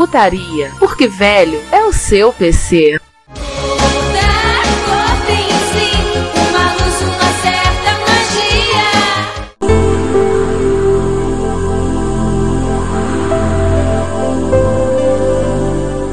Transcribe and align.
Retrocomputaria, 0.00 0.72
porque 0.78 1.06
velho 1.06 1.62
é 1.70 1.84
o 1.84 1.92
seu 1.92 2.32
PC. 2.32 2.98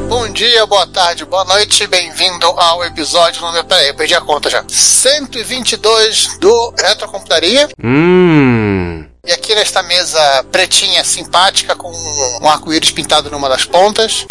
Bom 0.10 0.30
dia, 0.34 0.66
boa 0.66 0.86
tarde, 0.88 1.24
boa 1.24 1.46
noite, 1.46 1.88
bem-vindo 1.88 2.46
ao 2.46 2.84
episódio 2.84 3.42
número. 3.42 3.64
Peraí, 3.66 3.88
eu 3.88 3.96
perdi 3.96 4.14
a 4.14 4.22
conta 4.22 4.50
já. 4.50 4.66
122 4.68 6.38
do 6.40 6.74
Retrocomputaria. 6.78 7.70
Hum. 7.82 8.77
E 9.28 9.34
aqui 9.34 9.54
nesta 9.54 9.84
mesa 9.84 10.46
pretinha, 10.54 11.04
simpática, 11.04 11.76
com 11.76 11.92
um 12.42 12.48
arco-íris 12.48 12.92
pintado 12.92 13.30
numa 13.30 13.50
das 13.50 13.66
pontas. 13.66 14.26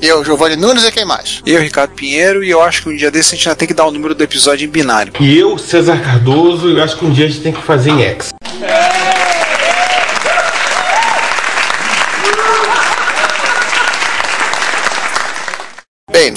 Eu, 0.00 0.24
Giovanni 0.24 0.54
Nunes 0.54 0.84
e 0.84 0.92
quem 0.92 1.04
mais? 1.04 1.42
Eu, 1.44 1.60
Ricardo 1.60 1.94
Pinheiro, 1.94 2.44
e 2.44 2.50
eu 2.50 2.62
acho 2.62 2.84
que 2.84 2.88
um 2.90 2.96
dia 2.96 3.10
desse 3.10 3.34
a 3.34 3.36
gente 3.36 3.48
ainda 3.48 3.58
tem 3.58 3.66
que 3.66 3.74
dar 3.74 3.86
o 3.86 3.90
número 3.90 4.14
do 4.14 4.22
episódio 4.22 4.64
em 4.64 4.70
binário. 4.70 5.12
E 5.18 5.36
eu, 5.36 5.58
César 5.58 6.00
Cardoso, 6.00 6.68
eu 6.68 6.80
acho 6.80 6.96
que 6.96 7.04
um 7.04 7.10
dia 7.10 7.26
a 7.26 7.28
gente 7.28 7.40
tem 7.40 7.52
que 7.52 7.60
fazer 7.60 7.90
em 7.90 8.02
X. 8.02 8.34
Bem, 8.60 8.95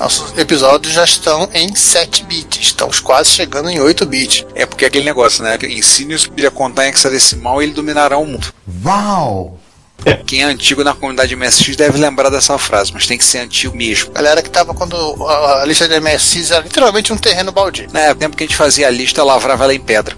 nossos 0.10 0.36
episódios 0.40 0.92
já 0.92 1.04
estão 1.04 1.48
em 1.54 1.76
7 1.76 2.24
bits, 2.24 2.60
estamos 2.60 3.00
quase 3.00 3.30
chegando 3.30 3.70
em 3.70 3.80
8 3.80 4.08
bits. 4.08 4.44
É 4.56 4.66
porque 4.66 4.84
é 4.84 4.88
aquele 4.88 5.06
negócio, 5.06 5.44
né? 5.44 5.56
Ensine 5.62 6.16
a 6.48 6.50
contar 6.50 6.88
em 6.88 6.90
hexadecimal 6.90 7.62
e 7.62 7.66
ele 7.66 7.74
dominará 7.74 8.18
o 8.18 8.26
mundo. 8.26 8.52
Uau! 8.84 9.60
Quem 10.26 10.42
é 10.42 10.46
antigo 10.46 10.84
na 10.84 10.96
comunidade 10.96 11.36
MSX 11.36 11.76
deve 11.76 12.00
lembrar 12.00 12.32
dessa 12.32 12.58
frase, 12.58 12.92
mas 12.92 13.06
tem 13.06 13.20
que 13.20 13.24
ser 13.24 13.38
antigo 13.38 13.78
mesmo. 13.78 14.12
Galera 14.12 14.42
que 14.42 14.50
tava 14.50 14.74
quando 14.74 14.96
a, 15.28 15.62
a 15.62 15.66
lista 15.66 15.88
de 15.88 16.00
MSX 16.00 16.50
era 16.50 16.64
literalmente 16.64 17.14
um 17.14 17.18
terreno 17.18 17.52
baldio. 17.52 17.88
Na 17.94 18.16
tempo 18.16 18.36
que 18.36 18.44
a 18.44 18.48
gente 18.48 18.58
fazia 18.58 18.88
a 18.88 18.90
lista, 18.90 19.24
lavrava 19.24 19.66
ela 19.66 19.76
em 19.76 19.80
pedra. 19.80 20.16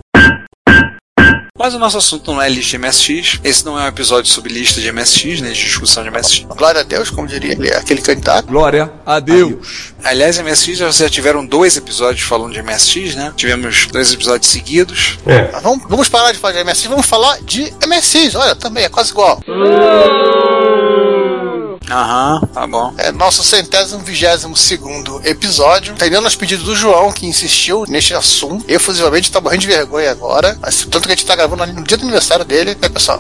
Mas 1.62 1.76
o 1.76 1.80
nosso 1.80 2.00
assunto 2.00 2.32
não 2.34 2.42
é 2.42 2.50
lista 2.50 2.76
de 2.76 2.80
MSX. 2.80 3.40
Esse 3.44 3.64
não 3.64 3.80
é 3.80 3.84
um 3.84 3.88
episódio 3.88 4.32
sobre 4.32 4.52
lista 4.52 4.82
de 4.82 4.92
MSX, 4.92 5.42
né? 5.42 5.52
De 5.52 5.64
discussão 5.64 6.04
de 6.04 6.10
MSX. 6.10 6.48
Glória 6.58 6.82
a 6.82 6.84
Deus, 6.84 7.12
como 7.12 7.28
diria 7.28 7.52
ele, 7.52 7.72
aquele 7.72 8.02
candidato. 8.02 8.48
Glória 8.48 8.92
a 9.06 9.20
Deus! 9.20 9.94
Aliás, 10.04 10.40
MSX 10.40 10.80
já 10.80 11.08
tiveram 11.08 11.46
dois 11.46 11.78
episódios 11.78 12.26
falando 12.26 12.54
de 12.54 12.64
MSX, 12.64 13.14
né? 13.14 13.32
Tivemos 13.38 13.86
dois 13.92 14.12
episódios 14.12 14.50
seguidos. 14.50 15.20
É. 15.28 15.60
Vamos, 15.62 15.84
vamos 15.88 16.10
parar 16.10 16.32
de 16.32 16.40
falar 16.40 16.54
de 16.56 16.64
MSX, 16.64 16.86
vamos 16.88 17.06
falar 17.06 17.40
de 17.44 17.72
MSX. 17.86 18.34
Olha, 18.34 18.56
também 18.56 18.86
é 18.86 18.90
quase 18.90 19.12
igual. 19.12 19.40
Aham, 21.92 22.42
tá 22.54 22.66
bom. 22.66 22.94
É 22.98 23.12
nosso 23.12 23.44
centésimo 23.44 24.00
vigésimo 24.00 24.56
segundo 24.56 25.22
episódio. 25.26 25.94
Atendendo 25.94 26.26
aos 26.26 26.36
pedidos 26.36 26.66
do 26.66 26.76
João, 26.76 27.12
que 27.12 27.26
insistiu 27.26 27.86
neste 27.88 28.14
assunto. 28.14 28.64
Efusivamente, 28.68 29.32
tá 29.32 29.42
morrendo 29.42 29.62
de 29.62 29.68
vergonha 29.68 30.10
agora. 30.10 30.58
Mas 30.62 30.86
tanto 30.86 31.02
que 31.02 31.14
a 31.14 31.16
gente 31.16 31.26
tá 31.26 31.36
gravando 31.36 31.66
no 31.68 31.84
dia 31.84 31.98
do 31.98 32.04
aniversário 32.04 32.46
dele, 32.46 32.78
né, 32.82 32.88
pessoal? 32.90 33.20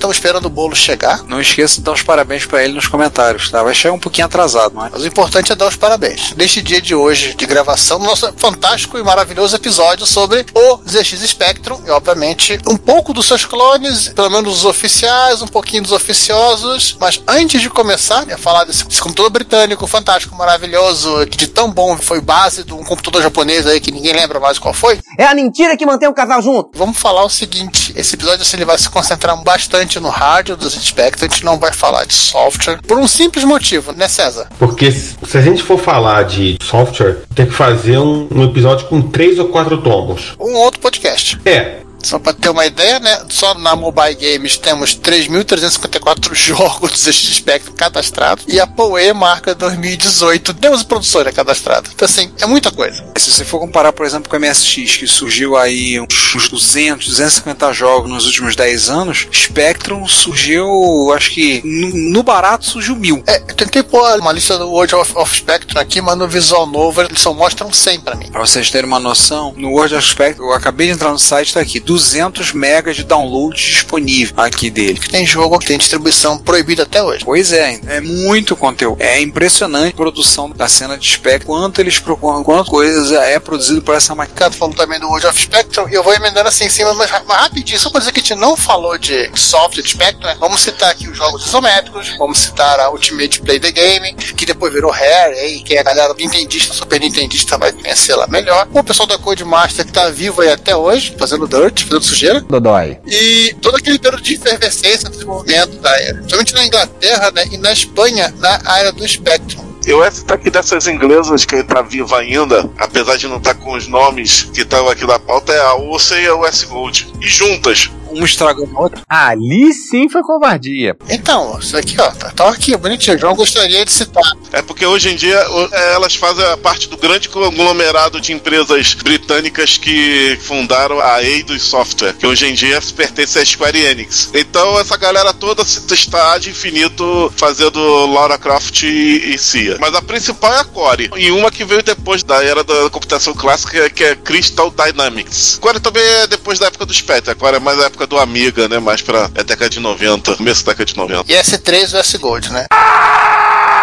Estamos 0.00 0.16
esperando 0.16 0.46
o 0.46 0.50
bolo 0.50 0.74
chegar. 0.74 1.22
Não 1.26 1.40
esqueça 1.40 1.76
de 1.76 1.82
dar 1.82 1.92
os 1.92 2.02
parabéns 2.02 2.46
pra 2.46 2.64
ele 2.64 2.72
nos 2.72 2.88
comentários, 2.88 3.50
tá? 3.50 3.62
Vai 3.62 3.74
chegar 3.74 3.92
um 3.94 3.98
pouquinho 3.98 4.26
atrasado, 4.26 4.72
mas. 4.74 4.90
Mas 4.92 5.02
o 5.02 5.06
importante 5.06 5.52
é 5.52 5.54
dar 5.54 5.68
os 5.68 5.76
parabéns. 5.76 6.32
Neste 6.34 6.62
dia 6.62 6.80
de 6.80 6.94
hoje 6.94 7.34
de 7.34 7.46
gravação, 7.46 7.98
do 7.98 8.06
nosso 8.06 8.32
fantástico 8.36 8.98
e 8.98 9.02
maravilhoso 9.02 9.54
episódio 9.54 10.06
sobre 10.06 10.46
o 10.54 10.76
ZX 10.88 11.20
Spectrum 11.28 11.80
e, 11.86 11.90
obviamente, 11.90 12.58
um 12.66 12.76
pouco 12.78 13.12
dos 13.12 13.26
seus 13.26 13.44
clones, 13.44 14.08
pelo 14.08 14.30
menos 14.30 14.58
os 14.58 14.64
oficiais, 14.64 15.42
um 15.42 15.46
pouquinho 15.46 15.82
dos 15.82 15.92
oficiosos. 15.92 16.96
Mas 16.98 17.22
antes 17.28 17.60
de 17.60 17.68
começar 17.68 18.24
a 18.32 18.38
falar 18.38 18.64
desse, 18.64 18.84
desse 18.86 19.00
computador 19.02 19.30
britânico 19.30 19.86
fantástico, 19.86 20.34
maravilhoso, 20.34 21.26
que 21.26 21.36
de 21.36 21.46
tão 21.46 21.70
bom 21.70 21.96
foi 21.98 22.20
base 22.22 22.64
de 22.64 22.72
um 22.72 22.82
computador 22.84 23.22
japonês 23.22 23.66
aí 23.66 23.80
que 23.80 23.92
ninguém 23.92 24.14
lembra 24.14 24.40
mais 24.40 24.58
qual 24.58 24.72
foi, 24.72 24.98
É 25.18 25.26
a 25.26 25.34
mentira 25.34 25.76
que 25.76 25.84
mantém 25.84 26.08
o 26.08 26.14
casal 26.14 26.40
junto. 26.40 26.70
vamos 26.74 26.96
falar 26.96 27.22
o 27.24 27.28
seguinte: 27.28 27.92
esse 27.94 28.14
episódio 28.14 28.42
assim, 28.42 28.56
ele 28.56 28.64
vai 28.64 28.78
se 28.78 28.88
concentrar 28.88 29.36
bastante 29.42 29.89
no 29.98 30.10
hardware 30.10 30.56
do 30.58 30.68
ZX 30.68 30.84
Spectrum, 30.84 31.26
a 31.26 31.28
gente 31.30 31.44
não 31.44 31.58
vai 31.58 31.72
falar 31.72 32.04
de 32.04 32.14
software, 32.14 32.80
por 32.86 32.98
um 32.98 33.08
simples 33.08 33.44
motivo, 33.44 33.92
né, 33.92 34.06
César? 34.08 34.48
Porque 34.58 34.92
se 34.92 35.16
se 35.30 35.38
a 35.38 35.40
gente 35.40 35.62
for 35.62 35.78
falar 35.78 36.24
de 36.24 36.58
software, 36.60 37.22
tem 37.34 37.46
que 37.46 37.52
fazer 37.52 37.98
um, 37.98 38.26
um 38.30 38.44
episódio 38.44 38.86
com 38.88 39.00
três 39.00 39.38
ou 39.38 39.48
quatro 39.48 39.78
tomos. 39.78 40.34
Um 40.40 40.54
outro 40.54 40.80
podcast. 40.80 41.40
É. 41.44 41.80
Só 42.02 42.18
para 42.18 42.32
ter 42.32 42.48
uma 42.48 42.66
ideia, 42.66 42.98
né? 42.98 43.24
Só 43.28 43.54
na 43.54 43.76
Mobile 43.76 44.14
Games 44.14 44.56
temos 44.56 44.96
3.354 44.96 46.34
jogos 46.34 46.92
do 46.92 46.96
ZX 46.96 47.36
Spectrum 47.36 47.74
cadastrados 47.74 48.44
e 48.48 48.58
a 48.58 48.66
PoE 48.66 49.12
marca 49.12 49.54
2018 49.54 50.54
temos 50.54 50.82
produtora 50.82 51.32
cadastrada. 51.32 51.88
Então, 51.94 52.06
assim, 52.06 52.30
é 52.40 52.46
muita 52.46 52.70
coisa. 52.70 53.04
Se 53.16 53.30
você 53.30 53.44
for 53.44 53.58
comparar, 53.58 53.92
por 53.92 54.06
exemplo, 54.06 54.28
com 54.28 54.36
o 54.36 54.40
MSX, 54.40 54.96
que 54.96 55.06
surgiu 55.06 55.56
aí 55.56 56.00
uns 56.00 56.30
uns 56.34 56.48
200, 56.48 57.06
250 57.06 57.72
jogos 57.72 58.10
nos 58.10 58.26
últimos 58.26 58.56
10 58.56 58.88
anos, 58.88 59.26
Spectrum 59.32 60.06
surgiu, 60.06 61.12
acho 61.14 61.30
que 61.30 61.60
no, 61.64 62.12
no 62.12 62.22
barato 62.22 62.64
surgiu 62.66 62.96
mil. 62.96 63.22
É, 63.26 63.38
eu 63.48 63.54
tentei 63.54 63.82
pôr 63.82 64.18
uma 64.18 64.32
lista 64.32 64.56
do 64.58 64.68
World 64.68 64.94
of, 64.94 65.12
of 65.16 65.36
Spectrum 65.36 65.80
aqui, 65.80 66.00
mas 66.00 66.16
no 66.16 66.28
visual 66.28 66.66
novo 66.66 67.02
eles 67.02 67.20
só 67.20 67.32
mostram 67.32 67.72
100 67.72 68.00
pra 68.00 68.14
mim. 68.14 68.30
Pra 68.30 68.40
vocês 68.40 68.70
terem 68.70 68.88
uma 68.88 69.00
noção, 69.00 69.54
no 69.56 69.70
World 69.70 69.94
of 69.94 70.08
Spectrum, 70.08 70.46
eu 70.46 70.54
acabei 70.54 70.88
de 70.88 70.94
entrar 70.94 71.10
no 71.10 71.18
site, 71.18 71.54
tá 71.54 71.60
aqui, 71.60 71.80
200 71.90 72.52
megas 72.52 72.94
de 72.94 73.02
download 73.02 73.56
disponível 73.56 74.34
aqui 74.36 74.70
dele. 74.70 75.00
Tem 75.10 75.26
jogo 75.26 75.58
que 75.58 75.66
tem 75.66 75.76
distribuição 75.76 76.38
proibida 76.38 76.84
até 76.84 77.02
hoje. 77.02 77.24
Pois 77.24 77.52
é, 77.52 77.80
é 77.88 78.00
muito 78.00 78.54
conteúdo. 78.54 79.02
É 79.02 79.20
impressionante 79.20 79.92
a 79.92 79.96
produção 79.96 80.48
da 80.50 80.68
cena 80.68 80.96
de 80.96 81.10
Spectrum, 81.10 81.46
quanto 81.46 81.80
eles 81.80 81.98
procuram, 81.98 82.44
quanto 82.44 82.70
coisa 82.70 83.20
é 83.24 83.40
produzido 83.40 83.82
por 83.82 83.96
essa 83.96 84.14
máquina. 84.14 84.34
Ricardo 84.34 84.54
falou 84.54 84.72
também 84.72 85.00
do 85.00 85.08
World 85.08 85.26
of 85.26 85.40
Spectrum 85.40 85.88
e 85.88 85.94
eu 85.94 86.04
vou 86.04 86.14
emendando 86.14 86.48
assim 86.48 86.66
em 86.66 86.70
cima, 86.70 86.94
mas, 86.94 87.10
mas 87.26 87.40
rapidinho, 87.40 87.80
só 87.80 87.90
pra 87.90 87.98
dizer 87.98 88.12
que 88.12 88.20
a 88.20 88.22
gente 88.22 88.36
não 88.36 88.56
falou 88.56 88.96
de 88.96 89.28
software 89.34 89.82
de 89.82 89.90
Spectrum, 89.90 90.28
né? 90.28 90.36
Vamos 90.38 90.60
citar 90.60 90.90
aqui 90.90 91.08
os 91.08 91.16
jogos 91.16 91.44
isométricos, 91.44 92.14
vamos 92.18 92.38
citar 92.38 92.78
a 92.78 92.88
Ultimate 92.90 93.40
Play 93.40 93.58
the 93.58 93.72
Game, 93.72 94.14
que 94.14 94.46
depois 94.46 94.72
virou 94.72 94.92
Rare, 94.92 95.34
aí, 95.34 95.60
que 95.60 95.76
a 95.76 95.82
galera 95.82 96.14
Nintendista, 96.16 96.72
Super 96.72 97.00
Nintendista 97.00 97.58
vai 97.58 97.72
conhecer 97.72 98.14
lá 98.14 98.28
melhor. 98.28 98.68
O 98.72 98.84
pessoal 98.84 99.08
da 99.08 99.18
Codemaster 99.18 99.84
que 99.84 99.92
tá 99.92 100.08
vivo 100.08 100.40
aí 100.40 100.50
até 100.50 100.76
hoje, 100.76 101.16
fazendo 101.18 101.48
dirt, 101.48 101.79
fazendo 101.84 102.02
sujeira. 102.02 102.40
Dodói. 102.40 102.98
E 103.06 103.54
todo 103.60 103.76
aquele 103.76 103.98
período 103.98 104.22
de 104.22 104.34
efervescência 104.34 105.08
desenvolvimento 105.08 105.76
da 105.78 105.90
era. 106.00 106.14
Principalmente 106.14 106.54
na 106.54 106.66
Inglaterra 106.66 107.30
né, 107.32 107.44
e 107.52 107.58
na 107.58 107.72
Espanha, 107.72 108.34
na 108.38 108.60
área 108.64 108.92
do 108.92 109.06
Spectrum. 109.06 109.70
Eu 109.86 110.00
tá 110.26 110.34
aqui 110.34 110.50
dessas 110.50 110.86
inglesas 110.86 111.44
que 111.44 111.62
tá 111.62 111.80
viva 111.80 112.18
ainda, 112.18 112.68
apesar 112.78 113.16
de 113.16 113.26
não 113.26 113.38
estar 113.38 113.54
com 113.54 113.72
os 113.72 113.88
nomes 113.88 114.44
que 114.54 114.60
estavam 114.60 114.90
aqui 114.90 115.06
na 115.06 115.18
pauta, 115.18 115.52
é 115.52 115.60
a 115.60 115.74
UCE 115.74 116.14
e 116.14 116.26
a 116.26 116.36
US 116.36 116.64
Gold. 116.64 117.12
E 117.20 117.26
juntas. 117.26 117.90
Um 118.12 118.24
estragando 118.24 118.72
o 118.74 118.80
outro. 118.80 119.02
Ali 119.08 119.72
sim 119.72 120.08
foi 120.08 120.22
covardia. 120.22 120.96
Então, 121.08 121.58
isso 121.58 121.76
aqui, 121.76 122.00
ó, 122.00 122.10
tá, 122.10 122.30
tá 122.30 122.48
aqui, 122.48 122.76
bonitinho. 122.76 123.18
João 123.18 123.34
gostaria 123.34 123.84
de 123.84 123.92
citar. 123.92 124.22
É 124.52 124.62
porque 124.62 124.84
hoje 124.84 125.10
em 125.10 125.16
dia 125.16 125.36
é, 125.72 125.94
elas 125.94 126.14
fazem 126.14 126.44
a 126.44 126.56
parte 126.56 126.88
do 126.88 126.96
grande 126.96 127.28
conglomerado 127.28 128.20
de 128.20 128.32
empresas 128.32 128.94
britânicas 128.94 129.78
que 129.78 130.38
fundaram 130.42 131.00
a 131.00 131.22
Eidos 131.22 131.62
Software, 131.62 132.14
que 132.14 132.26
hoje 132.26 132.46
em 132.46 132.54
dia 132.54 132.80
pertence 132.96 133.38
à 133.38 133.44
Square 133.44 133.78
Enix. 133.78 134.30
Então 134.34 134.78
essa 134.78 134.96
galera 134.96 135.32
toda 135.32 135.64
se 135.64 135.80
está 135.92 136.38
de 136.38 136.50
infinito 136.50 137.32
fazendo 137.36 138.06
Lara 138.06 138.38
Croft 138.38 138.82
e, 138.82 139.34
e 139.34 139.38
Cia. 139.38 139.76
Mas 139.80 139.94
a 139.94 140.02
principal 140.02 140.52
é 140.54 140.60
a 140.60 140.64
Core. 140.64 141.10
E 141.16 141.30
uma 141.30 141.50
que 141.50 141.64
veio 141.64 141.82
depois 141.82 142.22
da 142.22 142.42
era 142.42 142.64
da 142.64 142.90
computação 142.90 143.34
clássica, 143.34 143.88
que 143.90 144.04
é 144.04 144.14
Crystal 144.16 144.70
Dynamics. 144.70 145.58
A 145.58 145.60
Core 145.60 145.80
também 145.80 146.02
é 146.02 146.26
depois 146.26 146.58
da 146.58 146.66
época 146.66 146.86
do 146.86 146.94
Spectre. 146.94 147.32
A 147.32 147.34
Core 147.34 147.56
é 147.56 147.60
mais 147.60 147.78
a 147.78 147.86
época 147.86 147.99
do 148.06 148.18
Amiga, 148.18 148.68
né? 148.68 148.78
Mais 148.78 149.02
pra 149.02 149.30
é 149.34 149.44
década 149.44 149.70
de 149.70 149.80
90, 149.80 150.36
começo 150.36 150.64
da 150.64 150.72
década 150.72 150.86
de 150.86 150.96
90. 150.96 151.32
E 151.32 151.36
S3 151.36 151.94
e 151.94 151.96
S 151.96 152.18
Gold, 152.18 152.52
né? 152.52 152.66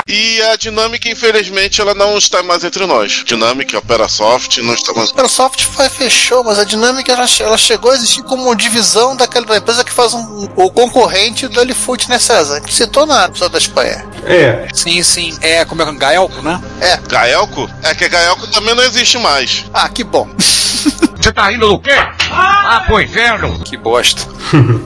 E 0.09 0.41
a 0.41 0.55
Dynamic, 0.55 1.09
infelizmente, 1.09 1.81
ela 1.81 1.93
não 1.93 2.17
está 2.17 2.41
mais 2.41 2.63
entre 2.63 2.85
nós. 2.85 3.25
Dynamic, 3.25 3.75
Operasoft, 3.75 4.61
não 4.61 4.73
está 4.73 4.93
mais. 4.93 5.09
A 5.09 5.11
Microsoft 5.11 5.65
foi, 5.65 5.89
fechou, 5.89 6.45
mas 6.45 6.57
a 6.57 6.63
Dynamic 6.63 7.11
ela, 7.11 7.25
ela 7.41 7.57
chegou 7.57 7.91
a 7.91 7.95
existir 7.95 8.23
como 8.23 8.43
uma 8.43 8.55
divisão 8.55 9.17
daquela 9.17 9.45
da 9.45 9.57
empresa 9.57 9.83
que 9.83 9.91
faz 9.91 10.13
um, 10.13 10.47
o 10.55 10.71
concorrente 10.71 11.49
do 11.49 11.59
Elifoot, 11.59 12.07
né, 12.07 12.17
César? 12.19 12.61
Que 12.61 12.73
citou 12.73 13.05
na 13.05 13.25
episódio 13.25 13.51
da 13.51 13.57
Espanha. 13.57 14.05
É, 14.23 14.69
Sim, 14.73 15.03
sim. 15.03 15.37
É, 15.41 15.65
como 15.65 15.81
é 15.81 15.85
que 15.85 15.91
é? 15.91 15.95
Gaelco, 15.95 16.41
né? 16.41 16.61
Gaelco? 17.09 17.69
É 17.83 17.93
que 17.93 18.05
a 18.05 18.07
Gaelco 18.07 18.47
também 18.47 18.75
não 18.75 18.83
existe 18.83 19.17
mais. 19.17 19.65
Ah, 19.73 19.89
que 19.89 20.05
bom. 20.05 20.29
Você 21.27 21.33
tá 21.33 21.49
rindo 21.49 21.67
do 21.67 21.79
quê? 21.79 21.91
Ah, 22.31 22.83
pro 22.85 23.01
inferno! 23.01 23.59
Que 23.65 23.75
bosta. 23.75 24.21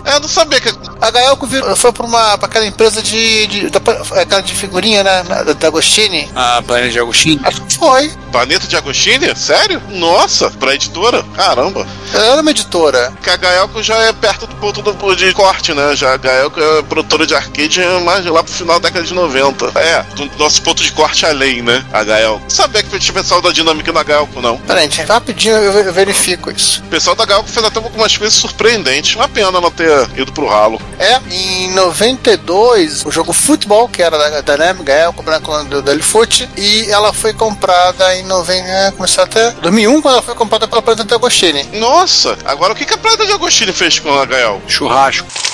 É, 0.06 0.16
eu 0.18 0.20
não 0.22 0.28
sabia 0.28 0.60
que. 0.60 0.74
A 1.00 1.12
Gaelco 1.12 1.48
foi 1.76 1.92
pra, 1.92 2.06
uma, 2.06 2.36
pra 2.38 2.48
aquela 2.48 2.66
empresa 2.66 3.00
de, 3.02 3.46
de, 3.48 3.70
da- 3.70 3.80
aquela 4.22 4.42
de 4.42 4.54
figurinha, 4.54 5.04
né, 5.04 5.24
na- 5.30 5.44
da, 5.44 5.54
da 5.54 5.68
Agostini. 5.68 6.28
A 6.36 6.62
Planeta 6.64 6.90
de 6.90 7.00
Agostinho. 7.00 7.40
Acho 7.44 7.62
que 7.62 7.76
foi. 7.78 8.12
Planeta 8.32 8.66
de 8.68 8.76
Agostini? 8.76 9.36
Sério? 9.36 9.80
Nossa, 9.90 10.50
pra 10.52 10.74
editora? 10.74 11.24
Caramba. 11.36 11.86
Ela 12.14 12.26
era 12.26 12.42
uma 12.42 12.50
editora. 12.52 13.14
Que 13.22 13.30
a 13.30 13.38
Gaelco 13.38 13.84
já 13.84 13.96
é 13.98 14.14
perto 14.14 14.48
do 14.48 14.56
ponto 14.56 14.82
do, 14.82 15.16
de 15.16 15.32
corte, 15.34 15.74
né? 15.76 15.96
Já 15.96 16.14
a 16.14 16.18
Gaelco 16.18 16.60
é 16.60 16.82
produtora 16.84 17.26
de 17.28 17.36
arcade 17.36 17.82
mais 18.04 18.26
lá 18.26 18.44
pro 18.44 18.52
final 18.54 18.80
da 18.80 18.90
década 18.90 19.06
de 19.06 19.14
90. 19.14 19.80
É, 19.80 20.04
do 20.16 20.26
nosso 20.40 20.62
ponto 20.64 20.82
de 20.82 20.92
corte 20.92 21.24
além, 21.26 21.62
né? 21.62 21.86
A 21.94 22.04
Gaelco. 22.04 22.42
Não 22.44 22.50
sabia 22.50 22.82
que 22.82 22.98
tinha 23.00 23.14
pessoal 23.14 23.42
da 23.42 23.52
Dinâmica 23.52 23.92
na 23.92 24.02
Gaelco, 24.04 24.42
não. 24.42 24.58
Peraí, 24.58 24.84
gente, 24.90 25.02
rapidinho 25.04 25.56
eu, 25.56 25.72
eu 25.86 25.94
verifico 26.32 26.52
isso. 26.52 26.82
O 26.82 26.88
pessoal 26.88 27.16
da 27.16 27.26
Gaelco 27.26 27.50
fez 27.50 27.66
até 27.66 27.80
algumas 27.80 28.16
coisas 28.16 28.36
surpreendentes. 28.36 29.16
Uma 29.16 29.28
pena 29.28 29.52
não 29.52 29.72
ter 29.72 30.10
ido 30.16 30.32
pro 30.32 30.48
ralo. 30.48 30.82
É, 30.98 31.20
em 31.32 31.74
92, 31.74 33.06
o 33.06 33.12
jogo 33.12 33.34
Futebol, 33.34 33.90
que 33.90 34.02
era 34.02 34.18
da 34.18 34.42
da 34.42 34.42
Dynamic, 34.42 34.84
Gaelco, 34.84 35.24
branco 35.24 35.64
do, 35.66 35.82
do 35.82 35.92
Elifoot, 35.92 36.50
e 36.58 36.90
ela 36.90 37.14
foi 37.14 37.34
comprada 37.34 38.16
em 38.16 38.24
90, 38.24 38.68
é, 38.68 38.92
começou 38.92 39.24
até 39.24 39.52
2001, 39.52 40.02
quando 40.02 40.14
ela 40.14 40.24
foi 40.24 40.36
comprada 40.36 40.68
pela 40.68 40.82
Planeta 40.82 41.06
de 41.06 41.14
Agostini. 41.14 41.64
Nossa, 41.74 42.38
agora 42.46 42.74
o 42.74 42.76
que, 42.76 42.86
que 42.86 42.94
a 42.94 42.98
Planeta 42.98 43.26
de 43.26 43.34
Agostini 43.34 43.74
fez 43.74 44.00
com 44.00 44.14
a 44.14 44.26
Gaelco? 44.26 44.70
Churrasco. 44.70 45.28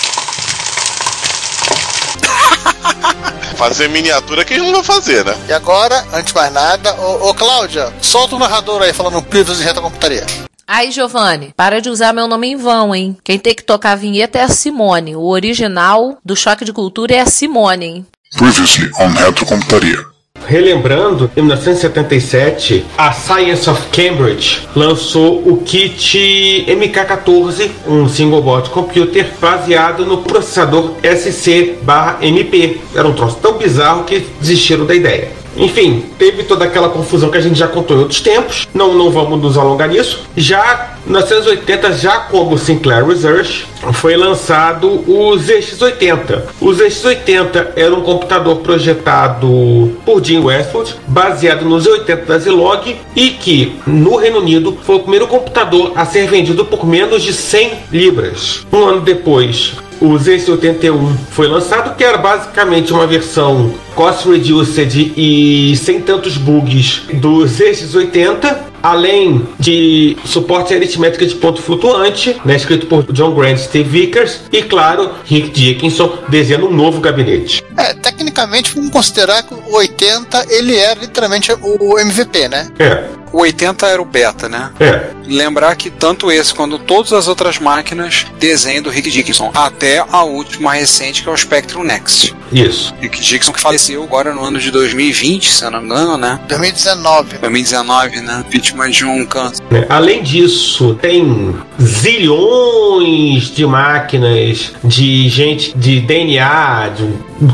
Fazer 3.57 3.89
miniatura 3.89 4.45
que 4.45 4.53
eles 4.53 4.65
não 4.65 4.71
vão 4.71 4.83
fazer, 4.83 5.25
né? 5.25 5.35
E 5.49 5.53
agora, 5.53 6.05
antes 6.13 6.31
de 6.31 6.35
mais 6.35 6.53
nada, 6.53 6.93
ô, 6.93 7.29
ô 7.29 7.33
Cláudia, 7.33 7.91
solta 8.01 8.35
o 8.35 8.39
narrador 8.39 8.83
aí 8.83 8.93
falando 8.93 9.19
Privilege 9.23 9.63
e 9.63 9.65
Retrocomputaria. 9.65 10.46
Aí, 10.67 10.91
Giovanni, 10.91 11.53
para 11.55 11.79
de 11.79 11.89
usar 11.89 12.11
meu 12.11 12.27
nome 12.27 12.47
em 12.47 12.57
vão, 12.57 12.93
hein? 12.93 13.15
Quem 13.23 13.39
tem 13.39 13.55
que 13.55 13.63
tocar 13.63 13.93
a 13.93 13.95
vinheta 13.95 14.37
é 14.37 14.43
a 14.43 14.49
Simone. 14.49 15.15
O 15.15 15.25
original 15.29 16.17
do 16.25 16.35
Choque 16.35 16.65
de 16.65 16.73
Cultura 16.73 17.15
é 17.15 17.21
a 17.21 17.25
Simone, 17.25 17.85
hein? 17.85 18.05
Previously 18.37 18.91
on 18.99 19.07
Retrocomputaria. 19.07 19.97
Relembrando, 20.45 21.31
em 21.35 21.41
1977, 21.41 22.85
a 22.97 23.11
Science 23.11 23.69
of 23.69 23.81
Cambridge 23.91 24.67
lançou 24.75 25.39
o 25.45 25.61
kit 25.63 26.65
MK14, 26.67 27.69
um 27.87 28.07
single 28.07 28.41
board 28.41 28.69
computer 28.69 29.25
baseado 29.41 30.05
no 30.05 30.19
processador 30.19 30.95
SC/MP. 31.01 32.81
Era 32.93 33.07
um 33.07 33.13
troço 33.13 33.37
tão 33.41 33.57
bizarro 33.57 34.03
que 34.03 34.19
desistiram 34.39 34.85
da 34.85 34.93
ideia. 34.95 35.31
Enfim, 35.57 36.05
teve 36.17 36.43
toda 36.43 36.65
aquela 36.65 36.89
confusão 36.89 37.29
que 37.29 37.37
a 37.37 37.41
gente 37.41 37.57
já 37.57 37.67
contou 37.67 37.97
em 37.97 37.99
outros 38.01 38.21
tempos. 38.21 38.67
Não, 38.73 38.93
não 38.93 39.09
vamos 39.09 39.41
nos 39.41 39.57
alongar 39.57 39.89
nisso. 39.89 40.21
Já 40.35 40.97
em 41.05 41.09
1980, 41.09 41.93
já 41.93 42.19
como 42.19 42.57
Sinclair 42.57 43.05
Research, 43.05 43.65
foi 43.93 44.15
lançado 44.17 44.87
o 45.07 45.31
ZX80. 45.37 46.43
O 46.59 46.67
ZX80 46.67 47.67
era 47.75 47.95
um 47.95 48.01
computador 48.01 48.57
projetado 48.57 49.97
por 50.05 50.23
Jim 50.23 50.39
Westwood, 50.39 50.95
baseado 51.07 51.63
no 51.63 51.77
Z80 51.77 52.25
da 52.25 52.37
Zilog 52.37 52.95
e 53.15 53.29
que, 53.31 53.77
no 53.87 54.17
Reino 54.17 54.39
Unido, 54.39 54.77
foi 54.83 54.97
o 54.97 54.99
primeiro 54.99 55.27
computador 55.27 55.93
a 55.95 56.05
ser 56.05 56.27
vendido 56.27 56.65
por 56.65 56.85
menos 56.85 57.23
de 57.23 57.33
100 57.33 57.71
libras. 57.91 58.65
Um 58.71 58.85
ano 58.85 59.01
depois, 59.01 59.73
o 60.01 60.13
Z81 60.13 61.15
foi 61.31 61.47
lançado, 61.47 61.95
que 61.95 62.03
era 62.03 62.17
basicamente 62.17 62.91
uma 62.93 63.07
versão 63.07 63.73
cost 63.95 64.29
reduced 64.29 65.13
e 65.17 65.75
sem 65.77 66.01
tantos 66.01 66.37
bugs 66.37 67.03
do 67.13 67.39
ZX80, 67.39 68.57
além 68.81 69.47
de 69.59 70.15
suporte 70.23 70.73
à 70.73 70.77
aritmética 70.77 71.25
de 71.25 71.35
ponto 71.35 71.61
flutuante, 71.61 72.39
né, 72.45 72.55
escrito 72.55 72.85
por 72.87 73.03
John 73.11 73.33
Grant 73.33 73.57
e 73.57 73.63
Steve 73.63 73.89
Vickers, 73.89 74.41
e 74.51 74.61
claro, 74.61 75.11
Rick 75.25 75.49
Dickinson 75.49 76.19
desenhando 76.29 76.67
um 76.67 76.73
novo 76.73 77.01
gabinete. 77.01 77.63
É, 77.75 77.93
tecnicamente, 77.93 78.73
vamos 78.75 78.91
considerar 78.91 79.43
que 79.43 79.53
o 79.53 79.75
80 79.75 80.45
ele 80.49 80.75
era 80.75 80.99
literalmente 80.99 81.51
o 81.61 81.99
MVP, 81.99 82.47
né? 82.47 82.69
É, 82.79 83.05
O 83.37 83.41
80 83.41 83.85
era 83.85 84.01
o 84.01 84.05
beta, 84.05 84.49
né? 84.49 84.71
é. 84.79 85.11
Lembrar 85.27 85.75
que 85.75 85.91
tanto 85.91 86.31
esse 86.31 86.51
quanto 86.51 86.79
todas 86.79 87.13
as 87.13 87.27
outras 87.27 87.59
máquinas 87.59 88.25
desenho 88.39 88.81
do 88.81 88.89
Rick 88.89 89.11
Dickinson, 89.11 89.51
até 89.53 90.03
a 90.11 90.23
última 90.23 90.73
recente 90.73 91.21
que 91.21 91.29
é 91.29 91.31
o 91.31 91.37
Spectrum 91.37 91.83
Next. 91.83 92.33
Isso. 92.51 92.95
Rick 92.99 93.21
Dickinson 93.21 93.53
que 93.53 93.59
faleceu 93.59 94.01
agora 94.01 94.33
no 94.33 94.43
ano 94.43 94.57
de 94.57 94.71
2020, 94.71 95.51
se 95.51 95.63
eu 95.63 95.69
não 95.69 95.81
me 95.81 95.85
engano, 95.85 96.17
né? 96.17 96.39
2019. 96.47 97.37
2019, 97.37 98.21
né? 98.21 98.43
Vítima 98.49 98.89
de 98.89 99.05
um 99.05 99.23
câncer. 99.23 99.63
né? 99.69 99.85
Além 99.87 100.23
disso, 100.23 100.97
tem 100.99 101.55
zilhões 101.79 103.53
de 103.53 103.67
máquinas, 103.67 104.71
de 104.83 105.29
gente 105.29 105.77
de 105.77 105.99
DNA, 105.99 106.89
de 106.95 107.03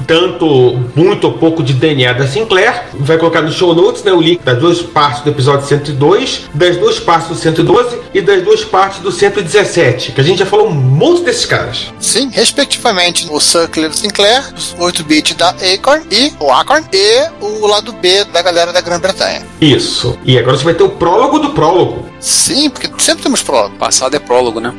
tanto, 0.08 0.80
muito 0.96 1.26
ou 1.26 1.34
pouco 1.34 1.64
de 1.64 1.74
DNA 1.74 2.14
da 2.14 2.28
Sinclair. 2.28 2.86
Vai 2.94 3.18
colocar 3.18 3.42
no 3.42 3.52
show 3.52 3.74
notes 3.74 4.04
né, 4.04 4.12
o 4.12 4.22
link 4.22 4.44
das 4.44 4.60
duas 4.60 4.82
partes 4.82 5.22
do 5.22 5.30
episódio 5.30 5.68
102, 5.68 6.50
das 6.54 6.78
duas 6.78 7.00
partes 7.00 7.30
do 7.30 7.36
112 7.36 8.00
e 8.14 8.22
das 8.22 8.44
duas 8.44 8.64
partes 8.64 9.00
do 9.00 9.12
117, 9.12 10.12
que 10.12 10.22
a 10.22 10.24
gente 10.24 10.40
já 10.40 10.46
falou 10.46 10.68
um 10.68 10.74
monte 10.74 11.24
desses 11.24 11.46
caras. 11.46 11.92
Sim, 12.00 12.30
respectivamente 12.32 13.28
o 13.28 13.34
do 13.34 13.96
Sinclair, 13.96 14.54
os 14.56 14.76
8-bit 14.76 15.36
da 15.36 15.50
Acorn 15.50 16.06
e 16.12 16.34
o 16.40 16.52
Acorn 16.52 16.86
e 16.94 17.30
o 17.42 17.68
lado 17.68 17.94
B 17.94 18.24
da 18.26 18.42
galera 18.42 18.72
da 18.72 18.82
Grã-Bretanha. 18.82 19.46
Isso. 19.60 20.18
E 20.24 20.38
agora 20.38 20.58
você 20.58 20.64
vai 20.64 20.74
ter 20.74 20.84
o 20.84 20.90
prólogo 20.90 21.40
do 21.40 21.50
prólogo. 21.52 22.13
Sim, 22.24 22.70
porque 22.70 22.90
sempre 23.00 23.22
temos 23.22 23.44
prólogo. 23.44 23.76
Passado 23.76 24.16
é 24.16 24.20
prólogo, 24.20 24.62
né? 24.62 24.74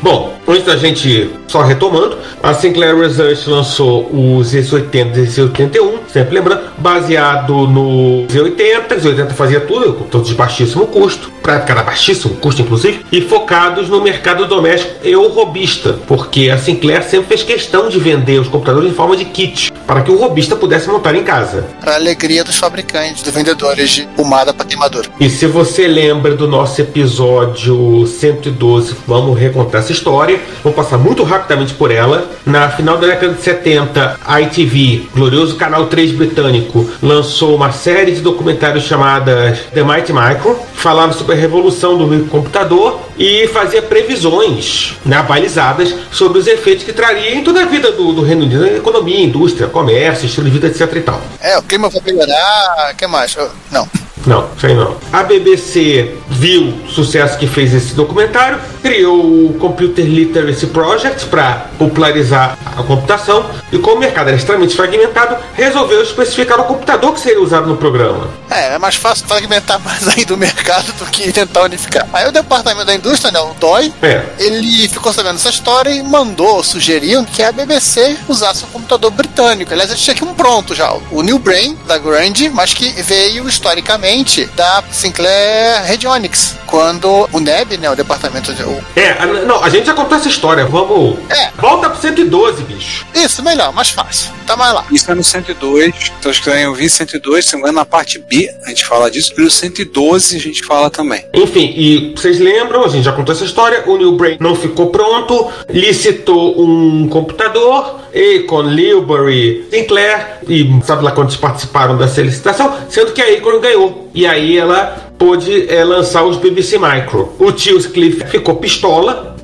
Bom, 0.00 0.34
antes 0.48 0.64
da 0.64 0.78
gente 0.78 1.30
só 1.46 1.60
retomando, 1.62 2.16
a 2.42 2.54
Sinclair 2.54 2.96
Research 2.96 3.50
lançou 3.50 4.04
o 4.06 4.40
Z80 4.40 5.16
e 5.16 5.26
Z81, 5.26 5.98
sempre 6.08 6.36
lembrando, 6.36 6.70
baseado 6.78 7.66
no 7.66 8.26
Z80, 8.28 8.96
Z80 8.98 9.32
fazia 9.32 9.60
tudo, 9.60 9.92
com 9.92 10.04
todos 10.04 10.28
de 10.28 10.34
baixíssimo 10.34 10.86
custo, 10.86 11.30
para 11.42 11.56
época 11.56 11.72
era 11.72 11.82
baixíssimo 11.82 12.36
custo 12.36 12.62
inclusive, 12.62 13.04
e 13.12 13.20
focados 13.20 13.90
no 13.90 14.00
mercado 14.00 14.46
doméstico 14.46 15.06
e 15.06 15.14
o 15.14 15.28
robista, 15.28 15.98
porque 16.06 16.48
a 16.48 16.56
Sinclair 16.56 17.02
sempre 17.02 17.28
fez 17.28 17.42
questão 17.42 17.90
de 17.90 17.98
vender 17.98 18.40
os 18.40 18.48
computadores 18.48 18.90
em 18.90 18.94
forma 18.94 19.16
de 19.16 19.26
kit, 19.26 19.69
para 19.90 20.02
que 20.02 20.10
o 20.12 20.16
robista 20.16 20.54
pudesse 20.54 20.88
montar 20.88 21.16
em 21.16 21.24
casa. 21.24 21.66
Para 21.80 21.96
alegria 21.96 22.44
dos 22.44 22.56
fabricantes, 22.56 23.24
dos 23.24 23.34
vendedores 23.34 23.90
de 23.90 24.06
pomada 24.14 24.54
para 24.54 24.64
queimadura. 24.64 25.08
E 25.18 25.28
se 25.28 25.48
você 25.48 25.88
lembra 25.88 26.36
do 26.36 26.46
nosso 26.46 26.80
episódio 26.80 28.06
112, 28.06 28.94
vamos 29.04 29.36
recontar 29.36 29.80
essa 29.80 29.90
história. 29.90 30.40
Vou 30.62 30.72
passar 30.72 30.96
muito 30.96 31.24
rapidamente 31.24 31.74
por 31.74 31.90
ela. 31.90 32.30
Na 32.46 32.68
final 32.68 32.98
da 32.98 33.08
década 33.08 33.34
de 33.34 33.42
70, 33.42 34.20
a 34.24 34.40
ITV, 34.40 35.08
glorioso 35.12 35.56
canal 35.56 35.86
3 35.86 36.12
britânico, 36.12 36.88
lançou 37.02 37.56
uma 37.56 37.72
série 37.72 38.12
de 38.12 38.20
documentários 38.20 38.84
chamadas 38.84 39.58
The 39.74 39.82
Mighty 39.82 40.12
Micro, 40.12 40.56
falava 40.72 41.12
sobre 41.14 41.34
a 41.34 41.38
revolução 41.38 41.98
do 41.98 42.28
computador 42.28 43.00
e 43.18 43.48
fazia 43.48 43.82
previsões 43.82 44.94
né, 45.04 45.22
balizadas 45.22 45.94
sobre 46.12 46.38
os 46.38 46.46
efeitos 46.46 46.84
que 46.84 46.92
traria 46.92 47.34
em 47.34 47.42
toda 47.42 47.62
a 47.62 47.66
vida 47.66 47.90
do, 47.90 48.12
do 48.12 48.22
Reino 48.22 48.44
Unido, 48.44 48.64
economia, 48.66 49.20
indústria, 49.20 49.66
comércio, 49.80 50.26
estilo 50.26 50.46
de 50.46 50.52
vida, 50.52 50.66
etc 50.66 50.94
e 50.94 51.00
tal. 51.00 51.20
É, 51.40 51.56
o 51.58 51.62
clima 51.62 51.88
vai 51.88 52.00
melhorar. 52.02 52.90
O 52.92 52.96
que 52.96 53.06
mais? 53.06 53.34
Eu- 53.34 53.50
Não. 53.70 53.88
Não, 54.26 54.48
isso 54.56 54.66
aí 54.66 54.74
não. 54.74 54.96
A 55.12 55.22
BBC 55.22 56.16
viu 56.28 56.74
o 56.86 56.88
sucesso 56.88 57.38
que 57.38 57.46
fez 57.46 57.74
esse 57.74 57.94
documentário, 57.94 58.58
criou 58.82 59.18
o 59.18 59.56
Computer 59.58 60.04
Literacy 60.04 60.66
Project 60.68 61.26
para 61.26 61.66
popularizar 61.78 62.56
a 62.64 62.82
computação 62.82 63.44
e 63.72 63.78
como 63.78 63.96
o 63.96 63.98
mercado 63.98 64.28
era 64.28 64.36
extremamente 64.36 64.74
fragmentado, 64.74 65.36
resolveu 65.54 66.02
especificar 66.02 66.60
o 66.60 66.64
computador 66.64 67.12
que 67.12 67.20
seria 67.20 67.40
usado 67.40 67.66
no 67.66 67.76
programa. 67.76 68.28
É, 68.50 68.74
é 68.74 68.78
mais 68.78 68.96
fácil 68.96 69.26
fragmentar 69.26 69.80
mais 69.84 70.06
ainda 70.08 70.34
o 70.34 70.36
mercado 70.36 70.92
do 70.92 71.06
que 71.06 71.32
tentar 71.32 71.62
unificar. 71.62 72.06
Aí 72.12 72.28
o 72.28 72.32
departamento 72.32 72.86
da 72.86 72.94
indústria, 72.94 73.32
né, 73.32 73.40
o 73.40 73.54
DOI, 73.54 73.92
É, 74.02 74.24
ele 74.38 74.88
ficou 74.88 75.12
sabendo 75.12 75.34
dessa 75.34 75.50
história 75.50 75.90
e 75.90 76.02
mandou, 76.02 76.62
sugeriu 76.62 77.24
que 77.24 77.42
a 77.42 77.52
BBC 77.52 78.18
usasse 78.28 78.64
um 78.64 78.68
computador 78.68 79.10
britânico. 79.10 79.72
Aliás, 79.72 79.90
ele 79.90 79.98
tinha 79.98 80.14
aqui 80.14 80.24
um 80.24 80.34
pronto 80.34 80.74
já, 80.74 80.92
o 81.10 81.22
New 81.22 81.38
Brain, 81.38 81.76
da 81.86 81.98
Grand, 81.98 82.34
mas 82.52 82.74
que 82.74 82.88
veio 83.02 83.48
historicamente 83.48 84.09
da 84.56 84.82
Sinclair 84.90 85.82
Radionic, 85.86 86.16
Enix, 86.20 86.56
quando 86.66 87.28
o 87.32 87.38
NEB, 87.40 87.76
né, 87.78 87.88
o 87.88 87.94
departamento 87.94 88.52
de... 88.52 88.62
o- 88.64 88.84
É, 88.96 89.10
a- 89.12 89.26
não, 89.26 89.62
a 89.62 89.68
gente 89.68 89.86
já 89.86 89.94
contou 89.94 90.18
essa 90.18 90.28
história. 90.28 90.66
Vamos. 90.66 91.16
É. 91.30 91.50
Volta 91.56 91.88
pro 91.88 92.00
112, 92.00 92.64
bicho. 92.64 93.06
Isso, 93.14 93.40
melhor, 93.42 93.72
mais 93.72 93.90
fácil. 93.90 94.30
Tá 94.46 94.56
mais 94.56 94.74
lá. 94.74 94.84
Isso 94.90 95.08
é 95.10 95.14
no 95.14 95.22
102, 95.22 96.12
então 96.18 96.28
acho 96.30 96.42
que 96.42 96.50
eu 96.50 96.74
vi 96.74 96.90
102, 96.90 97.44
se 97.46 97.52
não 97.52 97.58
me 97.60 97.62
engano, 97.66 97.78
na 97.78 97.84
parte 97.84 98.18
B 98.18 98.52
a 98.64 98.68
gente 98.70 98.84
fala 98.84 99.08
disso, 99.08 99.32
e 99.38 99.40
no 99.42 99.48
112 99.50 100.36
a 100.36 100.40
gente 100.40 100.64
fala 100.64 100.90
também. 100.90 101.24
Enfim, 101.32 101.72
e 101.76 102.12
vocês 102.16 102.40
lembram, 102.40 102.84
a 102.84 102.88
gente 102.88 103.04
já 103.04 103.12
contou 103.12 103.32
essa 103.32 103.44
história, 103.44 103.84
o 103.86 103.96
New 103.96 104.16
Brain 104.16 104.36
não 104.40 104.56
ficou 104.56 104.88
pronto, 104.88 105.48
licitou 105.68 106.60
um 106.60 107.08
computador, 107.08 108.00
Acorn, 108.12 108.74
Lilbury, 108.74 109.68
Sinclair, 109.70 110.38
e 110.48 110.68
sabe 110.84 111.04
lá 111.04 111.12
quantos 111.12 111.36
participaram 111.36 111.96
dessa 111.96 112.20
licitação, 112.20 112.76
sendo 112.88 113.12
que 113.12 113.22
a 113.22 113.26
Acorn 113.32 113.60
ganhou. 113.60 113.99
E 114.12 114.26
aí 114.26 114.58
ela 114.58 115.12
pôde 115.18 115.72
é, 115.72 115.84
lançar 115.84 116.24
os 116.24 116.36
BBC 116.36 116.78
Micro. 116.78 117.34
O 117.38 117.52
tio 117.52 117.80
Cliff 117.90 118.26
ficou 118.26 118.56
pistola, 118.56 119.36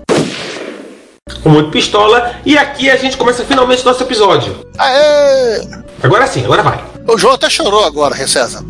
muito 1.45 1.71
pistola, 1.71 2.35
e 2.45 2.59
aqui 2.59 2.91
a 2.91 2.97
gente 2.97 3.17
começa 3.17 3.45
finalmente 3.45 3.85
nosso 3.85 4.03
episódio. 4.03 4.67
Aê! 4.79 5.61
Agora 6.03 6.27
sim, 6.27 6.45
agora 6.45 6.63
vai. 6.63 6.85
O 7.09 7.17
João 7.17 7.35
até 7.35 7.49
chorou 7.49 7.85
agora, 7.85 8.15
Rio 8.15 8.29
César. 8.29 8.65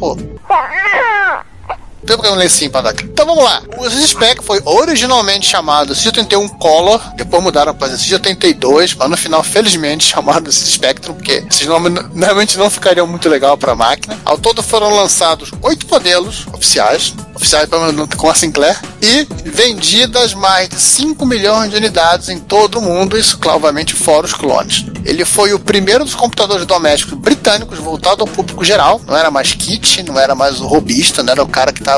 Pô. 2.06 2.22
Tem 2.22 2.32
um 2.32 2.36
lencinho 2.36 2.70
pra 2.70 2.80
dar. 2.80 2.94
Então 3.02 3.26
vamos 3.26 3.44
lá. 3.44 3.62
O 3.78 3.90
Spec 3.90 4.42
foi 4.42 4.60
originalmente 4.64 5.46
chamado 5.46 5.94
CID-81 5.94 6.56
Color, 6.58 7.00
depois 7.16 7.42
mudaram 7.42 7.74
para 7.74 7.94
CID-82, 7.94 8.96
mas 8.98 9.10
no 9.10 9.16
final, 9.16 9.42
felizmente, 9.42 10.04
chamado 10.08 10.50
Spectrum, 10.52 11.14
porque 11.14 11.44
esses 11.50 11.66
nomes 11.66 11.92
normalmente 12.14 12.56
não 12.58 12.70
ficariam 12.70 13.06
muito 13.06 13.28
legal 13.28 13.56
para 13.56 13.72
a 13.72 13.76
máquina. 13.76 14.18
Ao 14.24 14.38
todo 14.38 14.62
foram 14.62 14.94
lançados 14.94 15.50
oito 15.62 15.86
modelos 15.88 16.46
oficiais, 16.52 17.14
oficiais 17.34 17.68
com 18.16 18.30
a 18.30 18.34
Sinclair, 18.34 18.78
e 19.02 19.26
vendidas 19.44 20.34
mais 20.34 20.68
de 20.68 20.78
5 20.80 21.24
milhões 21.26 21.70
de 21.70 21.76
unidades 21.76 22.28
em 22.28 22.38
todo 22.38 22.78
o 22.78 22.82
mundo, 22.82 23.16
isso, 23.18 23.38
claro, 23.38 23.58
obviamente, 23.58 23.94
fora 23.94 24.26
os 24.26 24.34
clones. 24.34 24.84
Ele 25.04 25.24
foi 25.24 25.52
o 25.52 25.58
primeiro 25.58 26.04
dos 26.04 26.14
computadores 26.14 26.66
domésticos 26.66 27.18
britânicos 27.18 27.78
voltado 27.78 28.22
ao 28.22 28.28
público 28.28 28.64
geral, 28.64 29.00
não 29.06 29.16
era 29.16 29.30
mais 29.30 29.52
kit, 29.52 30.02
não 30.02 30.18
era 30.18 30.34
mais 30.34 30.60
o 30.60 30.66
robista, 30.66 31.22
não 31.22 31.32
era 31.32 31.42
o 31.42 31.48
cara 31.48 31.72
que 31.72 31.80
estava 31.80 31.95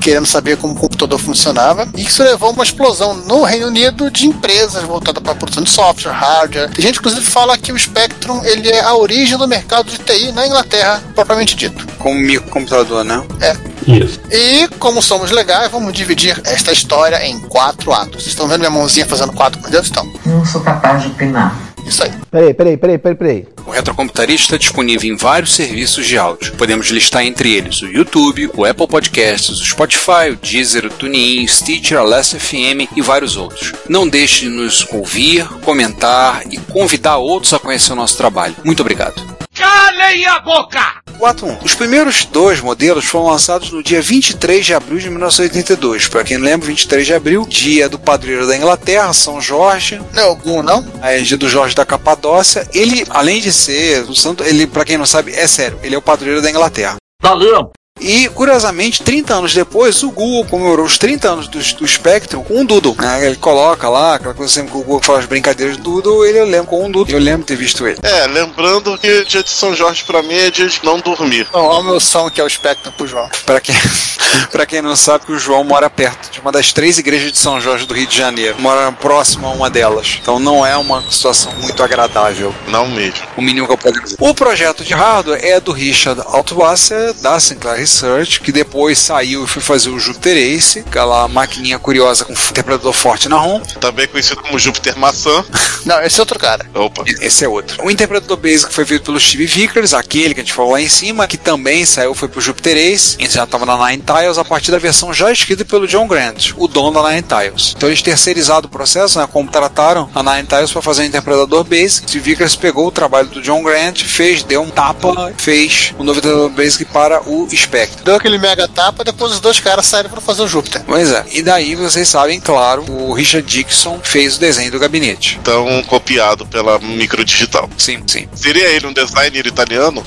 querendo 0.00 0.26
saber 0.26 0.56
como 0.56 0.74
o 0.74 0.76
computador 0.76 1.18
funcionava, 1.18 1.88
e 1.96 2.02
isso 2.02 2.22
levou 2.22 2.50
a 2.50 2.52
uma 2.52 2.64
explosão 2.64 3.14
no 3.14 3.42
Reino 3.42 3.66
Unido 3.66 4.10
de 4.10 4.26
empresas 4.26 4.82
voltadas 4.82 5.22
para 5.22 5.32
a 5.32 5.34
produção 5.34 5.62
de 5.62 5.70
software, 5.70 6.12
hardware. 6.12 6.70
Tem 6.70 6.84
gente, 6.84 6.98
inclusive, 6.98 7.24
fala 7.24 7.56
que 7.56 7.72
o 7.72 7.78
Spectrum 7.78 8.44
ele 8.44 8.68
é 8.68 8.80
a 8.80 8.94
origem 8.94 9.36
do 9.36 9.48
mercado 9.48 9.90
de 9.90 9.98
TI 9.98 10.32
na 10.32 10.46
Inglaterra, 10.46 11.02
propriamente 11.14 11.54
dito. 11.54 11.86
Como 11.98 12.18
microcomputador, 12.18 13.04
né? 13.04 13.22
É. 13.40 13.69
Isso. 13.86 14.20
E, 14.30 14.68
como 14.78 15.02
somos 15.02 15.30
legais, 15.30 15.70
vamos 15.70 15.92
dividir 15.92 16.40
esta 16.44 16.72
história 16.72 17.24
em 17.26 17.40
quatro 17.40 17.92
atos. 17.92 18.22
Vocês 18.22 18.28
estão 18.28 18.48
vendo 18.48 18.60
minha 18.60 18.70
mãozinha 18.70 19.06
fazendo 19.06 19.32
quatro 19.32 19.60
com 19.60 19.70
Deus? 19.70 19.86
Estão. 19.86 20.10
Não 20.24 20.44
sou 20.44 20.60
capaz 20.60 21.02
de 21.02 21.08
opinar. 21.08 21.70
Isso 21.86 22.04
aí. 22.04 22.12
Peraí, 22.30 22.54
peraí, 22.54 22.76
peraí, 22.76 22.98
peraí, 22.98 23.16
peraí. 23.16 23.48
O 23.66 23.70
Retrocomputaria 23.70 24.36
está 24.36 24.56
disponível 24.56 25.12
em 25.12 25.16
vários 25.16 25.52
serviços 25.54 26.06
de 26.06 26.18
áudio. 26.18 26.52
Podemos 26.52 26.88
listar 26.88 27.24
entre 27.24 27.52
eles 27.52 27.82
o 27.82 27.86
YouTube, 27.86 28.50
o 28.54 28.64
Apple 28.64 28.86
Podcasts, 28.86 29.60
o 29.60 29.64
Spotify, 29.64 30.30
o 30.32 30.36
Deezer, 30.36 30.86
o 30.86 30.90
TuneIn, 30.90 31.44
o 31.44 31.48
Stitcher, 31.48 31.98
a 31.98 32.02
Last 32.02 32.38
FM 32.38 32.90
e 32.94 33.02
vários 33.02 33.36
outros. 33.36 33.72
Não 33.88 34.08
deixe 34.08 34.42
de 34.42 34.50
nos 34.50 34.86
ouvir, 34.92 35.46
comentar 35.62 36.42
e 36.50 36.58
convidar 36.58 37.16
outros 37.16 37.52
a 37.52 37.58
conhecer 37.58 37.92
o 37.92 37.96
nosso 37.96 38.16
trabalho. 38.16 38.54
Muito 38.64 38.80
obrigado. 38.80 39.39
Calem 39.60 40.24
a 40.24 40.40
boca! 40.40 40.80
4.1. 41.18 41.58
Os 41.62 41.74
primeiros 41.74 42.24
dois 42.24 42.60
modelos 42.60 43.04
foram 43.04 43.26
lançados 43.26 43.70
no 43.70 43.82
dia 43.82 44.00
23 44.00 44.64
de 44.64 44.72
abril 44.72 44.98
de 44.98 45.10
1982. 45.10 46.08
Para 46.08 46.24
quem 46.24 46.38
lembra, 46.38 46.66
23 46.66 47.06
de 47.06 47.12
abril, 47.12 47.46
dia 47.46 47.90
do 47.90 47.98
padroeiro 47.98 48.46
da 48.46 48.56
Inglaterra, 48.56 49.12
São 49.12 49.38
Jorge. 49.38 50.00
Não 50.14 50.22
é 50.22 50.26
algum, 50.26 50.62
não? 50.62 50.82
É 51.02 51.18
dia 51.18 51.36
do 51.36 51.46
Jorge 51.46 51.74
da 51.74 51.84
Capadócia. 51.84 52.66
Ele, 52.72 53.04
além 53.10 53.38
de 53.38 53.52
ser 53.52 54.02
o 54.04 54.14
santo, 54.14 54.42
ele, 54.42 54.66
para 54.66 54.84
quem 54.86 54.96
não 54.96 55.04
sabe, 55.04 55.32
é 55.32 55.46
sério, 55.46 55.78
ele 55.82 55.94
é 55.94 55.98
o 55.98 56.02
padroeiro 56.02 56.40
da 56.40 56.48
Inglaterra. 56.50 56.96
Valeu! 57.22 57.70
E, 58.00 58.28
curiosamente, 58.30 59.02
30 59.02 59.34
anos 59.34 59.54
depois, 59.54 60.02
o 60.02 60.10
Google 60.10 60.44
comemorou 60.46 60.86
os 60.86 60.96
30 60.98 61.28
anos 61.28 61.48
do, 61.48 61.58
do 61.58 61.86
Spectrum 61.86 62.42
com 62.42 62.60
um 62.60 62.64
Doodle. 62.64 62.96
né? 62.98 63.26
Ele 63.26 63.36
coloca 63.36 63.88
lá, 63.88 64.14
aquela 64.14 64.34
coisa 64.34 64.52
sempre 64.52 64.72
que 64.72 64.78
o 64.78 64.82
Google 64.82 65.02
faz 65.02 65.20
as 65.20 65.26
brincadeiras 65.26 65.76
do 65.76 65.82
Doodle, 66.00 66.24
ele 66.26 66.38
eu 66.38 66.46
lembro 66.46 66.66
com 66.68 66.84
um 66.84 66.90
Doodle. 66.90 67.14
Eu 67.14 67.22
lembro 67.22 67.40
de 67.40 67.46
ter 67.46 67.56
visto 67.56 67.86
ele. 67.86 67.98
É, 68.02 68.26
lembrando 68.26 68.96
que 68.98 69.24
dia 69.24 69.42
de 69.42 69.50
São 69.50 69.74
Jorge 69.74 70.04
pra 70.04 70.22
mim 70.22 70.34
é 70.34 70.50
dia 70.50 70.66
de 70.66 70.80
não 70.84 70.98
dormir. 70.98 71.46
Não, 71.52 71.60
olha 71.64 71.80
o 71.80 71.84
meu 71.84 72.00
som 72.00 72.30
que 72.30 72.40
é 72.40 72.44
o 72.44 72.48
Spectrum 72.48 72.92
pro 72.92 73.06
João. 73.06 73.28
Para 73.44 73.60
quem, 73.60 73.74
pra 74.50 74.64
quem 74.66 74.80
não 74.80 74.96
sabe, 74.96 75.24
o 75.32 75.38
João 75.38 75.62
mora 75.64 75.90
perto 75.90 76.30
de 76.30 76.40
uma 76.40 76.50
das 76.50 76.72
três 76.72 76.98
igrejas 76.98 77.32
de 77.32 77.38
São 77.38 77.60
Jorge 77.60 77.86
do 77.86 77.94
Rio 77.94 78.06
de 78.06 78.16
Janeiro. 78.16 78.56
Mora 78.60 78.90
próximo 78.92 79.46
a 79.46 79.50
uma 79.50 79.68
delas. 79.68 80.18
Então 80.20 80.38
não 80.38 80.64
é 80.64 80.76
uma 80.76 81.02
situação 81.10 81.52
muito 81.54 81.82
agradável. 81.82 82.54
Não 82.68 82.86
mesmo. 82.88 83.20
O 83.36 83.42
mínimo 83.42 83.66
que 83.66 83.72
eu 83.72 83.78
posso 83.78 84.00
dizer. 84.00 84.16
O 84.18 84.34
projeto 84.34 84.84
de 84.84 84.94
hardware 84.94 85.40
é 85.44 85.60
do 85.60 85.72
Richard 85.72 86.22
Altwasser, 86.26 87.12
da 87.14 87.38
Sinclair 87.38 87.86
Research, 87.90 88.40
que 88.40 88.52
depois 88.52 88.98
saiu 88.98 89.44
e 89.44 89.46
foi 89.48 89.60
fazer 89.60 89.90
o 89.90 89.98
Jupiter 89.98 90.36
Ace, 90.36 90.78
aquela 90.80 91.26
maquininha 91.26 91.78
curiosa 91.78 92.24
com 92.24 92.32
interpretador 92.32 92.92
forte 92.92 93.28
na 93.28 93.36
ROM. 93.36 93.60
Também 93.80 94.06
conhecido 94.06 94.40
como 94.40 94.58
Júpiter 94.58 94.96
Maçã. 94.96 95.44
Não, 95.84 96.00
esse 96.02 96.20
é 96.20 96.22
outro 96.22 96.38
cara. 96.38 96.64
Opa. 96.72 97.02
Esse 97.20 97.44
é 97.44 97.48
outro. 97.48 97.84
O 97.84 97.90
interpretador 97.90 98.36
Basic 98.36 98.72
foi 98.72 98.84
feito 98.84 99.04
pelo 99.04 99.18
Steve 99.18 99.46
Vickers, 99.46 99.92
aquele 99.92 100.34
que 100.34 100.40
a 100.40 100.44
gente 100.44 100.52
falou 100.52 100.72
lá 100.72 100.80
em 100.80 100.88
cima, 100.88 101.26
que 101.26 101.36
também 101.36 101.84
saiu, 101.84 102.14
foi 102.14 102.28
pro 102.28 102.40
Jupiter 102.40 102.76
Ace, 102.76 103.16
e 103.18 103.26
já 103.26 103.44
estava 103.44 103.66
na 103.66 103.88
Nine 103.88 104.02
Tiles 104.02 104.38
a 104.38 104.44
partir 104.44 104.70
da 104.70 104.78
versão 104.78 105.12
já 105.12 105.32
escrita 105.32 105.64
pelo 105.64 105.88
John 105.88 106.06
Grant, 106.06 106.52
o 106.56 106.68
dono 106.68 107.02
da 107.02 107.10
Nine 107.10 107.22
Tiles. 107.22 107.74
Então 107.76 107.88
eles 107.88 108.02
terceirizaram 108.02 108.66
o 108.66 108.68
processo, 108.68 109.18
né, 109.18 109.28
como 109.30 109.50
trataram 109.50 110.08
a 110.14 110.22
Nine 110.22 110.46
Tiles 110.46 110.70
para 110.70 110.82
fazer 110.82 111.02
o 111.02 111.06
interpretador 111.06 111.64
Basic. 111.64 112.08
Steve 112.08 112.20
Vickers 112.20 112.54
pegou 112.54 112.86
o 112.86 112.92
trabalho 112.92 113.28
do 113.28 113.42
John 113.42 113.62
Grant, 113.62 114.02
fez, 114.02 114.42
deu 114.42 114.62
um 114.62 114.70
tapa, 114.70 115.32
fez 115.36 115.92
o 115.98 116.04
novo 116.04 116.18
interpretador 116.18 116.50
Basic 116.50 116.84
para 116.86 117.20
o 117.28 117.48
Spectre. 117.50 117.79
Deu 118.04 118.14
aquele 118.14 118.38
mega 118.38 118.66
tapa, 118.68 119.04
depois 119.04 119.32
os 119.32 119.40
dois 119.40 119.60
caras 119.60 119.86
saíram 119.86 120.10
para 120.10 120.20
fazer 120.20 120.42
o 120.42 120.48
Júpiter. 120.48 120.82
Pois 120.86 121.12
é. 121.12 121.24
E 121.32 121.42
daí 121.42 121.74
vocês 121.74 122.08
sabem, 122.08 122.40
claro, 122.40 122.84
o 122.90 123.12
Richard 123.12 123.46
Dixon 123.46 124.00
fez 124.02 124.36
o 124.36 124.40
desenho 124.40 124.70
do 124.70 124.78
gabinete. 124.78 125.38
Então, 125.40 125.82
copiado 125.84 126.46
pela 126.46 126.78
Microdigital. 126.78 127.68
Sim, 127.76 128.02
sim. 128.06 128.28
Seria 128.34 128.68
ele 128.68 128.86
um 128.86 128.92
designer 128.92 129.46
italiano? 129.46 130.04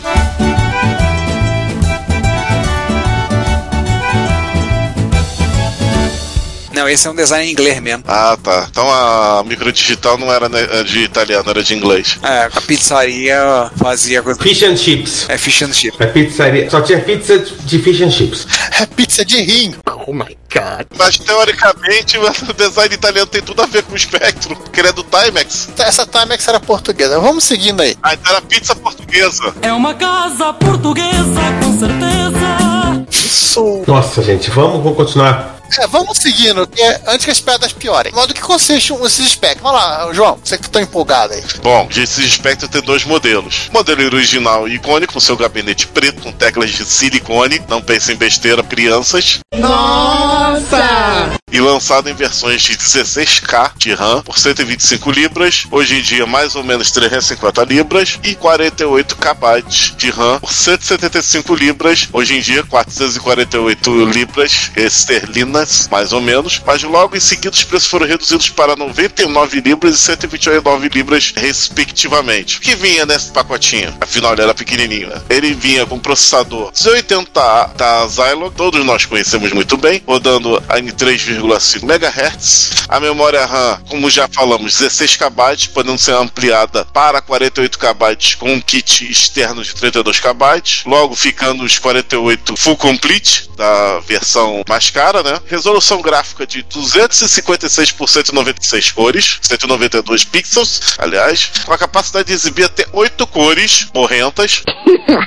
Não, 6.83 6.89
esse 6.89 7.07
é 7.07 7.11
um 7.11 7.15
design 7.15 7.47
em 7.47 7.51
inglês 7.53 7.79
mesmo. 7.79 8.03
Ah, 8.05 8.37
tá. 8.43 8.67
Então 8.69 8.85
a 8.91 9.41
Microdigital 9.45 10.17
não 10.17 10.29
era 10.29 10.49
né, 10.49 10.83
de 10.83 10.99
italiano, 10.99 11.49
era 11.49 11.63
de 11.63 11.73
inglês. 11.73 12.19
É, 12.21 12.49
a 12.53 12.59
pizzaria 12.59 13.71
fazia 13.77 14.21
coisa. 14.21 14.37
Fish 14.43 14.63
and 14.63 14.75
chips. 14.75 15.29
É 15.29 15.37
fish 15.37 15.61
and 15.61 15.71
chips. 15.71 16.01
É 16.01 16.07
pizzaria. 16.07 16.69
Só 16.69 16.81
tinha 16.81 16.99
pizza 16.99 17.39
de 17.39 17.79
fish 17.79 18.01
and 18.01 18.11
chips. 18.11 18.45
É 18.81 18.85
pizza 18.87 19.23
de 19.23 19.39
rim. 19.39 19.75
Oh 19.85 20.11
my 20.11 20.35
god. 20.51 20.87
Mas 20.97 21.17
teoricamente 21.19 22.17
o 22.49 22.53
design 22.53 22.95
italiano 22.95 23.27
tem 23.27 23.41
tudo 23.41 23.61
a 23.61 23.65
ver 23.67 23.83
com 23.83 23.93
o 23.93 23.99
Spectrum, 23.99 24.55
porque 24.55 24.81
ele 24.81 24.89
é 24.89 24.91
do 24.91 25.03
Timex. 25.03 25.69
Essa 25.77 26.05
Timex 26.07 26.45
era 26.47 26.59
portuguesa. 26.59 27.19
Vamos 27.19 27.43
seguindo 27.43 27.81
aí. 27.81 27.95
Ah, 28.01 28.15
então 28.15 28.33
era 28.33 28.41
pizza 28.41 28.75
portuguesa. 28.75 29.53
É 29.61 29.71
uma 29.71 29.93
casa 29.93 30.51
portuguesa, 30.53 31.41
com 31.63 31.79
certeza. 31.79 33.05
Isso. 33.11 33.83
Nossa, 33.87 34.23
gente, 34.23 34.49
vamos, 34.49 34.83
vamos 34.83 34.97
continuar. 34.97 35.62
É, 35.79 35.87
vamos 35.87 36.17
seguindo, 36.17 36.67
que 36.67 36.81
é, 36.81 37.01
antes 37.07 37.25
que 37.25 37.31
as 37.31 37.39
piadas 37.39 37.73
piorem. 37.73 38.11
Mas 38.15 38.27
do 38.27 38.33
que 38.33 38.41
consiste 38.41 38.93
um, 38.93 39.05
esses 39.05 39.31
specs? 39.31 39.61
Vamos 39.61 39.79
lá, 39.79 40.13
João, 40.13 40.39
você 40.43 40.57
que 40.57 40.69
tá 40.69 40.81
empolgado 40.81 41.33
aí. 41.33 41.43
Bom, 41.61 41.87
esse 41.95 42.29
Spectrum 42.29 42.67
tem 42.67 42.81
dois 42.81 43.03
modelos. 43.03 43.67
O 43.69 43.73
modelo 43.73 44.03
original 44.03 44.67
e 44.67 44.75
icônico, 44.75 45.13
com 45.13 45.19
seu 45.19 45.37
gabinete 45.37 45.87
preto 45.87 46.21
com 46.21 46.31
teclas 46.31 46.71
de 46.71 46.85
silicone. 46.85 47.61
Não 47.67 47.81
pensem 47.81 48.15
em 48.15 48.17
besteira, 48.17 48.63
crianças. 48.63 49.39
Nossa! 49.55 51.42
E 51.53 51.59
lançado 51.59 52.09
em 52.09 52.15
versões 52.15 52.63
de 52.63 52.75
16K 52.75 53.73
de 53.77 53.93
RAM 53.93 54.23
por 54.23 54.39
125 54.39 55.11
libras, 55.11 55.67
hoje 55.69 55.99
em 55.99 56.01
dia 56.01 56.25
mais 56.25 56.55
ou 56.55 56.63
menos 56.63 56.89
350 56.89 57.63
libras, 57.65 58.19
e 58.23 58.33
48 58.33 59.15
KB 59.15 59.63
de 59.95 60.09
RAM 60.09 60.39
por 60.39 60.51
175 60.51 61.53
libras, 61.53 62.09
hoje 62.11 62.35
em 62.35 62.41
dia 62.41 62.63
448 62.63 64.05
libras 64.05 64.71
esterlinas, 64.75 65.87
mais 65.91 66.11
ou 66.11 66.19
menos. 66.19 66.59
Mas 66.65 66.81
logo 66.81 67.15
em 67.15 67.19
seguida 67.19 67.51
os 67.51 67.63
preços 67.63 67.87
foram 67.87 68.07
reduzidos 68.07 68.49
para 68.49 68.75
99 68.75 69.61
libras 69.61 69.93
e 69.93 69.99
129 69.99 70.89
libras, 70.89 71.33
respectivamente. 71.35 72.57
O 72.57 72.61
que 72.61 72.73
vinha 72.73 73.05
nesse 73.05 73.31
pacotinho? 73.31 73.95
Afinal, 74.01 74.33
ele 74.33 74.41
era 74.41 74.55
pequenininho. 74.55 75.09
Né? 75.09 75.21
Ele 75.29 75.53
vinha 75.53 75.85
com 75.85 75.99
processador 75.99 76.71
280A 76.71 77.75
da 77.75 78.07
Zilog, 78.07 78.55
todos 78.55 78.83
nós 78.83 79.05
conhecemos 79.05 79.51
muito 79.51 79.77
bem, 79.77 80.01
rodando 80.07 80.57
em 80.75 80.87
3,5 80.87 81.42
4,5 81.43 81.83
MHz. 81.83 82.85
A 82.87 82.99
memória 82.99 83.45
RAM, 83.45 83.81
como 83.89 84.09
já 84.09 84.27
falamos, 84.27 84.77
16 84.77 85.17
KB, 85.17 85.69
podendo 85.73 85.97
ser 85.97 86.13
ampliada 86.13 86.85
para 86.85 87.21
48 87.21 87.77
KB 87.77 88.35
com 88.37 88.53
um 88.53 88.61
kit 88.61 89.09
externo 89.11 89.63
de 89.63 89.73
32 89.73 90.19
KB. 90.19 90.63
Logo 90.85 91.15
ficando 91.15 91.63
os 91.63 91.77
48 91.77 92.55
full 92.55 92.77
complete 92.77 93.49
da 93.57 93.99
versão 93.99 94.63
mais 94.67 94.89
cara, 94.89 95.21
né? 95.21 95.39
Resolução 95.47 96.01
gráfica 96.01 96.47
de 96.47 96.63
256 96.63 97.91
por 97.91 98.09
196 98.09 98.91
cores, 98.91 99.39
192 99.41 100.23
pixels, 100.23 100.95
aliás, 100.97 101.51
com 101.65 101.73
a 101.73 101.77
capacidade 101.77 102.27
de 102.27 102.33
exibir 102.33 102.65
até 102.65 102.85
8 102.91 103.27
cores 103.27 103.87
morrentas, 103.93 104.63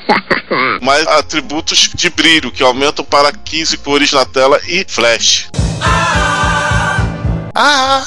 mais 0.80 1.06
atributos 1.06 1.90
de 1.94 2.10
brilho 2.10 2.50
que 2.50 2.62
aumentam 2.62 3.04
para 3.04 3.32
15 3.32 3.76
cores 3.78 4.12
na 4.12 4.24
tela 4.24 4.60
e 4.66 4.84
flash. 4.88 5.48
Ah! 7.54 8.04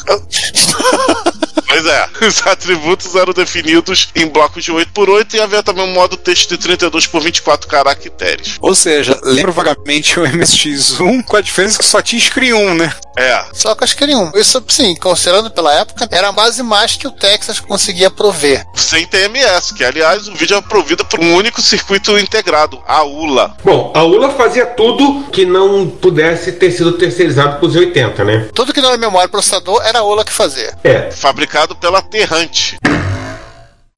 Pois 1.70 1.86
é, 1.86 2.10
os 2.26 2.46
atributos 2.48 3.16
eram 3.16 3.32
definidos 3.32 4.10
em 4.16 4.28
blocos 4.28 4.64
de 4.64 4.74
8x8 4.74 5.36
e 5.36 5.40
havia 5.40 5.62
também 5.62 5.86
um 5.86 5.94
modo 5.94 6.18
texto 6.18 6.50
de 6.50 6.58
32 6.58 7.06
por 7.06 7.22
24 7.22 7.68
caracteres. 7.68 8.58
Ou 8.60 8.74
seja, 8.74 9.18
lembra 9.24 9.52
vagamente 9.52 10.20
o 10.20 10.24
MSX1 10.24 11.24
com 11.24 11.38
a 11.38 11.42
diferença 11.42 11.78
que 11.78 11.86
só 11.86 12.02
tinha 12.02 12.20
screen 12.20 12.54
1, 12.54 12.74
né? 12.74 12.94
É. 13.16 13.44
Só 13.54 13.76
que 13.76 13.84
acho 13.84 13.98
que 13.98 14.08
nenhum. 14.08 14.32
Isso, 14.34 14.64
sim, 14.68 14.96
considerando 14.96 15.52
pela 15.52 15.74
época, 15.74 16.08
era 16.10 16.32
quase 16.32 16.64
mais 16.64 16.96
que 16.96 17.06
o 17.06 17.12
Texas 17.12 17.60
conseguia 17.60 18.10
prover. 18.10 18.66
Sem 18.74 19.06
TMS, 19.06 19.74
que 19.74 19.84
aliás 19.84 20.28
o 20.28 20.34
vídeo 20.34 20.58
é 20.58 20.62
provido 20.62 21.04
por 21.06 21.20
um 21.20 21.36
único 21.36 21.62
circuito 21.62 22.18
integrado, 22.18 22.82
a 22.88 23.04
ULA. 23.04 23.56
Bom, 23.64 23.92
a 23.94 24.04
ULA 24.04 24.30
fazia 24.32 24.66
tudo 24.66 25.26
que 25.32 25.46
não 25.46 25.88
pudesse 25.88 26.54
ter 26.54 26.72
sido 26.72 26.94
terceirizado 26.94 27.58
para 27.58 27.68
os 27.68 27.76
80, 27.76 28.24
né? 28.24 28.50
Tudo 28.54 28.74
que 28.74 28.82
não 28.82 28.90
era 28.90 28.98
memória 28.98 29.28
e 29.28 29.30
processador 29.30 29.82
era 29.84 30.00
a 30.00 30.04
ULA 30.04 30.24
que 30.24 30.32
fazia. 30.32 30.74
É. 30.84 31.12
Fabricado 31.60 31.76
pela 31.76 32.02
Terrante. 32.02 32.78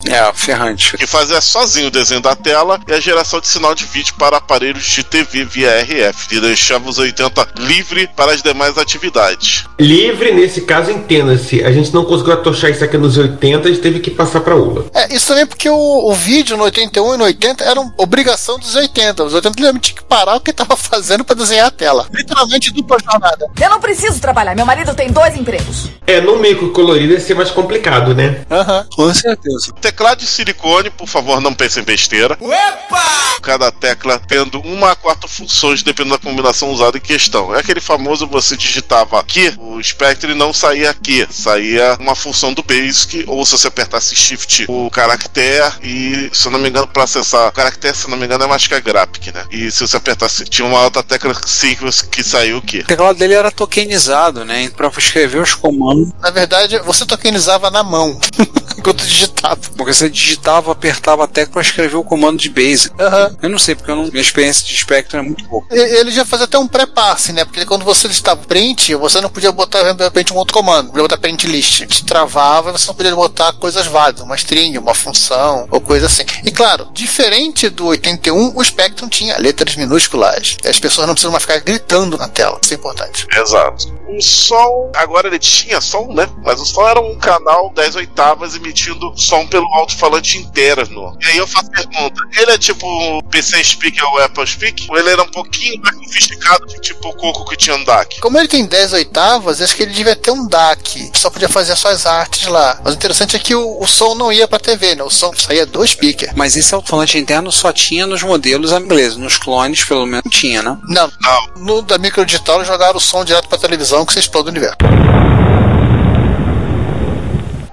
É, 0.08 0.32
ferrante. 0.34 0.98
Que 0.98 1.08
fazia 1.08 1.42
sozinho 1.42 1.88
o 1.88 1.92
desenho 1.92 2.22
da 2.22 2.36
tela 2.36 2.80
e 2.88 2.94
a 2.94 3.00
geração 3.00 3.40
de 3.40 3.48
sinal 3.48 3.76
de 3.76 3.86
vídeo 3.86 4.14
para 4.18 4.38
aparelhos 4.38 4.84
de 4.84 5.04
TV 5.04 5.46
via 5.46 5.82
RF, 5.82 6.36
e 6.36 6.40
deixava 6.40 6.90
os 6.90 6.98
80 6.98 7.48
livre 7.60 8.10
para 8.16 8.32
as 8.32 8.42
demais 8.42 8.78
atividades. 8.78 9.66
Livre, 9.80 10.32
nesse 10.32 10.62
caso, 10.62 10.92
entenda-se. 10.92 11.64
A 11.64 11.72
gente 11.72 11.94
não 11.94 12.06
conseguiu 12.06 12.34
atochar 12.34 12.72
isso 12.72 12.84
aqui 12.84 12.98
nos 12.98 13.18
80, 13.18 13.68
a 13.68 13.72
gente 13.72 13.82
teve 13.82 14.00
que 14.00 14.12
passar 14.12 14.42
para 14.42 14.56
ULA. 14.56 14.86
É, 14.94 15.14
isso 15.14 15.28
também 15.28 15.46
porque 15.46 15.70
o, 15.70 15.76
o 16.10 16.14
vídeo 16.14 16.58
no 16.58 16.64
81 16.64 17.16
e 17.16 17.18
no 17.18 17.24
80 17.26 17.64
era 17.64 17.80
uma 17.80 17.94
obrigação 17.98 18.58
dos 18.58 18.76
80. 18.76 19.24
Os 19.24 19.34
80 19.34 19.50
literalmente 19.50 19.92
tinha 19.92 20.02
que 20.02 20.08
parar 20.08 20.36
o 20.36 20.40
que 20.40 20.52
estava 20.52 20.76
fazendo 20.78 21.24
para 21.24 21.36
desenhar 21.36 21.68
a 21.68 21.72
tela. 21.72 22.08
Literalmente 22.12 22.72
dupla 22.72 22.98
jornada. 23.00 23.48
Eu 23.60 23.70
não 23.70 23.80
preciso 23.80 24.20
trabalhar, 24.20 24.56
meu 24.56 24.66
marido 24.66 24.94
tem 24.94 25.12
dois 25.12 25.36
empregos. 25.36 25.90
É, 26.06 26.20
no 26.20 26.38
micro 26.38 26.72
colorido 26.72 27.14
ia 27.14 27.20
ser 27.20 27.36
mais 27.36 27.52
complicado, 27.52 28.14
né? 28.14 28.46
Aham. 28.50 28.80
Uhum. 28.80 28.86
Com 28.96 29.14
certeza. 29.14 29.74
Teclado 29.92 30.20
de 30.20 30.26
silicone, 30.26 30.90
por 30.90 31.06
favor, 31.06 31.42
não 31.42 31.54
pensem 31.54 31.84
besteira. 31.84 32.38
Opa! 32.40 33.40
Cada 33.42 33.70
tecla 33.74 34.18
tendo 34.26 34.62
uma 34.62 34.92
a 34.92 34.96
quatro 34.96 35.28
funções, 35.28 35.84
dependendo 35.84 36.16
da 36.16 36.24
combinação 36.24 36.72
usada 36.72 36.98
em 36.98 37.02
questão. 37.02 37.54
É 37.54 37.60
aquele 37.60 37.82
famoso 37.82 38.26
você 38.26 38.56
digitava 38.56 39.20
aqui, 39.20 39.54
o 39.58 39.84
Spectre 39.84 40.34
não 40.34 40.54
saía 40.54 40.92
aqui, 40.92 41.28
saía 41.30 41.98
uma 42.00 42.16
função 42.16 42.54
do 42.54 42.64
Basic, 42.64 43.26
ou 43.28 43.46
se 43.46 43.52
você 43.58 43.68
apertasse 43.68 44.16
Shift, 44.16 44.66
o 44.70 44.90
caractere, 44.90 45.74
e 45.84 46.30
se 46.32 46.48
eu 46.48 46.54
não 46.54 46.60
me 46.60 46.70
engano, 46.70 46.88
para 46.88 47.04
acessar 47.04 47.50
o 47.50 47.52
caractere, 47.52 47.98
se 47.98 48.06
eu 48.06 48.12
não 48.12 48.18
me 48.18 48.26
engano, 48.26 48.46
é 48.46 48.48
mais 48.48 48.66
que 48.66 48.74
a 48.74 48.80
Graphic, 48.80 49.34
né? 49.34 49.44
E 49.52 49.70
se 49.72 49.86
você 49.86 49.98
apertasse, 49.98 50.46
tinha 50.46 50.66
uma 50.66 50.82
outra 50.86 51.04
tecla 51.04 51.36
Sequence 51.46 52.08
que 52.08 52.24
saiu 52.24 52.60
o 52.60 52.62
quê? 52.62 52.80
O 52.80 52.86
teclado 52.86 53.20
dele 53.20 53.34
era 53.34 53.52
tokenizado, 53.52 54.46
né? 54.46 54.70
Pra 54.70 54.90
escrever 54.98 55.42
os 55.42 55.54
comandos. 55.54 56.14
Na 56.22 56.30
verdade, 56.30 56.80
você 56.80 57.06
tokenizava 57.06 57.70
na 57.70 57.84
mão. 57.84 58.18
Enquanto 58.78 59.06
digitava. 59.06 59.60
Porque 59.82 59.96
você 59.96 60.10
digitava, 60.10 60.72
apertava 60.72 61.24
a 61.24 61.28
tecla 61.28 61.54
para 61.54 61.62
escrever 61.64 61.96
o 61.96 62.04
comando 62.04 62.38
de 62.38 62.50
Basic. 62.50 62.92
Uhum. 62.92 63.38
Eu 63.42 63.50
não 63.50 63.58
sei, 63.58 63.74
porque 63.74 63.90
eu 63.90 63.96
não, 63.96 64.04
minha 64.04 64.22
experiência 64.22 64.64
de 64.64 64.78
Spectrum 64.78 65.20
é 65.20 65.24
muito 65.24 65.44
pouco. 65.46 65.68
Ele 65.72 66.12
já 66.12 66.24
fazia 66.24 66.46
até 66.46 66.56
um 66.60 66.68
pré-passe, 66.68 67.34
né? 67.34 67.44
Porque 67.44 67.66
quando 67.66 67.84
você 67.84 68.08
digitava 68.08 68.44
print, 68.46 68.94
você 68.94 69.20
não 69.20 69.30
podia 69.30 69.52
botar 69.52 69.92
de 69.92 70.04
repente 70.04 70.32
um 70.34 70.36
outro 70.36 70.54
comando, 70.54 70.90
podia 70.90 71.02
botar 71.02 71.18
print 71.18 71.48
list. 71.48 71.88
Te 71.88 72.06
travava 72.06 72.70
e 72.70 72.74
você 72.74 72.88
não 72.88 72.94
podia 72.94 73.16
botar 73.16 73.54
coisas 73.54 73.88
válidas, 73.88 74.22
uma 74.22 74.36
string, 74.36 74.78
uma 74.78 74.94
função, 74.94 75.68
ou 75.72 75.82
coisa 75.82 76.06
assim. 76.06 76.26
E 76.46 76.52
claro, 76.52 76.88
diferente 76.94 77.68
do 77.68 77.88
81, 77.88 78.56
o 78.56 78.64
Spectrum 78.64 79.10
tinha 79.10 79.40
letras 79.40 79.76
minúsculas. 79.76 80.58
As 80.64 80.80
pessoas 80.80 81.08
não 81.08 81.16
precisam 81.16 81.32
mais 81.32 81.42
ficar 81.44 81.60
gritando 81.60 82.20
na 82.20 82.28
tela. 82.28 82.60
Isso 82.62 82.76
é 82.76 82.78
importante. 82.78 83.26
Exato. 83.36 84.00
O 84.08 84.22
som, 84.22 84.92
agora 84.94 85.28
ele 85.28 85.40
tinha 85.40 85.82
som, 85.82 86.14
né? 86.14 86.30
Mas 86.44 86.62
o 86.62 86.66
som 86.66 86.88
era 86.88 87.00
um 87.00 87.18
canal 87.18 87.72
10 87.74 87.96
oitavas 87.96 88.56
emitindo 88.56 89.12
som 89.16 89.48
pelo 89.48 89.71
alto-falante 89.74 90.38
interno. 90.38 91.18
E 91.22 91.26
aí 91.28 91.38
eu 91.38 91.48
faço 91.48 91.68
a 91.68 91.72
pergunta: 91.72 92.22
ele 92.38 92.52
é 92.52 92.58
tipo 92.58 92.86
o 92.86 93.24
PC 93.24 93.64
Speak 93.64 94.02
ou 94.04 94.14
o 94.14 94.18
Apple 94.20 94.48
Speak? 94.48 94.88
Ou 94.90 94.98
ele 94.98 95.10
era 95.10 95.22
um 95.22 95.30
pouquinho 95.30 95.82
mais 95.82 95.96
sofisticado, 95.98 96.66
tipo 96.82 97.10
o 97.10 97.14
Coco 97.14 97.50
que 97.50 97.58
tinha 97.58 97.76
um 97.76 97.84
DAC? 97.84 98.20
Como 98.20 98.38
ele 98.38 98.48
tem 98.48 98.66
10 98.66 98.94
oitavas, 98.94 99.62
acho 99.62 99.76
que 99.76 99.84
ele 99.84 99.94
devia 99.94 100.16
ter 100.16 100.32
um 100.32 100.48
DAC. 100.48 101.12
Só 101.16 101.30
podia 101.30 101.50
fazer 101.50 101.76
só 101.76 101.90
as 101.90 102.06
artes 102.06 102.48
lá. 102.48 102.80
Mas 102.84 102.94
o 102.94 102.98
interessante 102.98 103.36
é 103.36 103.40
que 103.40 103.56
o, 103.56 103.80
o 103.80 103.88
som 103.88 104.16
não 104.16 104.32
ia 104.32 104.48
pra 104.48 104.60
TV, 104.60 104.96
né? 104.96 105.04
O 105.04 105.10
som 105.10 105.32
saía 105.36 105.66
do 105.66 105.86
speaker. 105.86 106.32
Mas 106.36 106.56
esse 106.56 106.74
alto-falante 106.74 107.18
interno 107.18 107.52
só 107.52 107.72
tinha 107.72 108.08
nos 108.08 108.24
modelos 108.24 108.72
ingleses. 108.72 109.18
Nos 109.18 109.38
clones, 109.38 109.84
pelo 109.84 110.06
menos, 110.06 110.24
tinha, 110.30 110.62
né? 110.62 110.78
Não. 110.88 111.12
Não. 111.22 111.48
No 111.58 111.82
da 111.82 111.98
micro 111.98 112.26
digital 112.26 112.64
jogaram 112.66 112.98
o 112.98 113.02
som 113.02 113.24
direto 113.24 113.48
pra 113.48 113.58
televisão 113.58 114.06
que 114.06 114.14
você 114.14 114.20
explode 114.20 114.48
o 114.48 114.52
universo. 114.52 114.78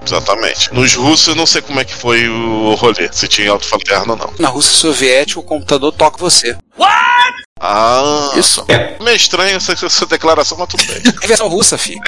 Exatamente. 0.08 0.72
Nos 0.72 0.94
russos 0.94 1.28
eu 1.28 1.34
não 1.34 1.46
sei 1.46 1.60
como 1.60 1.80
é 1.80 1.84
que 1.84 1.94
foi 1.94 2.28
o 2.28 2.74
rolê, 2.74 3.08
se 3.12 3.28
tinha 3.28 3.52
interno 3.52 4.12
ou 4.12 4.18
não. 4.18 4.32
Na 4.38 4.48
Rússia 4.48 4.72
soviética, 4.72 5.40
o 5.40 5.42
computador 5.42 5.92
toca 5.92 6.16
você. 6.16 6.56
Ah, 7.60 8.32
Isso. 8.36 8.64
É 8.68 8.96
meio 9.02 9.16
estranho 9.16 9.56
essa, 9.56 9.72
essa 9.72 10.06
declaração, 10.06 10.56
mas 10.58 10.68
tudo 10.68 10.84
bem. 10.86 11.02
É 11.22 11.26
versão 11.26 11.48
russa, 11.48 11.76
filho. 11.76 12.00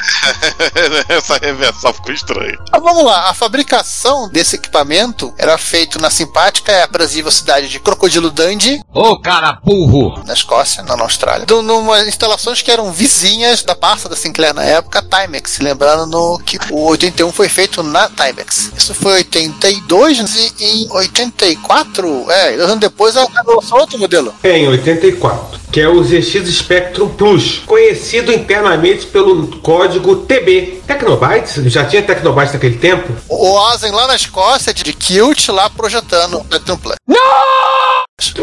essa 1.09 1.37
reversão 1.37 1.93
ficou 1.93 2.13
estranha. 2.13 2.57
Mas 2.71 2.81
vamos 2.81 3.03
lá, 3.03 3.29
a 3.29 3.33
fabricação 3.33 4.29
desse 4.29 4.55
equipamento 4.55 5.33
era 5.37 5.57
feito 5.57 5.99
na 5.99 6.09
simpática 6.09 6.71
e 6.71 6.81
aprazível 6.81 7.31
cidade 7.31 7.67
de 7.69 7.79
Crocodilo 7.79 8.29
Dundee, 8.31 8.81
Ô 8.93 9.19
cara 9.19 9.59
burro! 9.63 10.21
na 10.25 10.33
Escócia, 10.33 10.83
não 10.83 10.95
na 10.97 11.03
Austrália. 11.03 11.43
Então, 11.43 11.61
numa 11.61 12.01
instalações 12.01 12.61
que 12.61 12.71
eram 12.71 12.91
vizinhas 12.91 13.63
da 13.63 13.75
parça 13.75 14.07
da 14.07 14.15
Sinclair 14.15 14.53
na 14.53 14.63
época, 14.63 15.01
Timex. 15.03 15.59
Lembrando 15.59 16.05
no, 16.05 16.39
que 16.39 16.57
o 16.71 16.85
81 16.89 17.31
foi 17.31 17.49
feito 17.49 17.83
na 17.83 18.07
Timex. 18.09 18.71
Isso 18.75 18.93
foi 18.93 19.13
82 19.13 20.19
e 20.59 20.83
em 20.83 20.91
84, 20.91 22.31
é, 22.31 22.57
dois 22.57 22.69
anos 22.69 22.79
depois, 22.79 23.15
ela 23.15 23.27
lançou 23.45 23.79
outro 23.79 23.97
modelo. 23.97 24.33
É, 24.43 24.57
em 24.57 24.67
84. 24.67 25.40
Que 25.71 25.81
é 25.81 25.87
o 25.87 26.03
ZX 26.03 26.47
Spectrum 26.49 27.09
Plus, 27.09 27.59
conhecido 27.65 28.31
internamente 28.31 29.05
pelo 29.05 29.47
código 29.59 30.17
TB. 30.17 30.81
Tecnobytes? 30.85 31.63
Já 31.71 31.85
tinha 31.85 32.01
Tecnobytes 32.01 32.53
naquele 32.53 32.77
tempo? 32.77 33.13
O 33.29 33.53
Ozen 33.53 33.91
lá 33.91 34.07
na 34.07 34.15
Escócia, 34.15 34.73
de 34.73 34.93
Kilt, 34.93 35.49
lá 35.49 35.69
projetando 35.69 36.39
o 36.39 36.43
Spectrum 36.43 36.77
Plus. 36.77 36.95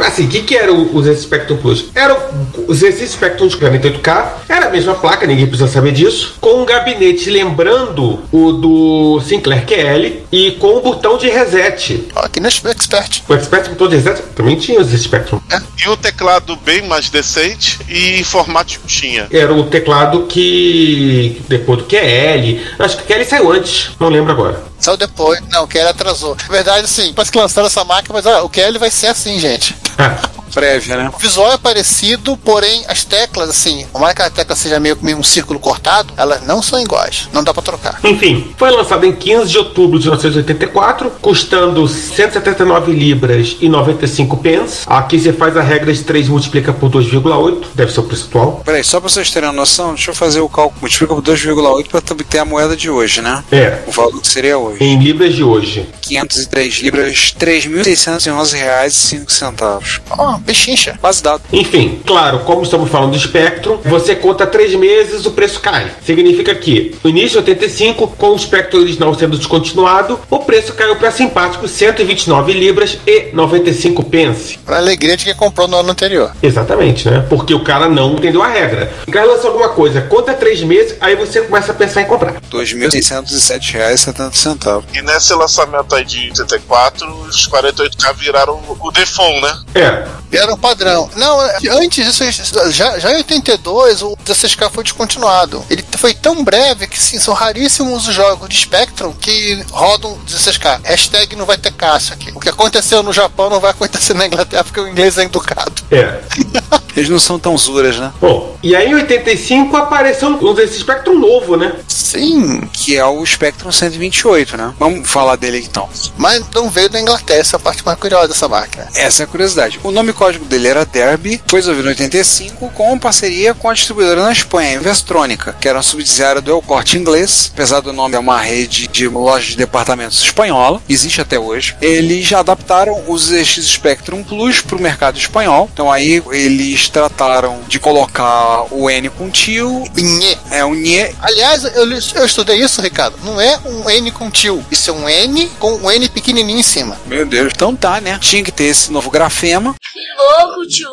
Assim, 0.04 0.26
o 0.26 0.28
que, 0.28 0.42
que 0.42 0.56
era 0.56 0.72
o, 0.72 0.96
o 0.96 1.02
ZX 1.02 1.22
Spectrum 1.22 1.56
Plus? 1.56 1.86
Era 1.94 2.14
o, 2.14 2.70
o 2.70 2.74
ZX 2.74 3.10
Spectrum 3.10 3.46
de 3.46 3.56
48K, 3.56 4.28
era 4.48 4.66
a 4.66 4.70
mesma 4.70 4.94
placa, 4.94 5.26
ninguém 5.26 5.46
precisa 5.46 5.68
saber 5.68 5.92
disso, 5.92 6.34
com 6.40 6.62
um 6.62 6.64
gabinete 6.64 7.30
lembrando 7.30 8.20
o 8.32 8.52
do 8.52 9.20
Sinclair 9.20 9.64
QL 9.66 10.22
e 10.32 10.52
com 10.52 10.78
um 10.78 10.80
botão 10.80 11.16
de 11.16 11.28
reset. 11.28 12.08
Aqui 12.14 12.40
no 12.40 12.48
Expert. 12.48 13.22
O 13.28 13.34
Expert 13.34 13.68
botão 13.70 13.88
de 13.88 13.96
reset 13.96 14.22
também 14.34 14.56
tinha 14.56 14.80
o 14.80 14.84
ZX 14.84 15.02
Spectrum. 15.02 15.40
E 15.84 15.88
o 15.88 15.96
teclado 15.96 16.56
bem 16.56 16.82
mais 16.82 17.08
decente 17.08 17.78
e 17.88 18.18
em 18.18 18.24
formato 18.24 18.80
tinha. 18.86 19.28
Era 19.30 19.52
o 19.52 19.64
teclado 19.64 20.26
que. 20.26 21.40
depois 21.48 21.78
do 21.80 21.84
QL. 21.84 22.60
Acho 22.78 22.96
que 22.96 23.02
o 23.04 23.06
QL 23.06 23.24
saiu 23.24 23.52
antes, 23.52 23.90
não 23.98 24.08
lembro 24.08 24.32
agora. 24.32 24.67
Saiu 24.88 24.96
depois. 24.96 25.40
Não, 25.50 25.64
o 25.64 25.68
QL 25.68 25.88
atrasou. 25.88 26.34
Na 26.34 26.48
verdade, 26.48 26.88
sim, 26.88 27.12
parece 27.12 27.30
que 27.30 27.38
lançaram 27.38 27.66
essa 27.66 27.84
máquina, 27.84 28.14
mas 28.14 28.24
olha, 28.24 28.42
o 28.42 28.48
QL 28.48 28.78
vai 28.78 28.90
ser 28.90 29.08
assim, 29.08 29.38
gente. 29.38 29.76
Prévia, 30.58 30.96
né? 30.96 31.10
O 31.14 31.18
visual 31.18 31.52
é 31.52 31.58
parecido, 31.58 32.36
porém 32.38 32.84
as 32.88 33.04
teclas, 33.04 33.48
assim, 33.48 33.86
por 33.92 34.00
mais 34.00 34.14
que 34.14 34.22
a 34.22 34.30
tecla 34.30 34.56
seja 34.56 34.80
meio, 34.80 34.98
meio 35.00 35.16
um 35.16 35.22
círculo 35.22 35.60
cortado, 35.60 36.12
elas 36.16 36.42
não 36.44 36.60
são 36.60 36.80
iguais. 36.80 37.28
Não 37.32 37.44
dá 37.44 37.54
pra 37.54 37.62
trocar. 37.62 38.00
Enfim, 38.02 38.52
foi 38.56 38.70
lançado 38.70 39.04
em 39.06 39.12
15 39.12 39.50
de 39.50 39.58
outubro 39.58 39.98
de 39.98 40.06
1984, 40.06 41.12
custando 41.22 41.86
179 41.86 42.92
libras 42.92 43.56
e 43.60 43.68
95 43.68 44.36
pence. 44.38 44.82
Aqui 44.86 45.18
você 45.18 45.32
faz 45.32 45.56
a 45.56 45.62
regra 45.62 45.92
de 45.92 46.02
3 46.02 46.28
multiplica 46.28 46.72
por 46.72 46.90
2,8, 46.90 47.66
deve 47.74 47.92
ser 47.92 48.00
o 48.00 48.02
preço 48.02 48.26
atual. 48.28 48.62
Peraí, 48.64 48.82
só 48.82 49.00
pra 49.00 49.08
vocês 49.08 49.30
terem 49.30 49.48
uma 49.48 49.54
noção, 49.54 49.94
deixa 49.94 50.10
eu 50.10 50.14
fazer 50.14 50.40
o 50.40 50.48
cálculo. 50.48 50.80
Multiplica 50.80 51.14
por 51.14 51.22
2,8 51.22 51.88
pra 51.88 52.02
obter 52.10 52.38
a 52.38 52.44
moeda 52.44 52.76
de 52.76 52.90
hoje, 52.90 53.20
né? 53.20 53.44
É. 53.52 53.78
O 53.86 53.92
valor 53.92 54.20
que 54.20 54.28
seria 54.28 54.58
hoje. 54.58 54.82
Em 54.82 54.98
libras 54.98 55.34
de 55.34 55.44
hoje. 55.44 55.88
503 56.02 56.74
libras, 56.76 57.34
3.611 57.38 58.54
reais 58.54 58.94
e 58.94 58.96
5 58.96 59.32
centavos. 59.32 60.00
Ó, 60.10 60.38
Pechincha. 60.48 60.98
Base 61.02 61.22
dado. 61.22 61.42
Enfim, 61.52 62.00
claro, 62.06 62.38
como 62.38 62.62
estamos 62.62 62.90
falando 62.90 63.12
do 63.12 63.18
Spectrum, 63.18 63.76
você 63.84 64.16
conta 64.16 64.46
três 64.46 64.74
meses, 64.74 65.26
o 65.26 65.32
preço 65.32 65.60
cai. 65.60 65.92
Significa 66.02 66.54
que, 66.54 66.96
no 67.04 67.10
início 67.10 67.32
de 67.32 67.36
85, 67.50 68.08
com 68.16 68.30
o 68.30 68.38
Spectrum 68.38 68.80
original 68.80 69.14
sendo 69.14 69.36
descontinuado, 69.36 70.18
o 70.30 70.38
preço 70.38 70.72
caiu 70.72 70.96
para 70.96 71.10
simpáticos 71.10 71.70
129 71.72 72.54
libras 72.54 72.96
e 73.06 73.28
95 73.34 74.02
pence. 74.04 74.58
Pra 74.64 74.78
alegria 74.78 75.18
de 75.18 75.26
quem 75.26 75.34
comprou 75.34 75.68
no 75.68 75.76
ano 75.76 75.90
anterior. 75.90 76.32
Exatamente, 76.42 77.10
né? 77.10 77.26
Porque 77.28 77.52
o 77.52 77.62
cara 77.62 77.86
não 77.86 78.14
entendeu 78.14 78.42
a 78.42 78.48
regra. 78.48 78.90
O 79.06 79.10
cara 79.10 79.26
lança 79.26 79.48
alguma 79.48 79.68
coisa, 79.68 80.00
conta 80.00 80.32
três 80.32 80.62
meses, 80.62 80.96
aí 80.98 81.14
você 81.14 81.42
começa 81.42 81.72
a 81.72 81.74
pensar 81.74 82.00
em 82.00 82.06
comprar. 82.06 82.32
R$ 82.32 82.40
2.607,70. 82.50 84.82
E 84.94 85.02
nesse 85.02 85.34
lançamento 85.34 85.94
aí 85.94 86.06
de 86.06 86.30
84, 86.30 87.06
os 87.20 87.46
48K 87.46 88.16
viraram 88.16 88.58
o 88.80 88.90
default, 88.90 89.42
né? 89.42 89.54
É. 89.74 90.08
Era 90.32 90.52
um 90.52 90.56
padrão. 90.56 91.08
Não, 91.16 91.40
antes 91.80 92.04
disso, 92.04 92.70
já, 92.70 92.98
já 92.98 93.12
em 93.12 93.16
82, 93.16 94.02
o 94.02 94.16
16K 94.24 94.70
foi 94.70 94.84
descontinuado. 94.84 95.64
Ele 95.70 95.84
foi 95.96 96.14
tão 96.14 96.44
breve 96.44 96.86
que 96.86 97.00
sim, 97.00 97.18
são 97.18 97.34
raríssimos 97.34 98.06
os 98.06 98.14
jogos 98.14 98.48
de 98.48 98.56
Spectrum 98.56 99.12
que 99.12 99.64
rodam 99.70 100.18
16K. 100.26 100.80
Hashtag 100.84 101.36
não 101.36 101.46
vai 101.46 101.56
ter 101.56 101.72
caixa 101.72 102.14
aqui. 102.14 102.30
O 102.34 102.40
que 102.40 102.48
aconteceu 102.48 103.02
no 103.02 103.12
Japão 103.12 103.48
não 103.48 103.60
vai 103.60 103.70
acontecer 103.70 104.14
na 104.14 104.26
Inglaterra 104.26 104.64
porque 104.64 104.80
o 104.80 104.88
inglês 104.88 105.18
é 105.18 105.24
educado. 105.24 105.72
É. 105.90 106.20
Eles 106.98 107.10
não 107.10 107.18
são 107.18 107.38
tão 107.38 107.56
zuras, 107.56 107.96
né? 107.96 108.12
Bom, 108.20 108.56
e 108.62 108.74
aí 108.74 108.90
em 108.90 108.94
85 108.94 109.76
apareceu 109.76 110.28
um 110.28 110.54
desse 110.54 110.80
Spectrum 110.80 111.18
novo, 111.18 111.56
né? 111.56 111.76
Sim. 111.86 112.62
Que 112.72 112.96
é 112.96 113.04
o 113.04 113.24
Spectrum 113.24 113.70
128, 113.70 114.56
né? 114.56 114.74
Vamos 114.78 115.08
falar 115.08 115.36
dele 115.36 115.64
então. 115.64 115.88
Mas 116.16 116.44
não 116.54 116.68
veio 116.68 116.88
da 116.88 117.00
Inglaterra, 117.00 117.40
essa 117.40 117.56
é 117.56 117.58
a 117.58 117.60
parte 117.60 117.84
mais 117.84 117.98
curiosa 117.98 118.28
dessa 118.28 118.48
máquina. 118.48 118.88
Essa 118.94 119.22
é 119.22 119.24
a 119.24 119.26
curiosidade. 119.26 119.78
O 119.84 119.92
nome 119.92 120.12
código 120.12 120.44
dele 120.44 120.68
era 120.68 120.84
Derby, 120.84 121.40
foi 121.46 121.60
desenvolvido 121.60 121.86
em 121.86 121.90
85 121.90 122.70
com 122.70 122.98
parceria 122.98 123.54
com 123.54 123.68
a 123.68 123.74
distribuidora 123.74 124.22
na 124.22 124.32
Espanha, 124.32 124.74
Investrônica, 124.74 125.54
que 125.60 125.68
era 125.68 125.78
uma 125.78 125.82
subsidiária 125.82 126.42
do 126.42 126.50
El 126.50 126.62
Corte 126.62 126.98
Inglês. 126.98 127.50
Apesar 127.54 127.80
do 127.80 127.92
nome 127.92 128.16
é 128.16 128.18
uma 128.18 128.40
rede 128.40 128.88
de 128.88 129.06
lojas 129.06 129.50
de 129.50 129.56
departamentos 129.56 130.20
espanhola, 130.20 130.82
existe 130.88 131.20
até 131.20 131.38
hoje. 131.38 131.76
Eles 131.80 132.26
já 132.26 132.40
adaptaram 132.40 133.04
os 133.06 133.26
ZX 133.26 133.66
Spectrum 133.66 134.24
Plus 134.24 134.60
para 134.60 134.76
o 134.76 134.82
mercado 134.82 135.18
espanhol. 135.18 135.68
Então 135.72 135.90
aí 135.92 136.22
eles 136.32 136.87
trataram 136.88 137.60
de 137.66 137.78
colocar 137.78 138.64
o 138.70 138.88
N 138.90 139.08
com 139.10 139.30
tio. 139.30 139.84
Nhê. 139.96 140.36
É 140.50 140.64
um 140.64 140.74
Nhê. 140.74 141.14
Aliás, 141.20 141.64
eu, 141.64 141.90
eu 141.90 142.26
estudei 142.26 142.60
isso, 142.60 142.80
Ricardo. 142.80 143.16
Não 143.22 143.40
é 143.40 143.58
um 143.64 143.88
N 143.88 144.10
com 144.10 144.30
tio. 144.30 144.64
Isso 144.70 144.90
é 144.90 144.92
um 144.92 145.08
N 145.08 145.48
com 145.58 145.72
um 145.74 145.90
N 145.90 146.08
pequenininho 146.08 146.58
em 146.58 146.62
cima. 146.62 146.96
Meu 147.06 147.26
Deus. 147.26 147.52
Então 147.54 147.74
tá, 147.74 148.00
né? 148.00 148.18
Tinha 148.20 148.42
que 148.42 148.52
ter 148.52 148.64
esse 148.64 148.92
novo 148.92 149.10
grafema. 149.10 149.74
Que 149.80 150.00
louco, 150.16 150.66
tio! 150.66 150.88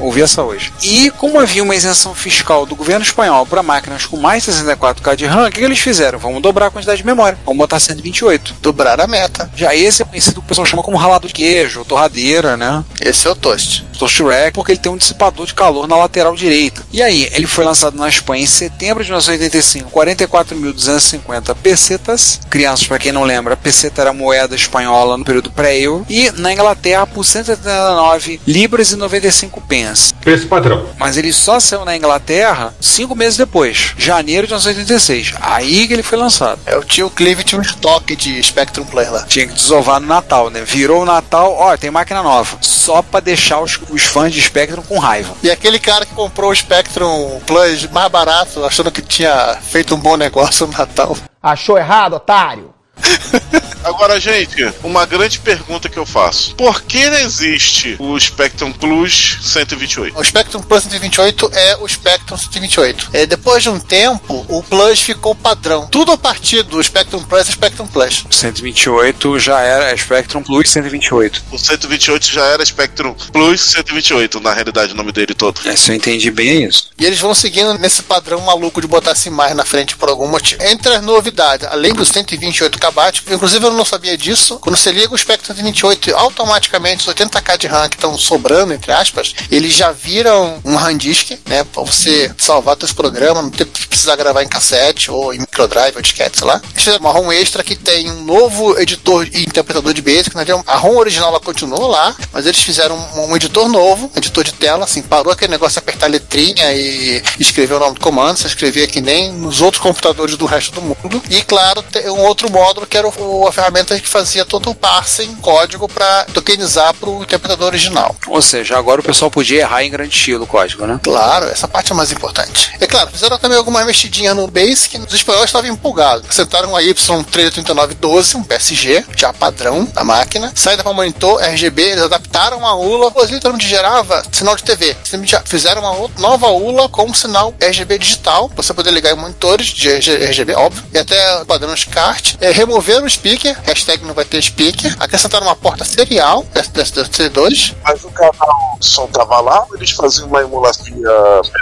Ouvi 0.00 0.22
essa 0.22 0.42
hoje. 0.42 0.72
E 0.82 1.10
como 1.12 1.40
havia 1.40 1.62
uma 1.62 1.74
isenção 1.74 2.14
fiscal 2.14 2.64
do 2.64 2.76
governo 2.76 3.04
espanhol 3.04 3.44
para 3.44 3.62
máquinas 3.62 4.06
com 4.06 4.16
mais 4.16 4.44
64K 4.46 5.16
de 5.16 5.26
RAM, 5.26 5.48
o 5.48 5.50
que, 5.50 5.58
que 5.58 5.64
eles 5.64 5.78
fizeram? 5.80 6.18
Vamos 6.18 6.40
dobrar 6.40 6.66
a 6.66 6.70
quantidade 6.70 6.98
de 6.98 7.06
memória. 7.06 7.38
Vamos 7.44 7.58
botar 7.58 7.80
128. 7.80 8.56
Dobrar 8.62 9.00
a 9.00 9.06
meta. 9.08 9.50
Já 9.56 9.74
esse 9.74 10.02
é 10.02 10.04
conhecido 10.04 10.34
que 10.34 10.40
o 10.40 10.48
pessoal 10.48 10.66
chama 10.66 10.82
como 10.84 10.96
ralado 10.96 11.26
de 11.26 11.34
queijo, 11.34 11.84
torradeira, 11.84 12.56
né? 12.56 12.84
Esse 13.00 13.26
é 13.26 13.30
o 13.30 13.34
toast. 13.34 13.84
Toast 13.98 14.22
Rack, 14.22 14.52
porque 14.52 14.72
ele 14.72 14.78
tem 14.78 14.90
um 14.90 14.96
dissipador 14.96 15.46
de 15.46 15.54
calor 15.54 15.88
na 15.88 15.96
lateral 15.96 16.34
direita. 16.34 16.82
E 16.92 17.02
aí, 17.02 17.28
ele 17.32 17.46
foi 17.46 17.64
lançado 17.64 17.96
na 17.96 18.08
Espanha 18.08 18.44
em 18.44 18.46
setembro 18.46 19.02
de 19.02 19.10
1985, 19.10 19.90
44.250 19.90 21.54
pesetas. 21.56 22.40
Crianças, 22.48 22.86
para 22.86 22.98
quem 22.98 23.12
não 23.12 23.24
lembra, 23.24 23.56
peseta 23.56 24.02
era 24.02 24.12
moeda 24.12 24.54
espanhola 24.54 25.16
no 25.16 25.24
período 25.24 25.50
pré-euro. 25.50 26.06
E 26.08 26.30
na 26.32 26.52
Inglaterra 26.52 27.06
por 27.06 27.24
179 27.24 28.40
libras 28.46 28.92
e 28.92 28.96
95 28.96 29.60
pence. 29.62 30.14
Preço 30.14 30.46
padrão. 30.46 30.86
Mas 30.98 31.16
ele 31.16 31.32
só 31.32 31.58
saiu 31.60 31.84
na 31.84 31.96
Inglaterra 31.96 32.74
cinco 32.80 33.14
meses 33.14 33.36
depois, 33.36 33.94
janeiro 33.98 34.46
de 34.46 34.52
1986. 34.52 35.34
Aí 35.40 35.86
que 35.86 35.92
ele 35.92 36.02
foi 36.02 36.18
lançado. 36.18 36.58
É, 36.66 36.76
o 36.76 36.84
tio 36.84 37.10
Clive 37.10 37.44
tinha 37.44 37.58
um 37.58 37.62
estoque 37.62 38.14
de 38.14 38.42
Spectrum 38.42 38.84
Play 38.84 39.08
lá. 39.08 39.24
Tinha 39.24 39.46
que 39.46 39.54
desovar 39.54 40.00
no 40.00 40.06
Natal, 40.06 40.50
né? 40.50 40.62
Virou 40.64 41.02
o 41.02 41.06
Natal, 41.06 41.54
ó, 41.58 41.76
tem 41.76 41.90
máquina 41.90 42.22
nova. 42.22 42.58
Só 42.60 43.02
pra 43.02 43.20
deixar 43.20 43.60
os, 43.60 43.78
os 43.90 44.02
fãs 44.02 44.32
de 44.32 44.40
Spectrum 44.40 44.82
com 44.82 44.98
raiva. 44.98 45.34
E 45.42 45.50
aquele 45.50 45.78
cara 45.78 46.04
que 46.04 46.14
comprou 46.14 46.50
o 46.50 46.56
Spectrum 46.56 47.40
Plus 47.46 47.86
mais 47.90 48.10
barato, 48.10 48.64
achando 48.64 48.90
que 48.90 49.02
tinha 49.02 49.56
feito 49.62 49.94
um 49.94 49.98
bom 49.98 50.16
negócio 50.16 50.66
no 50.66 50.72
Natal. 50.72 51.16
Achou 51.42 51.78
errado, 51.78 52.14
otário? 52.14 52.74
Agora, 53.88 54.20
gente, 54.20 54.70
uma 54.84 55.06
grande 55.06 55.38
pergunta 55.38 55.88
que 55.88 55.98
eu 55.98 56.04
faço: 56.04 56.54
por 56.56 56.82
que 56.82 57.08
não 57.08 57.18
existe 57.18 57.96
o 57.98 58.20
Spectrum 58.20 58.70
Plus 58.70 59.38
128? 59.42 60.18
O 60.18 60.22
Spectrum 60.22 60.62
Plus 60.62 60.82
128 60.82 61.50
é 61.54 61.76
o 61.78 61.88
Spectrum 61.88 62.36
128. 62.36 63.10
É, 63.14 63.24
depois 63.24 63.62
de 63.62 63.70
um 63.70 63.80
tempo, 63.80 64.44
o 64.46 64.62
Plus 64.62 65.00
ficou 65.00 65.34
padrão. 65.34 65.86
Tudo 65.86 66.12
a 66.12 66.18
partir 66.18 66.62
do 66.64 66.82
Spectrum 66.82 67.24
Plus 67.24 67.48
é 67.48 67.52
Spectrum 67.52 67.86
Plus. 67.86 68.26
128 68.30 69.38
já 69.38 69.60
era 69.60 69.96
Spectrum 69.96 70.42
Plus 70.42 70.68
128. 70.70 71.44
O 71.50 71.58
128 71.58 72.26
já 72.26 72.44
era 72.44 72.64
Spectrum 72.64 73.14
Plus 73.32 73.60
128, 73.72 74.38
na 74.40 74.52
realidade, 74.52 74.92
o 74.92 74.96
nome 74.96 75.12
dele 75.12 75.34
todo. 75.34 75.60
É, 75.64 75.74
se 75.74 75.90
eu 75.90 75.96
entendi 75.96 76.30
bem 76.30 76.48
é 76.48 76.68
isso. 76.68 76.90
E 76.98 77.06
eles 77.06 77.18
vão 77.18 77.34
seguindo 77.34 77.78
nesse 77.78 78.02
padrão 78.02 78.40
maluco 78.42 78.82
de 78.82 78.86
botar 78.86 79.12
assim 79.12 79.30
mais 79.30 79.56
na 79.56 79.64
frente 79.64 79.96
por 79.96 80.10
algum 80.10 80.28
motivo. 80.28 80.62
Entre 80.62 80.92
as 80.92 81.02
novidades, 81.02 81.66
além 81.66 81.94
dos 81.94 82.08
128 82.08 82.78
KB, 82.78 83.32
inclusive 83.32 83.64
eu 83.64 83.70
não 83.70 83.77
sabia 83.84 84.16
disso, 84.16 84.58
quando 84.60 84.76
você 84.76 84.90
liga 84.92 85.14
o 85.14 85.18
Spectrum 85.18 85.54
128, 85.54 86.14
automaticamente 86.14 87.08
os 87.08 87.14
80k 87.14 87.58
de 87.58 87.66
RAM 87.66 87.88
que 87.88 87.96
estão 87.96 88.16
sobrando, 88.18 88.72
entre 88.72 88.92
aspas, 88.92 89.34
eles 89.50 89.74
já 89.74 89.92
viram 89.92 90.60
um 90.64 90.76
RAM 90.76 90.96
disk, 90.96 91.32
né, 91.46 91.64
pra 91.64 91.82
você 91.82 92.32
salvar 92.36 92.76
seus 92.78 92.92
programas, 92.92 93.42
não 93.42 93.50
ter 93.50 93.66
que 93.66 93.86
precisar 93.86 94.16
gravar 94.16 94.42
em 94.42 94.48
cassete 94.48 95.10
ou 95.10 95.32
em 95.32 95.38
microdrive 95.38 95.96
ou 95.96 96.02
disquete, 96.02 96.38
sei 96.38 96.46
lá. 96.46 96.60
Eles 96.70 96.84
fizeram 96.84 97.00
uma 97.00 97.12
ROM 97.12 97.32
extra 97.32 97.62
que 97.62 97.74
tem 97.74 98.10
um 98.10 98.24
novo 98.24 98.78
editor 98.78 99.26
e 99.32 99.42
interpretador 99.42 99.92
de 99.92 100.02
Basic, 100.02 100.36
né, 100.36 100.44
a 100.66 100.76
ROM 100.76 100.96
original 100.96 101.30
ela 101.30 101.40
continuou 101.40 101.86
lá, 101.86 102.14
mas 102.32 102.46
eles 102.46 102.62
fizeram 102.62 102.96
um, 103.16 103.36
editor 103.36 103.68
novo, 103.68 104.10
editor 104.16 104.44
de 104.44 104.52
tela, 104.52 104.84
assim, 104.84 105.02
parou 105.02 105.32
aquele 105.32 105.50
negócio 105.50 105.74
de 105.74 105.78
apertar 105.78 106.08
letrinha 106.08 106.72
e 106.72 107.22
escrever 107.38 107.74
o 107.74 107.78
nome 107.78 107.94
do 107.94 108.00
comando, 108.00 108.36
você 108.36 108.46
escrevia 108.46 108.86
que 108.86 109.00
nem 109.00 109.32
nos 109.32 109.60
outros 109.60 109.82
computadores 109.82 110.36
do 110.36 110.46
resto 110.46 110.72
do 110.72 110.82
mundo. 110.82 111.22
E 111.30 111.42
claro, 111.42 111.82
tem 111.82 112.08
um 112.10 112.20
outro 112.24 112.50
módulo 112.50 112.86
que 112.86 112.96
era 112.96 113.06
o, 113.06 113.46
a 113.46 113.52
ferramenta 113.52 113.67
que 114.00 114.08
fazia 114.08 114.44
todo 114.44 114.70
o 114.70 114.74
parsing 114.74 115.34
código 115.36 115.88
para 115.88 116.24
tokenizar 116.32 116.94
para 116.94 117.08
o 117.08 117.22
interpretador 117.22 117.68
original. 117.68 118.14
Ou 118.26 118.42
seja, 118.42 118.76
agora 118.78 119.00
o 119.00 119.04
pessoal 119.04 119.30
podia 119.30 119.60
errar 119.60 119.82
em 119.84 119.90
grande 119.90 120.14
estilo 120.14 120.44
o 120.44 120.46
código, 120.46 120.86
né? 120.86 120.98
Claro, 121.02 121.46
essa 121.46 121.68
parte 121.68 121.92
é 121.92 121.94
mais 121.94 122.10
importante. 122.12 122.72
É 122.80 122.86
claro, 122.86 123.10
fizeram 123.10 123.38
também 123.38 123.58
alguma 123.58 123.84
mexidinha 123.84 124.34
no 124.34 124.46
Basic, 124.48 124.98
os 124.98 125.14
espanhóis 125.14 125.46
estavam 125.46 125.70
empolgados. 125.70 126.24
Acrescentaram 126.24 126.76
a 126.76 126.82
Y33912, 126.82 128.34
um 128.36 128.42
PSG, 128.42 129.04
já 129.16 129.32
padrão 129.32 129.84
da 129.84 130.04
máquina. 130.04 130.52
Saída 130.54 130.82
para 130.82 130.92
monitor, 130.92 131.42
RGB, 131.42 131.82
eles 131.82 132.02
adaptaram 132.02 132.66
a 132.66 132.74
ULA, 132.74 133.10
pois 133.10 133.30
literalmente 133.30 133.68
gerava 133.68 134.22
sinal 134.32 134.56
de 134.56 134.64
TV. 134.64 134.96
Eles 135.12 135.30
fizeram 135.44 135.82
uma 135.82 136.08
nova 136.18 136.48
ULA 136.48 136.88
com 136.88 137.12
sinal 137.14 137.54
RGB 137.60 137.98
digital, 137.98 138.48
pra 138.48 138.62
você 138.62 138.72
poder 138.74 138.90
ligar 138.90 139.12
em 139.12 139.16
monitores 139.16 139.66
de 139.68 139.88
RGB, 139.90 140.54
óbvio, 140.54 140.84
e 140.92 140.98
até 140.98 141.44
padrão 141.44 141.76
SCART. 141.76 142.36
É, 142.40 142.50
removeram 142.50 143.06
o 143.06 143.10
speaker, 143.10 143.47
hashtag 143.64 144.04
não 144.04 144.14
vai 144.14 144.24
ter 144.24 144.42
speaker, 144.42 144.94
acrescentaram 144.98 145.46
uma 145.46 145.56
porta 145.56 145.84
serial 145.84 146.44
ST2. 146.54 147.74
Mas 147.82 148.04
o 148.04 148.10
canal 148.10 148.78
som 148.80 149.06
tava 149.06 149.40
lá 149.40 149.64
ou 149.68 149.76
eles 149.76 149.90
faziam 149.90 150.28
uma 150.28 150.40
emulação? 150.40 150.86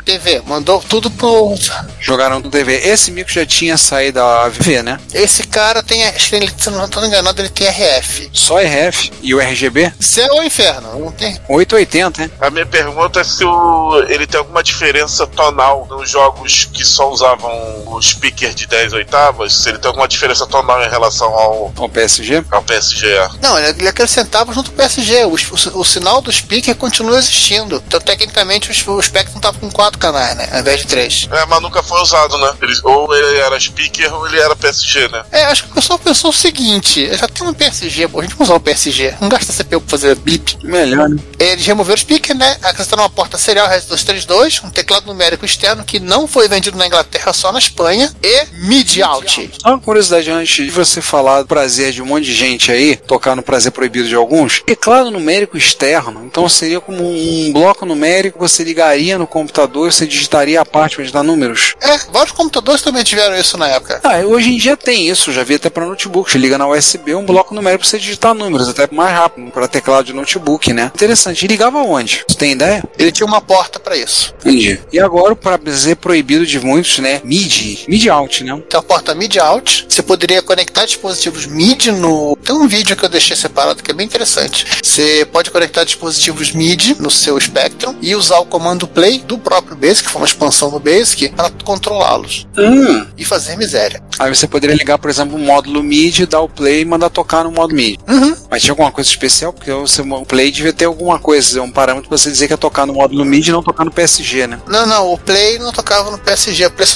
TV, 0.05 0.43
mandou 0.47 0.81
tudo 0.81 1.11
pro. 1.11 1.55
Jogaram 2.01 2.41
no 2.41 2.51
TV. 2.51 2.77
Esse 2.89 3.11
micro 3.11 3.33
já 3.33 3.47
tinha 3.47 3.77
saído 3.77 4.17
da 4.17 4.45
AV, 4.45 4.83
né? 4.83 4.99
Esse 5.13 5.47
cara 5.47 5.83
tem, 5.83 6.05
acho 6.05 6.31
que 6.31 6.37
ele, 6.37 6.53
se 6.57 6.71
não 6.71 6.85
estou 6.85 7.05
enganado, 7.05 7.41
ele 7.41 7.49
tem 7.49 7.67
RF. 7.67 8.31
Só 8.33 8.59
RF? 8.59 9.13
E 9.23 9.35
o 9.35 9.41
RGB? 9.41 9.93
Céu 10.01 10.35
ou 10.35 10.45
inferno? 10.45 10.99
Não 10.99 11.13
tem. 11.13 11.39
880, 11.49 12.23
né? 12.23 12.31
A 12.41 12.51
minha 12.51 12.67
pergunta 12.67 13.21
é 13.21 13.25
se 13.25 13.45
o, 13.45 14.03
ele 14.09 14.27
tem 14.27 14.39
alguma 14.39 14.63
diferença 14.63 15.27
tonal 15.27 15.87
nos 15.91 16.11
jogos 16.11 16.65
que 16.73 16.85
só 16.85 17.11
usavam 17.11 17.51
o 17.87 18.01
speaker 18.01 18.55
de 18.55 18.67
10 18.67 18.93
oitavas, 18.95 19.55
se 19.55 19.69
ele 19.69 19.79
tem 19.79 19.89
alguma 19.89 20.09
diferença 20.09 20.47
tonal 20.47 20.83
em 20.83 20.89
relação 20.89 21.29
ao, 21.29 21.73
ao 21.83 21.89
PSG? 21.89 22.45
Ao 22.51 22.63
PSG, 22.63 23.07
é. 23.07 23.29
Não, 23.43 23.59
ele 23.59 23.89
acrescentava 23.89 24.53
junto 24.53 24.71
com 24.71 24.75
o 24.75 24.79
PSG. 24.79 25.25
O, 25.25 25.35
o, 25.35 25.81
o 25.81 25.85
sinal 25.85 26.21
do 26.21 26.33
speaker 26.33 26.75
continua 26.77 27.19
existindo. 27.19 27.83
Então, 27.87 28.01
tecnicamente, 28.01 28.71
o, 28.89 28.93
o 28.93 29.03
Spectrum 29.03 29.41
tava 29.41 29.59
com 29.59 29.71
quatro 29.71 29.99
canais, 29.99 30.37
né? 30.37 30.49
Ao 30.53 30.61
invés 30.61 30.81
de 30.81 30.87
três. 30.87 31.29
É, 31.31 31.45
mas 31.47 31.63
nunca 31.63 31.83
foi 31.83 32.01
usado, 32.01 32.37
né? 32.39 32.53
Ele, 32.63 32.75
ou 32.85 33.15
ele 33.15 33.39
era 33.39 33.59
speaker 33.59 34.13
ou 34.15 34.27
ele 34.27 34.39
era 34.39 34.55
PSG, 34.57 35.09
né? 35.09 35.25
É, 35.31 35.45
acho 35.45 35.65
que 35.65 35.71
o 35.71 35.75
pessoal 35.75 35.99
pensou 35.99 36.31
o 36.31 36.33
seguinte: 36.33 37.09
já 37.17 37.29
tem 37.29 37.47
um 37.47 37.55
PSG, 37.55 38.09
pô, 38.09 38.21
a 38.21 38.23
gente 38.23 38.37
não 38.37 38.45
usa 38.45 38.55
o 38.55 38.61
PSG, 38.61 39.15
não 39.21 39.29
gasta 39.29 39.53
CPU 39.53 39.81
pra 39.81 39.91
fazer 39.91 40.15
blip. 40.17 40.59
Melhor, 40.63 41.09
né? 41.09 41.17
Eles 41.39 41.67
removeram 41.67 41.97
o 41.97 42.01
speaker, 42.01 42.37
né? 42.37 42.57
Acrescentaram 42.63 43.03
uma 43.03 43.11
porta 43.11 43.39
serial 43.39 43.69
RS232, 43.69 44.65
um 44.65 44.71
teclado 44.71 45.07
numérico 45.07 45.45
externo 45.45 45.85
que 45.85 46.01
não 46.01 46.27
foi 46.27 46.49
vendido 46.49 46.77
na 46.77 46.87
Inglaterra, 46.87 47.33
só 47.33 47.53
na 47.53 47.59
Espanha, 47.59 48.13
e 48.23 48.47
MIDI 48.53 49.03
out. 49.03 49.51
Só 49.61 49.69
uma 49.69 49.81
curiosidade 49.81 50.31
antes 50.31 50.65
de 50.65 50.71
você 50.71 51.01
falar 51.01 51.43
do 51.43 51.47
prazer 51.67 51.91
de 51.91 52.01
um 52.01 52.07
monte 52.07 52.27
de 52.27 52.33
gente 52.33 52.71
aí, 52.71 52.95
tocar 52.95 53.35
no 53.35 53.43
prazer 53.43 53.73
proibido 53.73 54.09
de 54.09 54.15
alguns, 54.15 54.63
teclado 54.65 55.11
numérico 55.11 55.57
externo. 55.57 56.25
Então 56.25 56.49
seria 56.49 56.81
como 56.81 57.03
um 57.03 57.53
bloco 57.53 57.85
numérico, 57.85 58.39
você 58.39 58.63
ligaria 58.63 59.19
no 59.19 59.27
computador, 59.27 59.93
você 59.93 60.07
digitaria 60.07 60.61
a 60.61 60.65
parte 60.65 60.95
para 60.95 61.03
digitar 61.03 61.25
números. 61.25 61.75
É, 61.81 61.99
vários 62.13 62.31
computadores 62.31 62.83
também 62.83 63.03
tiveram 63.03 63.37
isso 63.37 63.59
na 63.59 63.67
época. 63.67 64.01
Ah, 64.05 64.19
hoje 64.19 64.55
em 64.55 64.57
dia 64.57 64.77
tem 64.77 65.09
isso, 65.09 65.33
já 65.33 65.43
vi 65.43 65.57
até 65.57 65.69
para 65.69 65.85
notebook. 65.85 66.31
Você 66.31 66.39
liga 66.39 66.57
na 66.57 66.69
USB, 66.69 67.17
um 67.17 67.27
bloco 67.27 67.53
numérico 67.53 67.83
para 67.83 67.91
você 67.91 67.99
digitar 67.99 68.33
números, 68.33 68.69
até 68.69 68.89
mais 68.93 69.11
rápido, 69.11 69.51
para 69.51 69.67
teclado 69.67 70.05
de 70.05 70.13
notebook, 70.13 70.73
né? 70.73 70.93
Interessante. 70.95 71.45
E 71.45 71.49
ligava 71.49 71.79
onde? 71.79 72.25
Você 72.29 72.37
tem 72.37 72.53
ideia? 72.53 72.85
Ele 72.97 73.11
tinha 73.11 73.27
uma 73.27 73.41
porta 73.41 73.81
para 73.81 73.97
isso. 73.97 74.33
Entendi. 74.39 74.79
E 74.93 75.01
agora, 75.01 75.35
para 75.35 75.57
dizer 75.57 75.97
proibido 75.97 76.47
de 76.47 76.61
muitos, 76.61 77.01
né? 77.01 77.21
MIDI. 77.25 77.87
MIDI 77.89 78.09
out, 78.09 78.45
né? 78.45 78.63
Tem 78.69 78.79
a 78.79 78.83
porta 78.83 79.17
MIDI 79.17 79.41
out. 79.41 79.87
Você 79.89 80.01
poderia 80.01 80.41
conectar 80.41 80.85
dispositivos 80.85 81.45
MIDI 81.57 81.91
no. 81.91 82.37
Tem 82.45 82.55
um 82.55 82.69
vídeo 82.69 82.95
que 82.95 83.03
eu 83.03 83.09
deixei 83.09 83.35
separado 83.35 83.83
que 83.83 83.91
é 83.91 83.95
bem 83.95 84.05
interessante. 84.05 84.67
Você 84.83 85.27
pode 85.33 85.51
conectar 85.51 85.85
dispositivos 85.85 86.53
MIDI 86.53 86.97
no 87.01 87.11
seu 87.11 87.41
Spectrum 87.41 87.97
e 88.03 88.15
usar 88.15 88.39
o 88.41 88.45
comando 88.45 88.87
play 88.87 89.19
do 89.21 89.39
próprio 89.39 89.75
Basic, 89.75 90.03
que 90.05 90.11
foi 90.11 90.21
uma 90.21 90.27
expansão 90.27 90.71
do 90.71 90.79
Basic, 90.79 91.31
para 91.31 91.51
controlá-los 91.65 92.47
Hum. 92.59 93.07
e 93.17 93.25
fazer 93.25 93.57
miséria. 93.57 94.03
Aí 94.19 94.35
você 94.35 94.47
poderia 94.47 94.77
ligar, 94.77 94.99
por 94.99 95.09
exemplo, 95.09 95.37
um 95.37 95.45
módulo 95.45 95.83
MIDI, 95.83 96.27
dar 96.27 96.41
o 96.41 96.49
play 96.49 96.83
e 96.83 96.85
mandar 96.85 97.09
tocar 97.09 97.45
no 97.45 97.51
modo 97.51 97.75
MIDI. 97.75 97.99
Uhum. 98.07 98.37
Mas 98.51 98.63
tinha 98.63 98.73
alguma 98.73 98.93
coisa 98.93 99.09
especial? 99.09 99.53
Porque 99.53 99.71
o 99.71 99.87
seu 99.87 100.05
o 100.07 100.27
play 100.27 100.51
devia 100.51 100.73
ter 100.73 100.85
alguma 100.85 101.19
coisa, 101.19 101.63
um 101.63 101.71
parâmetro 101.71 102.09
pra 102.09 102.19
você 102.19 102.31
dizer 102.31 102.47
que 102.49 102.55
é 102.55 102.57
tocar 102.57 102.87
no 102.87 102.95
módulo 102.95 103.25
MIDI 103.25 103.49
e 103.49 103.53
não 103.53 103.63
tocar 103.63 103.85
no 103.85 103.91
PSG, 103.91 104.47
né? 104.47 104.61
Não, 104.69 104.87
não, 104.87 105.13
o 105.13 105.19
Play 105.19 105.59
não 105.59 105.73
tocava 105.73 106.11
no 106.11 106.19
PSG, 106.19 106.67
o 106.67 106.71
Play 106.71 106.87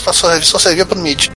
só, 0.43 0.59
servia 0.59 0.87
pro 0.87 0.99
MIDI. 0.99 1.31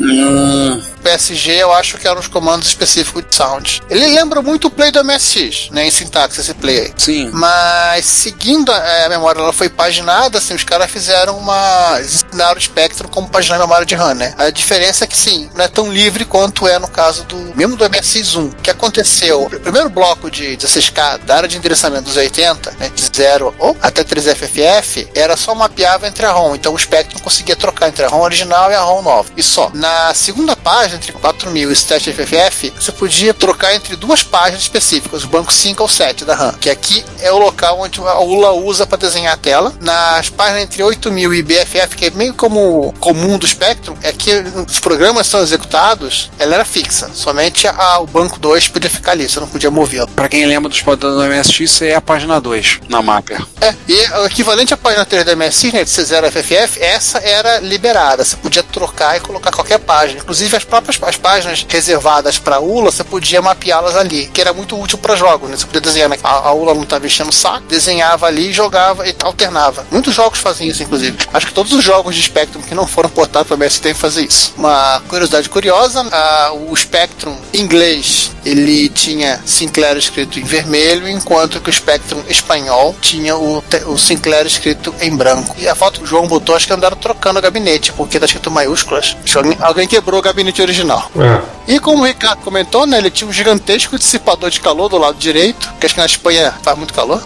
Hum. 0.00 0.82
PSG 1.02 1.52
eu 1.62 1.72
acho 1.72 1.98
que 1.98 2.06
eram 2.06 2.20
os 2.20 2.28
comandos 2.28 2.68
específicos 2.68 3.24
de 3.28 3.34
sound. 3.34 3.82
Ele 3.90 4.06
lembra 4.06 4.40
muito 4.40 4.68
o 4.68 4.70
Play 4.70 4.90
do 4.90 5.04
MSX, 5.04 5.70
né, 5.70 5.86
em 5.86 5.90
sintaxe 5.90 6.40
esse 6.40 6.54
Play 6.54 6.78
aí. 6.80 6.92
Sim. 6.96 7.30
Mas 7.32 8.04
seguindo 8.06 8.70
a, 8.70 9.06
a 9.06 9.08
memória, 9.08 9.40
ela 9.40 9.52
foi 9.52 9.68
paginada, 9.68 10.38
assim, 10.38 10.54
os 10.54 10.64
caras 10.64 10.90
fizeram 10.90 11.36
uma. 11.36 11.96
eles 11.98 12.24
ensinaram 12.24 12.56
o 12.56 12.60
Spectrum 12.60 13.08
como 13.08 13.28
paginar 13.28 13.56
a 13.56 13.60
memória 13.60 13.86
de 13.86 13.94
RAM, 13.94 14.14
né? 14.14 14.34
A 14.38 14.50
diferença 14.50 15.04
é 15.04 15.06
que 15.06 15.16
sim, 15.16 15.50
não 15.54 15.64
é 15.64 15.68
tão 15.68 15.92
livre 15.92 16.24
quanto 16.24 16.68
é 16.68 16.78
no 16.78 16.88
caso 16.88 17.24
do. 17.24 17.36
mesmo 17.56 17.76
do 17.76 17.84
MSX1. 17.84 18.52
O 18.52 18.56
que 18.62 18.70
aconteceu? 18.70 19.44
O 19.44 19.60
primeiro 19.60 19.90
bloco 19.90 20.30
de 20.30 20.56
16K 20.56 21.18
da 21.24 21.36
área 21.36 21.48
de 21.48 21.56
endereçamento 21.56 22.04
dos 22.04 22.16
80, 22.16 22.72
né, 22.78 22.90
de 22.94 23.16
0 23.16 23.54
ou 23.58 23.76
até 23.82 24.04
3FFF, 24.04 25.08
era 25.14 25.36
só 25.36 25.54
mapeava 25.54 26.06
entre 26.06 26.24
a 26.24 26.30
ROM. 26.30 26.54
Então 26.54 26.74
o 26.74 26.78
Spectrum 26.78 27.18
conseguia 27.20 27.39
trocar 27.44 27.88
entre 27.88 28.04
a 28.04 28.08
ROM 28.08 28.20
original 28.22 28.70
e 28.70 28.74
a 28.74 28.80
ROM 28.80 29.02
nova. 29.02 29.30
E 29.36 29.42
só. 29.42 29.70
Na 29.74 30.12
segunda 30.14 30.54
página, 30.56 30.96
entre 30.96 31.12
4000 31.12 31.70
e 31.70 31.74
7FFF, 31.74 32.72
você 32.78 32.92
podia 32.92 33.32
trocar 33.34 33.74
entre 33.74 33.96
duas 33.96 34.22
páginas 34.22 34.62
específicas, 34.62 35.24
o 35.24 35.28
banco 35.28 35.52
5 35.52 35.82
ou 35.82 35.88
7 35.88 36.24
da 36.24 36.34
RAM, 36.34 36.52
que 36.60 36.70
aqui 36.70 37.04
é 37.20 37.30
o 37.32 37.38
local 37.38 37.80
onde 37.80 38.00
a 38.00 38.18
ULA 38.20 38.52
usa 38.52 38.86
para 38.86 38.98
desenhar 38.98 39.34
a 39.34 39.36
tela. 39.36 39.72
Nas 39.80 40.28
páginas 40.28 40.62
entre 40.62 40.82
8000 40.82 41.34
e 41.34 41.42
BFF, 41.42 41.96
que 41.96 42.06
é 42.06 42.10
meio 42.10 42.34
como 42.34 42.92
comum 43.00 43.38
do 43.38 43.46
Spectrum, 43.46 43.96
é 44.02 44.12
que 44.12 44.30
os 44.68 44.78
programas 44.80 45.26
são 45.26 45.40
executados, 45.40 46.30
ela 46.38 46.54
era 46.54 46.64
fixa. 46.64 47.10
Somente 47.14 47.66
a- 47.66 47.98
o 48.00 48.06
banco 48.06 48.38
2 48.38 48.68
podia 48.68 48.90
ficar 48.90 49.12
ali, 49.12 49.28
você 49.28 49.40
não 49.40 49.46
podia 49.48 49.70
movê-lo. 49.70 50.08
Pra 50.08 50.28
quem 50.28 50.44
lembra 50.46 50.68
dos 50.68 50.80
padrões 50.82 51.14
do 51.16 51.22
MSX, 51.24 51.82
é 51.82 51.94
a 51.94 52.00
página 52.00 52.40
2 52.40 52.78
na 52.88 53.02
Mapper. 53.02 53.40
É, 53.60 53.74
e 53.88 53.94
o 54.20 54.26
equivalente 54.26 54.72
à 54.74 54.76
página 54.76 55.04
3 55.04 55.24
da 55.24 55.32
MSI, 55.36 55.72
né, 55.72 55.84
de 55.84 55.90
C0FFF, 55.90 56.80
essa 56.80 57.18
era 57.30 57.58
liberada. 57.60 58.24
Você 58.24 58.36
podia 58.36 58.62
trocar 58.62 59.16
e 59.16 59.20
colocar 59.20 59.50
qualquer 59.50 59.78
página. 59.78 60.20
Inclusive 60.20 60.56
as 60.56 60.64
próprias 60.64 60.98
as 61.02 61.16
páginas 61.16 61.64
reservadas 61.68 62.38
para 62.38 62.60
ULA, 62.60 62.90
você 62.90 63.02
podia 63.04 63.40
mapeá-las 63.40 63.96
ali, 63.96 64.26
que 64.26 64.40
era 64.40 64.52
muito 64.52 64.78
útil 64.78 64.98
para 64.98 65.16
jogos, 65.16 65.48
né? 65.48 65.56
Você 65.56 65.66
podia 65.66 65.80
desenhar, 65.80 66.08
né? 66.08 66.18
a, 66.22 66.48
a 66.48 66.52
ULA 66.52 66.74
não 66.74 66.82
estava 66.82 67.06
enchendo 67.06 67.30
o 67.30 67.32
saco, 67.32 67.66
desenhava 67.66 68.26
ali, 68.26 68.52
jogava 68.52 69.08
e 69.08 69.14
alternava. 69.22 69.86
Muitos 69.90 70.14
jogos 70.14 70.38
fazem 70.38 70.68
isso, 70.68 70.82
inclusive. 70.82 71.16
Acho 71.32 71.46
que 71.46 71.54
todos 71.54 71.72
os 71.72 71.82
jogos 71.82 72.14
de 72.14 72.22
Spectrum 72.22 72.62
que 72.62 72.74
não 72.74 72.86
foram 72.86 73.08
portados 73.08 73.48
para 73.48 73.70
têm 73.80 73.94
que 73.94 74.00
fazer 74.00 74.22
isso. 74.22 74.52
Uma 74.56 75.00
curiosidade 75.08 75.48
curiosa, 75.48 76.00
a- 76.12 76.52
o 76.52 76.76
Spectrum 76.76 77.36
inglês, 77.52 78.30
ele 78.44 78.88
tinha 78.88 79.40
Sinclair 79.46 79.96
escrito 79.96 80.38
em 80.38 80.42
vermelho, 80.44 81.08
enquanto 81.08 81.60
que 81.60 81.70
o 81.70 81.72
Spectrum 81.72 82.22
espanhol 82.28 82.94
tinha 83.00 83.36
o, 83.36 83.62
o 83.86 83.98
Sinclair 83.98 84.46
escrito 84.46 84.94
em 85.00 85.14
branco. 85.14 85.54
E 85.58 85.68
a 85.68 85.74
foto 85.74 86.00
que 86.00 86.04
o 86.04 86.08
João 86.08 86.26
botou, 86.26 86.54
acho 86.56 86.66
que 86.66 86.72
andaram 86.72 86.96
trocando 86.96 87.19
o 87.38 87.42
gabinete, 87.42 87.92
porque 87.92 88.18
tá 88.18 88.26
escrito 88.26 88.50
maiúsculas. 88.50 89.16
Alguém, 89.60 89.86
quebrou 89.86 90.18
o 90.20 90.22
gabinete 90.22 90.62
original. 90.62 91.10
Ah, 91.18 91.42
E 91.68 91.78
como 91.78 92.02
o 92.02 92.06
Ricardo 92.06 92.40
comentou, 92.42 92.86
né, 92.86 92.98
ele 92.98 93.10
tinha 93.10 93.28
um 93.28 93.32
gigantesco 93.32 93.98
dissipador 93.98 94.50
de 94.50 94.60
calor 94.60 94.88
do 94.88 94.98
lado 94.98 95.18
direito, 95.18 95.72
que 95.78 95.86
acho 95.86 95.94
que 95.94 96.00
na 96.00 96.06
Espanha 96.06 96.54
faz 96.62 96.76
muito 96.76 96.94
calor. 96.94 97.22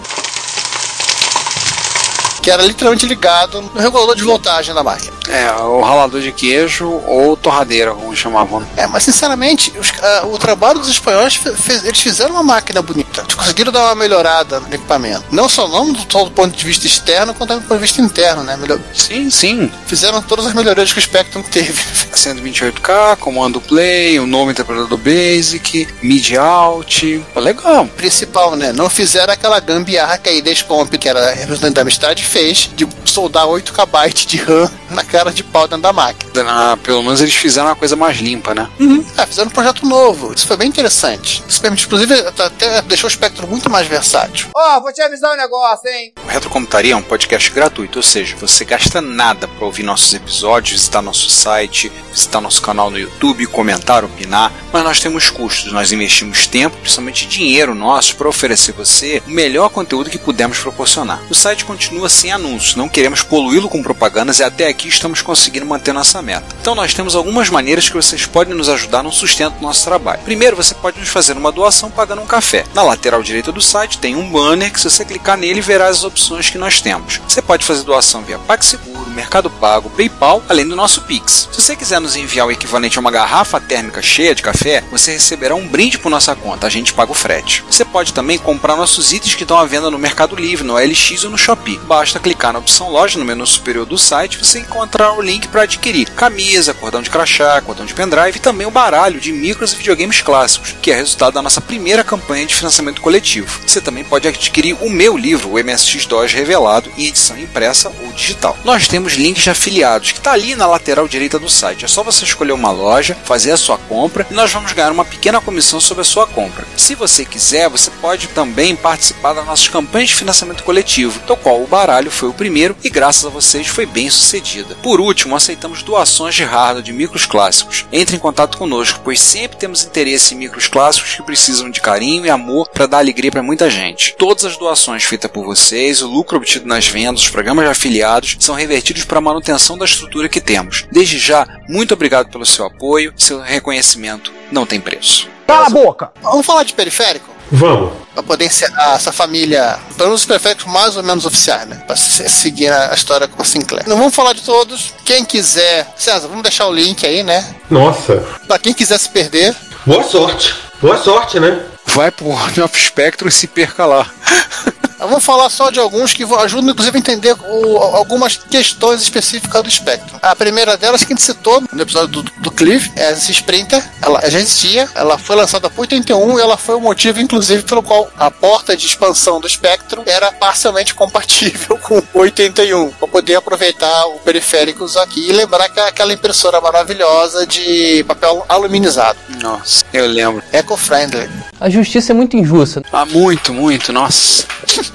Que 2.45 2.51
era 2.51 2.63
literalmente 2.63 3.07
ligado 3.07 3.63
no 3.63 3.81
regulador 3.81 4.15
de 4.15 4.23
voltagem 4.23 4.75
da 4.75 4.83
máquina. 4.83 5.15
É, 5.29 5.51
o 5.63 5.81
ralador 5.81 6.21
de 6.21 6.31
queijo 6.31 6.87
ou 7.07 7.35
torradeira, 7.39 7.95
como 7.95 8.15
chamavam. 8.15 8.63
É, 8.77 8.87
mas 8.87 9.03
sinceramente, 9.05 9.73
os- 9.79 9.91
ah, 10.03 10.27
o 10.27 10.37
trabalho 10.39 10.79
dos 10.79 10.91
espanhóis, 10.91 11.37
fe- 11.37 11.55
fez- 11.55 11.83
eles 11.87 11.99
fizeram 11.99 12.33
uma 12.35 12.43
máquina 12.43 12.83
bonita. 12.83 13.23
Eles 13.23 13.35
conseguiram 13.35 13.73
dar 13.73 13.85
uma 13.87 13.95
melhorada 13.95 14.61
no 14.61 14.67
equipamento. 14.75 15.25
Não 15.31 15.49
só, 15.49 15.67
não 15.67 15.91
do, 15.91 15.99
só 16.13 16.25
do 16.25 16.31
ponto 16.33 16.55
de 16.55 16.63
vista 16.67 16.87
externo, 16.87 17.33
quanto 17.33 17.55
do 17.55 17.63
ponto 17.63 17.75
de 17.77 17.79
vista 17.81 18.03
interno, 18.03 18.43
né? 18.43 18.55
Melhor, 18.59 18.79
Sim, 18.93 19.31
sim. 19.31 19.73
fizeram 19.87 20.21
todas 20.21 20.45
as 20.47 20.53
melhorias 20.53 20.93
que 20.93 20.99
o 20.99 21.03
Spectrum 21.03 21.43
teve. 21.43 21.73
128K, 22.15 23.17
comando 23.17 23.61
play, 23.61 24.19
o 24.21 24.27
novo 24.27 24.51
interpretador 24.51 24.99
basic, 24.99 25.89
mid 26.03 26.35
out. 26.37 27.25
Legal. 27.35 27.87
Principal, 27.97 28.55
né? 28.57 28.73
Não 28.73 28.91
fizeram 28.91 29.33
aquela 29.33 29.59
gambiarra 29.61 30.19
que 30.19 30.29
a 30.29 30.33
Idescomp, 30.33 30.93
que 30.99 31.09
era 31.09 31.33
representante 31.33 31.73
da 31.75 31.81
amistade, 31.83 32.23
fez 32.35 32.69
de 32.77 32.85
soldar 33.05 33.49
8 33.49 33.73
KB 33.73 34.27
de 34.27 34.39
RAM 34.45 34.69
na 34.95 35.05
cara 35.05 35.31
de 35.33 35.43
pau 35.43 35.67
dentro 35.67 35.83
da 35.83 35.93
máquina. 35.93 36.31
Ah, 36.47 36.77
pelo 36.83 37.03
menos 37.03 37.21
eles 37.21 37.35
fizeram 37.35 37.69
uma 37.69 37.77
coisa 37.77 37.97
mais 37.97 38.19
limpa, 38.19 38.55
né? 38.55 38.69
Ah, 39.17 39.27
fizeram 39.27 39.49
um 39.49 39.53
projeto 39.53 39.87
novo. 39.87 40.33
Isso 40.35 40.47
foi 40.47 40.57
bem 40.57 40.69
interessante. 40.69 41.43
Isso 41.49 41.61
permite, 41.61 41.87
inclusive, 41.87 42.15
até 42.15 42.83
deixou 42.83 43.09
o 43.09 43.11
Spectrum 43.11 43.47
muito 43.47 43.71
mais 43.71 43.87
versátil. 43.87 44.49
Ó, 44.55 44.81
vou 44.81 44.93
te 44.93 45.01
avisar 45.03 45.33
um 45.33 45.37
negócio, 45.37 45.89
hein? 45.89 46.13
O 46.25 46.29
Retrocomputaria 46.29 46.93
é 46.95 46.97
um 46.97 47.03
podcast 47.03 47.51
gratuito, 47.51 47.99
ou 47.99 48.03
seja, 48.03 48.37
você 48.37 48.65
gasta 48.65 49.01
nada 49.01 49.47
para 49.47 49.65
ouvir 49.65 49.83
nossos 49.83 50.13
episódios, 50.15 50.81
visitar 50.81 51.03
nosso 51.03 51.31
site, 51.31 51.91
visitar 52.11 52.41
nosso 52.41 52.63
canal 52.63 52.91
no 52.91 52.99
YouTube, 52.99 53.47
comentar, 53.47 54.05
opinar, 54.05 54.53
mas 54.73 54.85
nós 54.85 55.01
temos 55.01 55.31
custos, 55.31 55.73
nós 55.73 55.93
investimos 55.93 56.47
tempo, 56.47 56.77
principalmente 56.79 57.27
dinheiro 57.27 57.75
nosso, 57.75 58.17
para 58.17 58.29
oferecer 58.29 58.73
a 58.73 58.75
você 58.75 59.23
o 59.27 59.31
melhor 59.31 59.69
conteúdo 59.69 60.11
que 60.11 60.19
pudermos 60.19 60.59
proporcionar. 60.59 61.23
O 61.31 61.35
site 61.35 61.65
continua 61.65 62.09
sem 62.09 62.33
anúncios, 62.33 62.77
não 62.77 62.89
queremos 62.89 63.23
poluí-lo 63.23 63.69
com 63.69 63.83
propagandas 63.83 64.39
e 64.39 64.45
até 64.45 64.69
aqui 64.69 64.84
estamos 64.89 65.23
conseguindo 65.23 65.67
manter 65.67 65.93
nossa 65.93 66.21
meta. 66.21 66.47
Então 66.61 66.75
nós 66.75 66.95
temos 66.95 67.15
algumas 67.15 67.51
maneiras 67.51 67.89
que 67.89 67.97
vocês 67.97 68.27
podem 68.27 68.55
nos 68.55 68.69
ajudar 68.69 69.03
no 69.03 69.13
sustento 69.13 69.55
do 69.55 69.63
nosso 69.63 69.85
trabalho. 69.85 70.23
Primeiro, 70.23 70.57
você 70.57 70.75
pode 70.75 70.99
nos 70.99 71.09
fazer 71.09 71.37
uma 71.37 71.53
doação 71.53 71.91
pagando 71.91 72.23
um 72.23 72.27
café. 72.27 72.65
Na 72.75 72.83
lateral 72.83 73.23
direita 73.23 73.53
do 73.53 73.61
site 73.61 73.99
tem 73.99 74.17
um 74.17 74.31
banner 74.31 74.73
que 74.73 74.81
se 74.81 74.91
você 74.91 75.05
clicar 75.05 75.37
nele 75.37 75.61
verá 75.61 75.89
as 75.89 76.05
opções 76.05 76.51
que 76.51 76.59
nós 76.59 76.81
temos. 76.81 77.21
Você 77.29 77.41
pode 77.41 77.65
fazer 77.65 77.83
doação 77.83 78.23
via 78.23 78.39
PagSeguro, 78.39 79.11
Mercado 79.11 79.49
Pago, 79.49 79.91
PayPal, 79.91 80.43
além 80.49 80.67
do 80.67 80.77
nosso 80.77 81.03
Pix. 81.03 81.49
Se 81.53 81.61
você 81.61 81.77
quiser 81.77 82.01
nos 82.01 82.17
enviar 82.17 82.47
o 82.47 82.51
equivalente 82.51 82.99
a 82.99 83.01
uma 83.01 83.11
garrafa 83.11 83.61
térmica 83.61 84.03
cheia 84.03 84.35
de 84.35 84.43
café, 84.43 84.83
você 84.91 85.13
receberá 85.13 85.55
um 85.55 85.67
brinde 85.67 85.99
por 85.99 86.11
nossa 86.11 86.35
conta, 86.35 86.67
a 86.67 86.71
gente 86.71 86.93
paga 86.93 87.13
o 87.13 87.15
frete. 87.15 87.65
Você 87.71 87.85
pode 87.85 88.13
também 88.13 88.39
comprar 88.39 88.77
nossos 88.77 89.13
itens 89.13 89.35
que 89.35 89.45
estão 89.45 89.59
à 89.59 89.65
venda 89.65 89.91
no 89.91 89.99
Mercado 89.99 90.37
Livre, 90.37 90.67
no 90.67 90.77
LX 90.77 91.25
ou 91.25 91.31
no 91.31 91.39
Shopee. 91.39 91.79
Basta 91.85 92.19
clicar 92.19 92.53
na 92.53 92.59
opção 92.59 92.91
loja 92.91 93.19
no 93.19 93.25
menu 93.25 93.47
superior 93.47 93.87
do 93.87 93.97
site, 93.97 94.39
você 94.39 94.59
encontrará 94.75 95.13
o 95.13 95.23
link 95.23 95.47
para 95.47 95.63
adquirir 95.63 96.11
camisa, 96.11 96.75
cordão 96.75 97.01
de 97.01 97.09
crachá, 97.09 97.61
cordão 97.61 97.87
de 97.87 97.95
pendrive 97.95 98.37
e 98.37 98.41
também 98.41 98.67
o 98.67 98.73
baralho 98.73 99.21
de 99.21 99.33
micros 99.33 99.73
e 99.73 99.77
videogames 99.77 100.21
clássicos, 100.21 100.75
que 100.83 100.91
é 100.91 100.97
resultado 100.97 101.35
da 101.35 101.43
nossa 101.43 101.61
primeira 101.61 102.03
campanha 102.03 102.45
de 102.45 102.55
financiamento 102.55 103.01
coletivo. 103.01 103.61
Você 103.65 103.81
também 103.81 104.03
pode 104.03 104.27
adquirir 104.27 104.77
o 104.81 104.91
meu 104.91 105.17
livro, 105.17 105.51
o 105.51 105.59
MSX-DOS 105.63 106.33
Revelado, 106.33 106.91
em 106.99 107.07
edição 107.07 107.39
impressa 107.39 107.93
ou 108.03 108.13
digital. 108.13 108.59
Nós 108.65 108.89
temos 108.89 109.13
links 109.13 109.45
de 109.45 109.51
afiliados, 109.51 110.11
que 110.11 110.19
está 110.19 110.33
ali 110.33 110.57
na 110.57 110.67
lateral 110.67 111.07
direita 111.07 111.39
do 111.39 111.49
site. 111.49 111.85
É 111.85 111.89
só 111.89 112.03
você 112.03 112.25
escolher 112.25 112.53
uma 112.53 112.73
loja, 112.73 113.17
fazer 113.25 113.53
a 113.53 113.57
sua 113.57 113.79
compra 113.79 114.27
e 114.29 114.35
nós 114.35 114.53
vamos 114.53 114.73
ganhar 114.73 114.91
uma 114.91 115.05
pequena 115.05 115.41
comissão 115.41 115.81
sobre 115.81 116.03
a 116.03 116.05
sua 116.05 116.27
compra. 116.27 116.67
Se 116.77 116.97
você 116.97 117.25
quiser, 117.25 117.69
você 117.69 117.93
pode 117.93 118.27
também 118.29 118.75
participar 118.75 119.35
das 119.35 119.47
nossas 119.47 119.69
campanhas 119.69 120.09
de 120.09 120.17
financiamento 120.17 120.65
coletivo, 120.65 121.21
do 121.21 121.37
qual 121.37 121.63
o 121.63 121.67
baralho 121.67 122.11
foi 122.11 122.29
o 122.29 122.35
primeiro 122.35 122.77
e 122.83 122.91
graças 122.91 123.25
a 123.25 123.31
vocês 123.31 123.69
foi 123.69 123.87
bem 123.87 124.11
sucedida. 124.55 124.77
Por 124.77 125.01
último, 125.01 125.35
aceitamos 125.35 125.83
doações 125.83 126.35
de 126.35 126.45
hardware 126.45 126.85
de 126.85 126.93
micros 126.93 127.27
clássicos. 127.27 127.87
Entre 127.93 128.17
em 128.17 128.19
contato 128.19 128.57
conosco, 128.59 129.01
pois 129.03 129.21
sempre 129.21 129.59
temos 129.59 129.85
interesse 129.85 130.35
em 130.35 130.39
micros 130.39 130.69
clássicos 130.69 131.15
que 131.15 131.23
precisam 131.23 131.71
de 131.71 131.81
carinho 131.81 132.27
e 132.27 132.31
amor 132.31 132.69
para 132.69 132.87
dar 132.87 132.99
alegria 132.99 133.31
para 133.31 133.43
muita 133.43 133.69
gente. 133.69 134.15
Todas 134.17 134.45
as 134.45 134.57
doações 134.57 135.05
feitas 135.05 135.31
por 135.31 135.45
vocês, 135.45 136.03
o 136.03 136.07
lucro 136.07 136.37
obtido 136.37 136.67
nas 136.67 136.87
vendas, 136.87 137.23
os 137.23 137.31
programas 137.31 137.65
de 137.65 137.71
afiliados, 137.71 138.37
são 138.41 138.55
revertidos 138.55 138.75
revertidos 138.75 139.05
para 139.05 139.19
a 139.19 139.23
manutenção 139.23 139.79
da 139.79 139.85
estrutura 139.85 140.29
que 140.29 140.41
temos. 140.41 140.87
Desde 140.91 141.19
já, 141.19 141.47
muito 141.69 141.95
obrigado 141.95 142.31
pelo 142.31 142.45
seu 142.45 142.67
apoio, 142.67 143.15
seu 143.17 143.41
reconhecimento 143.41 144.33
não 144.51 144.67
tem 144.67 144.81
preço. 144.81 145.29
Cala 145.47 145.67
a 145.67 145.71
boca! 145.71 146.13
Vamos 146.23 146.45
falar 146.45 146.65
de 146.65 146.75
periférico? 146.75 147.34
Vamos. 147.51 147.93
Pra 148.15 148.23
poder 148.23 148.47
encerrar 148.47 148.95
essa 148.95 149.11
família, 149.13 149.79
pelo 149.97 150.09
menos 150.11 150.21
os 150.23 150.27
periféricos 150.27 150.67
mais 150.67 150.97
ou 150.97 151.03
menos 151.03 151.27
oficiais, 151.27 151.67
né? 151.67 151.83
Pra 151.87 151.97
se- 151.97 152.29
seguir 152.29 152.71
a 152.73 152.95
história 152.95 153.27
com 153.27 153.43
a 153.43 153.45
Sinclair. 153.45 153.89
Não 153.89 153.97
vamos 153.97 154.15
falar 154.15 154.33
de 154.35 154.43
todos. 154.43 154.95
Quem 155.05 155.25
quiser. 155.25 155.93
César, 155.97 156.29
vamos 156.29 156.43
deixar 156.43 156.67
o 156.67 156.73
link 156.73 157.05
aí, 157.07 157.23
né? 157.23 157.55
Nossa. 157.69 158.25
Pra 158.47 158.59
quem 158.59 158.73
quiser 158.73 158.99
se 158.99 159.09
perder. 159.09 159.55
Boa 159.85 160.05
sorte. 160.05 160.55
Boa 160.81 160.97
sorte, 160.97 161.41
né? 161.41 161.65
Vai 161.87 162.11
pro 162.11 162.29
Horn 162.29 162.63
of 162.63 162.79
Spectrum 162.87 163.29
e 163.29 163.33
se 163.33 163.47
perca 163.47 163.85
lá. 163.85 164.07
Vamos 164.99 165.25
falar 165.25 165.49
só 165.51 165.71
de 165.71 165.79
alguns 165.79 166.13
que 166.13 166.23
ajudam, 166.23 166.71
inclusive, 166.71 166.97
a 166.97 167.01
entender 167.01 167.35
o- 167.49 167.79
algumas 167.79 168.37
questões 168.37 169.03
específicas 169.03 169.63
do 169.63 169.71
Spectrum. 169.71 170.19
A 170.23 170.35
primeira 170.35 170.77
delas, 170.77 171.03
que 171.05 171.13
a 171.13 171.17
gente 171.17 171.23
citou 171.25 171.63
no 171.73 171.83
episódio 171.83 172.09
do, 172.09 172.23
do 172.39 172.51
Cliff, 172.51 172.91
é 172.97 173.11
essa 173.11 173.31
Sprinter. 173.31 173.85
Ela 174.01 174.21
já 174.31 174.39
existia, 174.39 174.89
ela 174.95 175.19
foi 175.19 175.37
lançada 175.37 175.69
por 175.69 175.83
81 175.83 176.39
e 176.39 176.43
ela 176.43 176.57
foi 176.57 176.75
o 176.77 176.81
motivo, 176.81 177.21
inclusive, 177.21 177.63
pelo 177.65 177.83
qual 177.83 178.11
a 178.19 178.31
porta 178.31 178.77
de 178.77 178.87
expansão 178.87 179.41
do 179.41 179.49
Spectrum 179.49 180.03
era 180.07 180.33
parcialmente 180.33 180.95
compatível 180.95 181.79
com 181.83 181.99
o 181.99 182.21
81, 182.21 182.91
para 182.93 183.09
poder 183.09 183.35
aproveitar 183.37 184.07
o 184.07 184.19
periféricos 184.21 184.97
aqui 184.97 185.29
e 185.29 185.33
lembrar 185.33 185.69
que 185.69 185.79
é 185.81 185.89
aquela 185.89 186.13
impressora 186.13 186.61
maravilhosa 186.61 187.47
de 187.47 188.05
papel 188.05 188.45
aluminizado. 188.49 189.19
Nossa, 189.43 189.85
eu 189.93 190.07
lembro. 190.07 190.43
Eco-friendly. 190.53 191.29
A 191.61 191.69
justiça 191.69 192.13
é 192.13 192.15
muito 192.15 192.37
injusta. 192.37 192.83
Ah, 192.93 193.05
muito, 193.05 193.53
muito, 193.53 193.93
nossa. 193.93 194.45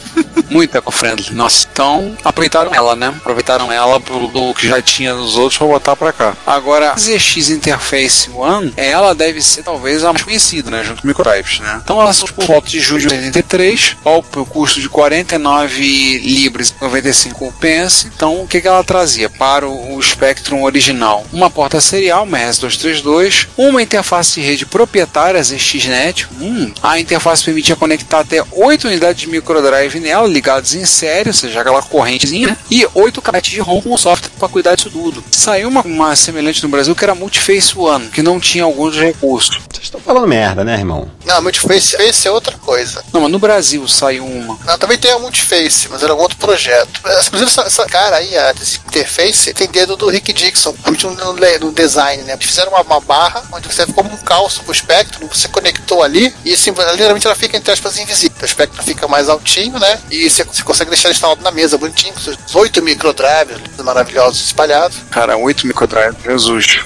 muito 0.49 0.77
eco-friendly, 0.77 1.33
nossa. 1.33 1.67
Então, 1.71 2.15
aproveitaram 2.23 2.73
ela, 2.73 2.95
né? 2.95 3.07
Aproveitaram 3.07 3.71
ela 3.71 3.99
pro, 3.99 4.27
do 4.27 4.53
que 4.53 4.67
já 4.67 4.81
tinha 4.81 5.13
nos 5.13 5.35
outros 5.35 5.57
pra 5.57 5.67
botar 5.67 5.95
pra 5.95 6.11
cá. 6.11 6.35
Agora, 6.45 6.91
a 6.91 6.95
ZX 6.95 7.49
Interface 7.49 8.29
One, 8.31 8.73
ela 8.75 9.13
deve 9.13 9.41
ser 9.41 9.63
talvez 9.63 10.03
a 10.03 10.11
mais 10.11 10.23
conhecida, 10.23 10.69
né? 10.71 10.83
Junto 10.83 11.01
com 11.01 11.07
Microtypes, 11.07 11.59
né? 11.59 11.81
Então, 11.83 12.01
ela 12.01 12.13
saiu 12.13 12.33
por 12.33 12.45
volta 12.45 12.69
de 12.69 12.79
julho 12.79 13.01
de 13.01 13.07
83, 13.07 13.97
ao 14.03 14.23
custo 14.23 14.81
de 14.81 14.89
49 14.89 16.19
libras 16.19 16.69
e 16.69 16.83
95 16.83 17.53
pence. 17.59 18.07
Então, 18.13 18.41
o 18.41 18.47
que, 18.47 18.61
que 18.61 18.67
ela 18.67 18.83
trazia 18.83 19.29
para 19.29 19.67
o, 19.67 19.95
o 19.95 20.03
Spectrum 20.03 20.63
original? 20.63 21.25
Uma 21.31 21.49
porta 21.49 21.79
serial, 21.81 22.23
uma 22.23 22.37
RS-232, 22.37 23.47
uma 23.57 23.81
interface 23.81 24.39
de 24.39 24.41
rede 24.41 24.65
proprietária 24.65 25.41
ZXNet. 25.43 26.27
Hum, 26.39 26.71
a 26.81 26.99
interface 26.99 27.43
permitia 27.43 27.75
conectar 27.75 28.19
até 28.19 28.43
8 28.51 28.87
unidades 28.87 29.21
de 29.21 29.29
microdrive 29.29 29.99
nela, 29.99 30.27
ligadas 30.39 30.73
em 30.73 30.85
série, 30.85 31.29
ou 31.29 31.33
seja, 31.33 31.59
aquela 31.59 31.81
correntezinha, 31.81 32.49
né? 32.49 32.57
e 32.71 32.87
8 32.93 33.21
cabetes 33.21 33.51
de 33.51 33.59
ROM 33.59 33.81
com 33.81 33.97
software 33.97 34.31
para 34.39 34.47
cuidar 34.47 34.75
disso 34.75 34.89
tudo. 34.89 35.23
Saiu 35.31 35.67
uma, 35.67 35.81
uma 35.81 36.15
semelhante 36.15 36.63
no 36.63 36.69
Brasil 36.69 36.95
que 36.95 37.03
era 37.03 37.13
Multiface 37.13 37.77
One, 37.77 38.07
que 38.07 38.23
não 38.23 38.39
tinha 38.39 38.63
alguns 38.63 38.95
recursos. 38.95 39.59
Vocês 39.69 39.83
estão 39.83 39.99
falando 39.99 40.27
merda, 40.27 40.63
né, 40.63 40.75
irmão? 40.75 41.09
Não, 41.25 41.41
Multiface 41.41 41.97
Face 41.97 42.27
é 42.27 42.31
outra 42.31 42.57
coisa. 42.57 43.03
Não, 43.11 43.21
mas 43.21 43.31
no 43.31 43.39
Brasil 43.39 43.85
saiu 43.87 44.25
uma. 44.25 44.57
Não, 44.65 44.77
também 44.77 44.97
tem 44.97 45.11
a 45.11 45.19
Multiface, 45.19 45.89
mas 45.89 46.01
era 46.01 46.15
um 46.15 46.17
outro 46.17 46.37
projeto. 46.37 47.01
Inclusive, 47.27 47.51
essa, 47.51 47.61
essa 47.61 47.85
cara 47.85 48.17
aí, 48.17 48.37
a 48.37 48.53
desse 48.53 48.77
interface, 48.77 49.53
tem 49.53 49.67
dedo 49.67 49.95
do 49.97 50.09
Rick 50.09 50.31
Dixon, 50.31 50.73
no, 50.85 51.33
no 51.59 51.71
design, 51.71 52.23
né? 52.23 52.37
Fizeram 52.39 52.71
uma, 52.71 52.81
uma 52.81 52.99
barra 52.99 53.43
onde 53.51 53.67
você 53.67 53.85
como 53.87 54.11
um 54.11 54.17
calço 54.17 54.63
pro 54.63 54.71
espectro, 54.71 55.27
você 55.27 55.47
conectou 55.47 56.03
ali, 56.03 56.33
e 56.45 56.53
assim, 56.53 56.71
literalmente 56.71 57.25
ela 57.25 57.35
fica, 57.35 57.57
entre 57.57 57.71
aspas, 57.71 57.97
invisível. 57.97 58.37
O 58.41 58.45
espectro 58.45 58.83
fica 58.83 59.07
mais 59.07 59.29
altinho, 59.29 59.79
né? 59.79 59.99
E 60.09 60.28
você, 60.29 60.43
você 60.43 60.63
consegue 60.63 60.89
deixar 60.89 61.11
instalado 61.11 61.41
na 61.41 61.51
mesa, 61.51 61.77
bonitinho, 61.77 62.13
com 62.13 62.19
seus 62.19 62.37
8 62.53 62.81
microdrives 62.81 63.57
maravilhosos 63.83 64.45
espalhados. 64.45 64.97
Cara, 65.09 65.37
8 65.37 65.67
microdrive, 65.67 66.15
Jesus. 66.23 66.79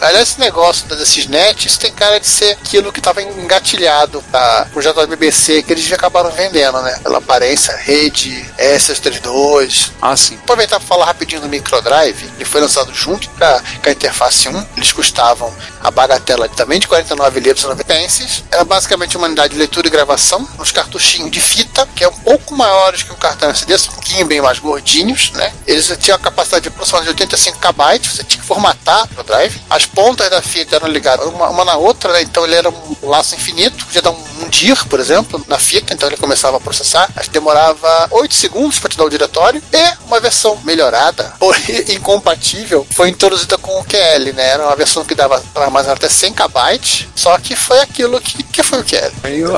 Aliás, 0.00 0.30
esse 0.30 0.40
negócio 0.40 0.86
da 0.86 1.04
Cisnet, 1.04 1.68
isso 1.68 1.78
tem 1.78 1.92
cara 1.92 2.18
de 2.18 2.26
ser 2.26 2.52
aquilo 2.52 2.90
que 2.90 3.00
estava 3.00 3.20
engatilhado 3.20 4.22
para 4.30 4.66
o 4.68 4.72
projeto 4.72 4.96
da 4.96 5.06
BBC 5.06 5.62
que 5.62 5.74
eles 5.74 5.84
já 5.84 5.94
acabaram 5.96 6.30
vendendo, 6.30 6.80
né? 6.80 6.98
Pela 7.02 7.18
aparência, 7.18 7.76
rede, 7.76 8.42
S32. 8.58 9.90
Ah, 10.00 10.16
sim. 10.16 10.36
Aproveitar 10.36 10.78
para 10.78 10.88
falar 10.88 11.04
rapidinho 11.04 11.42
do 11.42 11.48
microdrive, 11.50 12.30
ele 12.34 12.46
foi 12.46 12.62
lançado 12.62 12.94
junto 12.94 13.28
com 13.28 13.44
a, 13.44 13.90
interface 13.90 14.48
1. 14.48 14.66
Eles 14.74 14.90
custavam 14.90 15.54
a 15.82 15.90
bagatela 15.90 16.48
também 16.48 16.80
de 16.80 16.88
49 16.88 17.40
libras 17.40 17.62
e 17.62 17.66
90 17.66 17.84
pences. 17.84 18.44
Era 18.50 18.64
basicamente 18.64 19.18
uma 19.18 19.26
unidade 19.26 19.52
de 19.52 19.58
leitura 19.58 19.86
e 19.86 19.90
gravação, 19.90 20.48
uns 20.58 20.72
cartuchinhos 20.72 21.30
de 21.30 21.40
fita, 21.42 21.86
que 21.94 22.04
é 22.04 22.08
um 22.08 22.18
pouco 22.20 22.56
maiores 22.56 23.02
que 23.02 23.12
um 23.12 23.16
cartão 23.16 23.50
SD, 23.50 23.74
um 23.74 23.92
pouquinho 23.92 24.24
bem 24.24 24.40
mais 24.40 24.58
gordinhos, 24.58 25.30
né? 25.32 25.52
Eles 25.66 25.94
tinham 26.00 26.16
a 26.16 26.18
capacidade 26.18 26.62
de 26.62 26.68
aproximadamente 26.68 27.22
85 27.22 27.58
KB, 27.58 28.08
você 28.08 28.24
tinha 28.24 28.40
que 28.40 28.46
formatar 28.46 29.06
o 29.18 29.22
drive. 29.22 29.60
As 29.68 29.89
pontas 29.94 30.28
da 30.30 30.42
fita 30.42 30.76
eram 30.76 30.88
ligadas 30.88 31.26
uma, 31.26 31.48
uma 31.48 31.64
na 31.64 31.76
outra, 31.76 32.12
né? 32.12 32.22
Então 32.22 32.44
ele 32.44 32.54
era 32.54 32.68
um 32.68 33.08
laço 33.08 33.34
infinito, 33.34 33.84
podia 33.86 34.02
dar 34.02 34.10
um, 34.10 34.24
um 34.42 34.48
DIR, 34.48 34.86
por 34.86 35.00
exemplo, 35.00 35.42
na 35.48 35.58
fita, 35.58 35.92
então 35.92 36.08
ele 36.08 36.16
começava 36.16 36.56
a 36.56 36.60
processar. 36.60 37.08
Acho 37.16 37.28
que 37.28 37.34
demorava 37.34 38.08
8 38.10 38.34
segundos 38.34 38.78
para 38.78 38.90
te 38.90 38.96
dar 38.96 39.04
o 39.04 39.10
diretório. 39.10 39.62
E 39.72 40.06
uma 40.06 40.20
versão 40.20 40.58
melhorada, 40.64 41.34
porém 41.38 41.84
incompatível, 41.88 42.86
foi 42.90 43.08
introduzida 43.08 43.58
com 43.58 43.80
o 43.80 43.84
QL, 43.84 44.32
né? 44.34 44.50
Era 44.50 44.64
uma 44.64 44.76
versão 44.76 45.04
que 45.04 45.14
dava 45.14 45.42
para 45.52 45.64
armazenar 45.64 45.96
até 45.96 46.08
100 46.08 46.34
KB, 46.34 47.08
só 47.14 47.36
que 47.38 47.54
foi 47.54 47.80
aquilo 47.80 48.20
que, 48.20 48.42
que 48.42 48.62
foi 48.62 48.80
o 48.80 48.84
QL. 48.84 49.12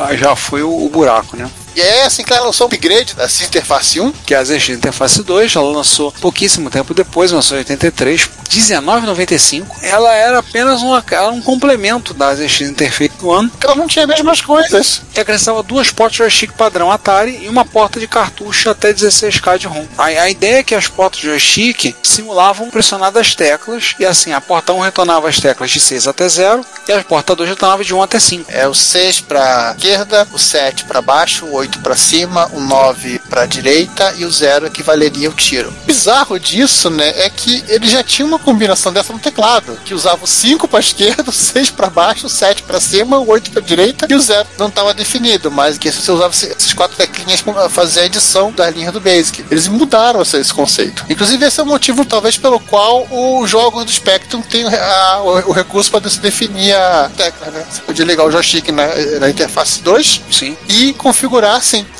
Aí 0.06 0.16
já 0.16 0.34
foi 0.36 0.62
o, 0.62 0.84
o 0.84 0.88
buraco, 0.88 1.36
né? 1.36 1.50
E 1.74 1.80
é 1.80 2.04
assim 2.04 2.22
que 2.22 2.32
ela 2.32 2.46
lançou 2.46 2.66
um 2.66 2.68
upgrade 2.68 3.14
da 3.14 3.28
Cis 3.28 3.46
Interface 3.46 4.00
1. 4.00 4.12
Que 4.26 4.34
é 4.34 4.38
a 4.38 4.44
ZX 4.44 4.70
Interface 4.70 5.22
2, 5.22 5.56
ela 5.56 5.70
lançou 5.70 6.12
pouquíssimo 6.12 6.70
tempo 6.70 6.94
depois, 6.94 7.30
lançou 7.30 7.56
em 7.56 7.60
83, 7.60 8.22
R$19,95. 8.22 9.66
Ela 9.82 10.14
era 10.14 10.38
apenas 10.38 10.82
uma, 10.82 11.04
era 11.10 11.28
um 11.28 11.40
complemento 11.40 12.12
da 12.14 12.34
ZX 12.34 12.62
Interface 12.62 13.12
1. 13.22 13.50
Ela 13.62 13.74
não 13.74 13.86
tinha 13.86 14.04
as 14.04 14.08
mesmas 14.08 14.40
coisas. 14.40 15.02
E 15.14 15.20
acrescentava 15.20 15.62
duas 15.62 15.90
portas 15.90 16.16
joystick 16.18 16.52
padrão 16.52 16.90
Atari 16.90 17.44
e 17.44 17.48
uma 17.48 17.64
porta 17.64 17.98
de 17.98 18.06
cartucho 18.06 18.70
até 18.70 18.92
16K 18.92 19.58
de 19.58 19.66
ROM. 19.66 19.86
A, 19.96 20.04
a 20.04 20.30
ideia 20.30 20.58
é 20.58 20.62
que 20.62 20.74
as 20.74 20.86
portas 20.86 21.20
joystick 21.20 21.94
simulavam 22.02 22.70
pressionar 22.70 23.10
das 23.10 23.34
teclas, 23.34 23.94
e 23.98 24.04
assim, 24.04 24.32
a 24.32 24.40
porta 24.40 24.72
1 24.72 24.80
retornava 24.80 25.28
as 25.28 25.40
teclas 25.40 25.70
de 25.70 25.80
6 25.80 26.06
até 26.06 26.28
0, 26.28 26.64
e 26.86 26.92
a 26.92 27.02
porta 27.02 27.34
2 27.34 27.48
retornava 27.48 27.84
de 27.84 27.94
1 27.94 28.02
até 28.02 28.18
5. 28.18 28.50
É 28.50 28.68
o 28.68 28.74
6 28.74 29.20
para 29.20 29.74
esquerda, 29.76 30.28
o 30.32 30.38
7 30.38 30.84
para 30.84 31.00
baixo, 31.00 31.46
o 31.46 31.61
8 31.62 31.78
para 31.78 31.96
cima, 31.96 32.50
o 32.52 32.60
9 32.60 33.20
para 33.30 33.46
direita 33.46 34.14
e 34.18 34.24
o 34.24 34.30
0 34.30 34.66
equivaleria 34.66 35.28
ao 35.28 35.34
tiro. 35.34 35.68
O 35.68 35.86
bizarro 35.86 36.38
disso, 36.38 36.90
né, 36.90 37.08
é 37.16 37.30
que 37.30 37.64
ele 37.68 37.88
já 37.88 38.02
tinha 38.02 38.26
uma 38.26 38.38
combinação 38.38 38.92
dessa 38.92 39.12
no 39.12 39.18
teclado, 39.18 39.78
que 39.84 39.94
usava 39.94 40.24
o 40.24 40.26
5 40.26 40.66
para 40.66 40.80
esquerda, 40.80 41.30
o 41.30 41.32
6 41.32 41.70
para 41.70 41.88
baixo, 41.88 42.26
o 42.26 42.30
7 42.30 42.64
para 42.64 42.80
cima, 42.80 43.18
o 43.18 43.28
8 43.28 43.52
para 43.52 43.62
direita 43.62 44.06
e 44.10 44.14
o 44.14 44.20
0 44.20 44.46
não 44.58 44.66
estava 44.66 44.92
definido, 44.92 45.50
mas 45.50 45.78
que 45.78 45.90
você 45.90 46.10
usava 46.10 46.32
essas 46.32 46.72
quatro 46.72 46.96
teclinhas 46.96 47.40
para 47.40 47.68
fazer 47.68 48.00
a 48.00 48.06
edição 48.06 48.50
da 48.50 48.68
linha 48.68 48.90
do 48.90 49.00
Basic. 49.00 49.44
Eles 49.50 49.68
mudaram 49.68 50.20
esse, 50.22 50.36
esse 50.36 50.52
conceito. 50.52 51.04
Inclusive 51.08 51.44
esse 51.46 51.60
é 51.60 51.62
o 51.62 51.66
motivo 51.66 52.04
talvez 52.04 52.36
pelo 52.36 52.58
qual 52.58 53.06
o 53.10 53.46
jogo 53.46 53.84
do 53.84 53.90
Spectrum 53.90 54.42
tem 54.42 54.64
o, 54.64 55.50
o 55.50 55.52
recurso 55.52 55.90
para 55.90 56.10
se 56.10 56.18
definir 56.18 56.74
a 56.74 57.10
tecla, 57.16 57.50
né? 57.50 57.64
Você 57.70 57.82
podia 57.82 58.04
ligar 58.04 58.24
o 58.24 58.30
joystick 58.30 58.68
na, 58.70 58.86
na 59.20 59.30
interface 59.30 59.80
2 59.82 60.22
Sim. 60.30 60.56
e 60.68 60.92
configurar 60.94 61.51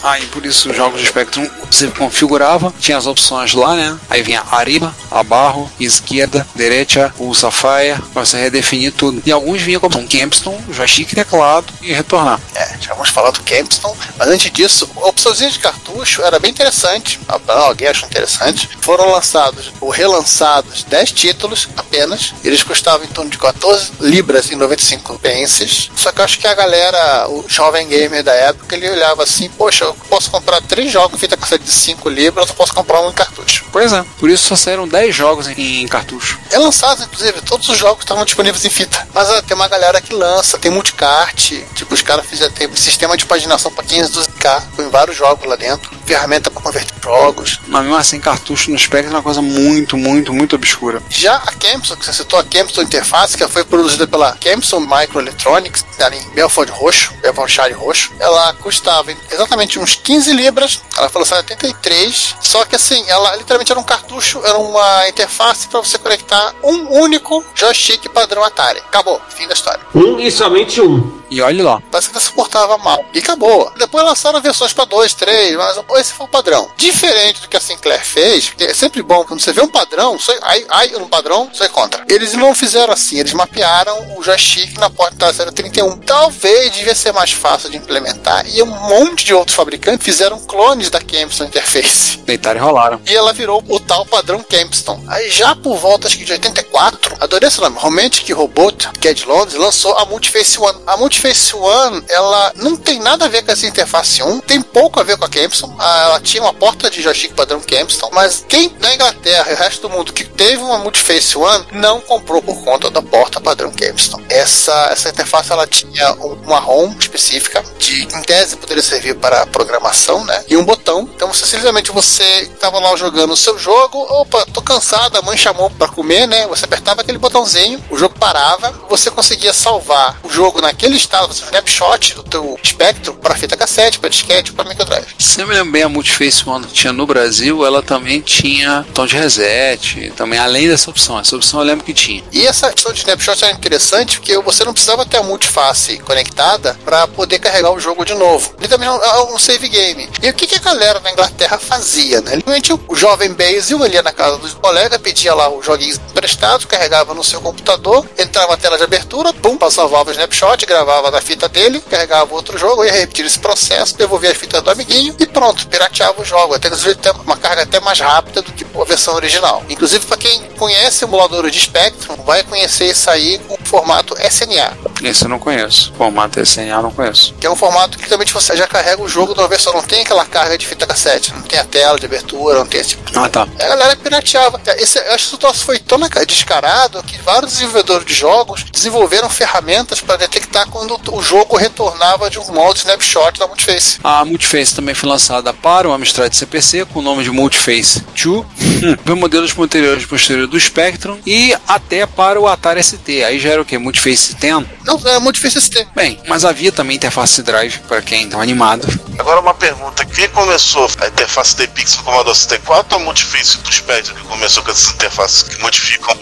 Ah, 0.03 0.19
e 0.19 0.27
por 0.27 0.45
isso 0.47 0.71
os 0.71 0.77
jogos 0.77 1.01
de 1.01 1.07
Spectrum 1.07 1.49
você 1.71 1.89
configurava, 1.89 2.73
tinha 2.79 2.99
as 2.99 3.07
opções 3.07 3.55
lá, 3.55 3.75
né? 3.75 3.99
Aí 4.09 4.23
vinha 4.23 4.43
arriba, 4.51 4.95
abaixo, 5.11 5.71
esquerda, 5.81 6.47
direita, 6.55 7.13
o 7.19 7.35
Sapphire, 7.35 8.01
pra 8.13 8.25
você 8.25 8.37
redefinir 8.37 8.93
tudo. 8.93 9.23
E 9.25 9.33
alguns 9.33 9.61
vinham 9.63 9.81
como 9.81 9.99
um 9.99 10.07
Campston, 10.07 10.61
joystick, 10.71 11.15
teclado 11.15 11.73
e 11.81 11.93
retornar. 11.93 12.41
É, 12.55 12.77
já 12.81 12.95
vamos 12.95 13.09
falar 13.09 13.31
do 13.31 13.43
Campston, 13.43 13.97
mas 14.19 14.29
antes 14.29 14.51
disso, 14.51 14.89
a 14.97 15.07
opçãozinha 15.07 15.51
de 15.51 15.59
cartucho 15.59 16.23
era 16.23 16.39
bem 16.39 16.51
interessante, 16.51 17.19
Ah, 17.29 17.41
alguém 17.63 17.89
achou 17.89 18.09
interessante. 18.09 18.69
Foram 18.81 19.11
lançados 19.11 19.73
ou 19.81 19.91
relançados 19.91 20.85
10 20.85 21.13
títulos 21.13 21.69
apenas, 21.77 22.35
eles 22.45 22.63
custavam 22.63 23.05
em 23.05 23.09
torno 23.09 23.31
de 23.31 23.39
14 23.39 23.93
libras 24.01 24.51
e 24.51 24.57
95 24.57 25.19
pences. 25.19 25.91
Só 25.97 26.13
que 26.13 26.21
eu 26.21 26.25
acho 26.25 26.39
que 26.39 26.47
a 26.47 26.55
galera, 26.55 27.29
o 27.29 27.45
jovem 27.49 27.89
gamer 27.89 28.23
da 28.23 28.33
época, 28.33 28.77
ele 28.77 28.91
olhava 28.91 29.23
assim: 29.23 29.42
Poxa, 29.51 29.85
eu 29.85 29.95
posso 30.09 30.31
comprar 30.31 30.61
três 30.63 30.93
jogos 30.93 31.19
fita 31.19 31.37
cassete 31.37 31.65
de 31.65 31.73
5 31.73 32.09
libras, 32.09 32.49
eu 32.49 32.55
posso 32.55 32.75
comprar 32.75 33.01
um 33.01 33.11
em 33.11 33.13
cartucho. 33.13 33.65
Pois 33.73 33.93
é, 33.93 34.05
por 34.19 34.29
isso 34.29 34.49
só 34.49 34.57
saíram 34.57 34.87
10 34.87 35.15
jogos 35.15 35.47
em, 35.49 35.83
em 35.83 35.89
cartucho. 35.89 36.39
É 36.51 36.59
lançado, 36.59 37.03
inclusive, 37.03 37.41
todos 37.43 37.69
os 37.69 37.79
jogos 37.79 38.05
estavam 38.05 38.25
disponíveis 38.25 38.65
em 38.65 38.71
fita. 38.71 39.07
Mas 39.15 39.31
ah, 39.31 39.43
tem 39.43 39.57
uma 39.57 39.69
galera 39.69 40.01
que 40.01 40.13
lança, 40.13 40.59
tem 40.59 40.71
multicart, 40.71 41.53
tipo, 41.75 41.95
os 41.95 42.03
caras 42.03 42.27
fizeram 42.27 42.53
tem 42.53 42.69
sistema 42.75 43.17
de 43.17 43.25
paginação 43.25 43.71
para 43.73 43.85
15, 43.85 44.13
12 44.13 44.29
publicar, 44.43 44.63
com 44.75 44.91
vários 44.91 45.17
jogos 45.17 45.47
lá 45.47 45.57
dentro, 45.57 45.91
ferramenta 46.05 46.51
para 46.51 46.63
converter 46.63 46.95
jogos. 47.03 47.61
Mas 47.69 47.83
mesmo 47.83 47.97
assim, 47.97 48.21
cartucho 48.21 48.71
no 48.71 48.79
Spectrum 48.79 49.13
é 49.13 49.17
uma 49.17 49.23
coisa 49.23 49.41
muito, 49.41 49.97
muito, 49.97 50.33
muito 50.33 50.57
obscura. 50.57 51.03
Já 51.09 51.37
a 51.37 51.53
Kempson, 51.53 51.97
que 51.97 52.05
você 52.05 52.13
citou, 52.13 52.39
a 52.39 52.45
Kempson 52.45 52.83
Interface, 52.83 53.37
que 53.37 53.47
foi 53.49 53.65
produzida 53.65 54.07
pela 54.07 54.33
Kempson 54.37 54.81
Microelectronics, 54.81 55.85
ali 56.01 56.19
em 56.19 56.29
Belford 56.31 56.73
Roxo, 56.73 57.13
Belfordshire 57.23 57.73
Roxo, 57.73 58.13
ela 58.19 58.53
custava 58.55 59.13
exatamente 59.33 59.79
uns 59.79 59.95
15 59.97 60.33
libras, 60.33 60.81
ela 60.97 61.09
falou 61.09 61.27
73, 61.27 62.37
só 62.41 62.65
que 62.65 62.77
assim, 62.77 63.05
ela 63.09 63.37
literalmente 63.37 63.73
era 63.73 63.81
um 63.81 63.85
cartucho, 63.85 64.41
era 64.45 64.59
uma 64.59 65.09
interface 65.09 65.69
para 65.69 65.81
você 65.81 65.99
conectar 65.99 66.55
um 66.63 67.01
único 67.01 67.45
joystick 67.55 68.09
padrão 68.09 68.45
Atari. 68.45 68.79
Acabou, 68.81 69.21
fim 69.29 69.47
da 69.47 69.55
história. 69.55 69.81
Um 69.95 70.19
e 70.19 70.31
somente 70.31 70.81
um. 70.81 71.22
E 71.33 71.41
olhe 71.41 71.63
lá. 71.63 71.83
Parece 71.91 72.09
que 72.09 72.15
não 72.15 72.21
suportava 72.21 72.77
mal. 72.77 73.03
E 73.15 73.21
acabou. 73.21 73.73
Depois 73.79 74.05
lançaram 74.05 74.39
versões 74.43 74.75
para 74.75 74.85
dois, 74.85 75.15
três, 75.15 75.57
mas 75.57 75.81
esse 75.99 76.13
foi 76.13 76.27
o 76.27 76.29
padrão. 76.29 76.71
Diferente 76.77 77.41
do 77.41 77.49
que 77.49 77.57
a 77.57 77.61
Sinclair 77.61 78.05
fez, 78.05 78.53
é 78.61 78.75
sempre 78.75 79.01
bom 79.03 79.25
quando 79.25 79.41
você 79.41 79.51
vê 79.51 79.63
um 79.63 79.69
padrão, 79.69 80.19
só, 80.19 80.31
aí, 80.43 80.67
aí 80.69 80.97
um 80.97 81.09
padrão, 81.09 81.49
você 81.51 81.71
contra. 81.71 82.05
Eles 82.07 82.35
não 82.35 82.55
fizeram 82.55 82.93
assim, 82.93 83.19
eles 83.19 83.33
mapearam 83.33 84.19
o 84.19 84.23
joystick 84.23 84.77
na 84.77 84.91
porta 84.91 85.33
da 85.33 85.51
031. 85.51 85.97
Talvez 86.01 86.75
devia 86.75 86.95
ser 86.95 87.13
mais 87.13 87.33
fácil 87.33 87.71
de 87.71 87.79
implementar. 87.79 88.45
E 88.47 88.63
um 88.63 88.67
monte 88.67 89.25
de 89.25 89.33
outros 89.33 89.57
fabricantes 89.57 90.05
fizeram 90.05 90.39
clones 90.41 90.91
da 90.91 91.01
Kempston 91.01 91.45
Interface. 91.45 92.19
Deitaram 92.27 92.61
e 92.61 92.63
rolaram. 92.63 93.01
E 93.07 93.17
ela 93.17 93.33
virou 93.33 93.65
o 93.69 93.81
tal 93.81 94.05
padrão 94.05 94.43
Kempston. 94.43 95.03
Aí 95.09 95.31
já 95.31 95.57
por 95.57 95.79
volta 95.79 96.09
acho 96.09 96.19
que 96.19 96.27
de 96.27 96.33
84, 96.33 97.17
adorei 97.21 97.49
esse 97.49 97.59
nome, 97.59 97.79
Romantic 97.79 98.29
Robot, 98.35 98.91
que 99.01 99.09
é 99.09 99.15
de 99.15 99.25
Londres, 99.25 99.59
lançou 99.59 99.97
a 99.97 100.05
Multiface 100.05 100.61
One. 100.61 100.79
A 100.87 100.99
Multiface 100.99 101.22
One, 101.55 102.03
ela 102.09 102.53
não 102.57 102.77
tem 102.77 102.99
nada 103.01 103.25
a 103.27 103.29
ver 103.29 103.43
com 103.45 103.53
essa 103.53 103.67
interface 103.67 104.23
1, 104.23 104.41
tem 104.41 104.61
pouco 104.61 104.99
a 105.01 105.03
ver 105.03 105.17
com 105.17 105.25
a 105.25 105.29
Kempston. 105.29 105.75
Ah, 105.79 106.03
Ela 106.07 106.21
tinha 106.21 106.43
uma 106.43 106.53
porta 106.53 106.91
de 106.91 107.01
joystick 107.03 107.33
padrão 107.35 107.61
Kempston, 107.61 108.11
mas 108.13 108.45
quem 108.49 108.75
na 108.81 108.95
Inglaterra 108.95 109.51
e 109.51 109.55
o 109.55 109.57
resto 109.57 109.83
do 109.83 109.91
mundo 109.91 110.13
que 110.13 110.25
teve 110.25 110.63
uma 110.63 110.79
Multiface 110.79 111.37
One 111.39 111.67
não 111.73 112.01
comprou 112.01 112.43
por 112.43 112.63
conta 112.65 112.91
da 112.91 113.01
porta 113.03 113.41
padrão 113.41 113.71
Kempston. 113.71 114.21
Essa, 114.29 114.89
essa 114.91 115.09
interface 115.11 115.53
ela 115.53 115.67
tinha 115.67 116.13
um- 116.15 116.33
uma 116.45 116.59
ROM 116.59 116.95
específica, 116.99 117.63
de, 117.79 118.03
em 118.03 118.23
tese 118.23 118.57
poderia 118.57 118.83
servir 118.83 119.15
para 119.17 119.47
programação, 119.47 120.25
né? 120.25 120.45
E 120.49 120.57
um 120.57 120.65
botão. 120.65 121.09
Então 121.15 121.33
você 121.33 121.47
simplesmente 121.47 121.91
você 121.93 122.23
estava 122.53 122.79
lá 122.79 122.95
jogando 122.97 123.33
o 123.33 123.37
seu 123.37 123.59
jogo, 123.59 123.99
opa, 123.99 124.45
tô 124.53 124.61
cansado, 124.63 125.17
a 125.19 125.23
mãe 125.23 125.37
chamou 125.37 125.71
para 125.71 125.89
comer, 125.89 126.27
né? 126.27 126.47
Você 126.49 126.65
apertava 126.65 127.01
aquele 127.03 127.19
botãozinho, 127.19 127.83
o 127.91 127.97
jogo 127.97 128.15
parava, 128.19 128.73
você 128.89 129.11
conseguia 129.11 129.53
salvar 129.53 130.19
o 130.23 130.29
jogo 130.31 130.61
naquele 130.61 130.97
estado, 131.13 131.35
você 131.35 131.45
snapshot 131.45 132.15
do 132.15 132.23
teu 132.23 132.59
espectro 132.63 133.13
para 133.15 133.35
fita 133.35 133.55
cassete, 133.55 133.99
para 133.99 134.09
disquete, 134.09 134.53
para 134.53 134.67
Mega 134.67 134.85
Drive. 134.85 135.09
Se 135.19 135.43
eu 135.43 135.47
me 135.47 135.55
lembro 135.55 135.73
bem, 135.73 135.83
a 135.83 135.89
Multiface 135.89 136.49
One 136.49 136.67
que 136.67 136.73
tinha 136.73 136.93
no 136.93 137.07
Brasil, 137.07 137.67
ela 137.67 137.83
também 137.83 138.23
tinha 138.23 138.87
tom 138.95 139.05
de 139.05 139.17
reset, 139.17 140.11
também 140.17 140.39
além 140.39 140.69
dessa 140.69 140.89
opção. 140.89 141.19
Essa 141.19 141.37
opção 141.37 141.61
eu 141.61 141.67
lembro 141.67 141.85
que 141.85 141.93
tinha. 141.93 142.25
E 142.33 142.47
essa 142.47 142.73
questão 142.73 142.93
de 142.93 143.01
snapshot 143.01 143.45
era 143.45 143.53
interessante 143.53 144.19
porque 144.19 144.39
você 144.39 144.65
não 144.65 144.73
precisava 144.73 145.05
ter 145.05 145.19
a 145.19 145.23
multiface 145.23 145.99
conectada 145.99 146.79
para 146.83 147.07
poder 147.07 147.39
carregar 147.39 147.73
o 147.73 147.81
jogo 147.81 148.05
de 148.05 148.15
novo. 148.15 148.55
Ele 148.59 148.69
também 148.69 148.89
é 148.89 149.23
um 149.35 149.39
save 149.39 149.69
game. 149.69 150.09
E 150.23 150.31
o 150.31 150.35
que, 150.35 150.47
que 150.47 150.55
a 150.55 150.61
galera 150.61 150.99
na 151.01 151.13
Inglaterra 151.13 151.59
fazia, 151.59 152.23
né? 152.23 152.39
Realmente 152.45 152.73
o 152.73 152.97
jovem 152.97 153.33
Basil 153.33 153.83
ali 153.83 154.01
na 154.01 154.13
casa 154.13 154.39
dos 154.39 154.55
colegas 154.55 154.99
pedia 154.99 155.35
lá 155.35 155.51
os 155.51 155.65
joguinhos 155.65 155.99
emprestados, 156.11 156.65
carregava 156.65 157.13
no 157.13 157.23
seu 157.23 157.41
computador, 157.41 158.09
entrava 158.19 158.53
na 158.53 158.57
tela 158.57 158.79
de 158.79 158.85
abertura, 158.85 159.33
pum, 159.35 159.59
salvava 159.71 160.11
o 160.11 160.13
snapshot, 160.13 160.65
gravava 160.67 160.92
na 161.11 161.21
fita 161.21 161.49
dele, 161.49 161.81
carregava 161.81 162.35
outro 162.35 162.59
jogo, 162.59 162.85
ia 162.85 162.93
repetir 162.93 163.25
esse 163.25 163.39
processo, 163.39 163.97
devolvia 163.97 164.31
as 164.31 164.37
fitas 164.37 164.63
do 164.63 164.71
amiguinho 164.71 165.15
e 165.19 165.27
pronto, 165.27 165.67
pirateava 165.69 166.21
o 166.21 166.25
jogo. 166.25 166.55
Até 166.55 166.69
que 166.69 166.77
uma 167.25 167.37
carga 167.37 167.63
até 167.63 167.81
mais 167.81 168.01
rápida 168.01 168.43
do 168.43 168.53
que 168.53 168.67
a 168.81 168.85
versão 168.85 169.15
original. 169.15 169.63
Inclusive, 169.69 170.05
para 170.07 170.17
quem 170.17 170.43
conhece 170.59 171.05
emuladores 171.05 171.53
de 171.53 171.61
Spectrum, 171.61 172.17
vai 172.25 172.43
conhecer 172.43 172.87
isso 172.87 173.09
aí 173.11 173.39
com 173.39 173.55
o 173.55 173.65
formato 173.65 174.15
SNA. 174.19 174.77
Esse 175.03 175.25
eu 175.25 175.29
não 175.29 175.39
conheço. 175.39 175.93
Formato 175.97 176.41
SNA 176.41 176.77
eu 176.77 176.83
não 176.83 176.91
conheço. 176.91 177.35
Que 177.35 177.47
é 177.47 177.51
um 177.51 177.57
formato 177.57 177.99
que 177.99 178.09
também 178.09 178.27
você 178.27 178.57
já 178.57 178.67
carrega 178.67 179.03
o 179.03 179.09
jogo 179.09 179.35
de 179.35 179.41
uma 179.41 179.49
versão, 179.49 179.73
não 179.73 179.83
tem 179.83 180.03
aquela 180.03 180.25
carga 180.25 180.57
de 180.59 180.67
fita 180.67 180.87
cassete, 180.87 181.33
não 181.33 181.43
tem 181.43 181.59
a 181.59 181.65
tela 181.65 181.99
de 181.99 182.07
abertura, 182.07 182.59
não 182.59 182.67
tem 182.67 182.81
esse 182.81 182.91
tipo 182.91 183.03
Ah, 183.15 183.29
tá. 183.29 183.43
a 183.43 183.67
galera 183.67 183.97
pirateava. 183.97 184.61
Esse, 184.79 184.99
eu 184.99 185.13
acho 185.15 185.29
que 185.31 185.35
o 185.35 185.39
troço 185.39 185.65
foi 185.65 185.79
tão 185.79 185.99
descarado 186.27 187.03
que 187.03 187.19
vários 187.19 187.53
desenvolvedores 187.53 188.07
de 188.07 188.15
jogos 188.15 188.65
desenvolveram 188.65 189.29
ferramentas 189.29 190.01
para 190.01 190.17
detectar 190.17 190.69
quando 190.69 190.82
o 191.11 191.23
jogo 191.23 191.57
retornava 191.57 192.31
de 192.31 192.39
um 192.39 192.53
modo 192.53 192.77
snapshot 192.77 193.39
da 193.39 193.47
Multiface. 193.47 193.99
A 194.03 194.25
Multiface 194.25 194.75
também 194.75 194.95
foi 194.95 195.09
lançada 195.09 195.53
para 195.53 195.89
o 195.89 195.93
Amstrad 195.93 196.33
CPC 196.33 196.87
com 196.87 197.01
o 197.01 197.03
nome 197.03 197.25
de 197.25 197.31
Multiface 197.31 198.03
2, 198.23 198.97
para 199.05 199.15
modelos 199.17 199.53
posteriores 199.53 200.05
posteriores 200.07 200.51
do 200.51 200.59
Spectrum 200.59 201.19
e 201.27 201.55
até 201.67 202.07
para 202.07 202.41
o 202.41 202.49
Atari 202.49 202.83
ST. 202.83 203.25
Aí 203.25 203.39
já 203.39 203.51
era 203.51 203.63
o 203.63 203.65
que? 203.65 203.79
Multiface 203.79 204.35
10? 204.35 204.65
Não, 204.85 205.01
é 205.07 205.19
Multiface 205.19 205.61
ST. 205.61 205.87
Bem, 205.95 206.19
mas 206.29 206.45
havia 206.45 206.73
também 206.73 206.97
interface 206.97 207.43
drive 207.43 207.79
para 207.89 208.03
quem 208.03 208.29
tá 208.29 208.41
animado. 208.41 208.87
Agora 209.19 209.41
uma 209.41 209.55
pergunta, 209.55 210.05
quem 210.05 210.29
começou 210.31 210.91
a 211.01 211.07
interface 211.07 211.57
D-Pix 211.57 211.97
no 211.97 212.03
Commodore 212.05 212.37
64 212.37 212.97
ou 212.97 213.03
a 213.03 213.05
Multiface 213.05 213.59
do 213.59 213.73
Spectrum 213.73 214.15
que 214.15 214.23
começou 214.25 214.63
com 214.63 214.71
essas 214.71 214.95
interfaces 214.95 215.43
que 215.43 215.61
modificam 215.61 216.17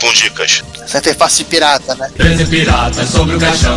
com 0.00 0.12
dicas? 0.12 0.62
Essa 0.82 0.98
interface 0.98 1.44
pirata, 1.44 1.94
né? 1.94 2.10
Treze 2.16 2.44
piratas 2.46 3.08
sobre 3.10 3.36
o 3.36 3.40
caixão. 3.40 3.76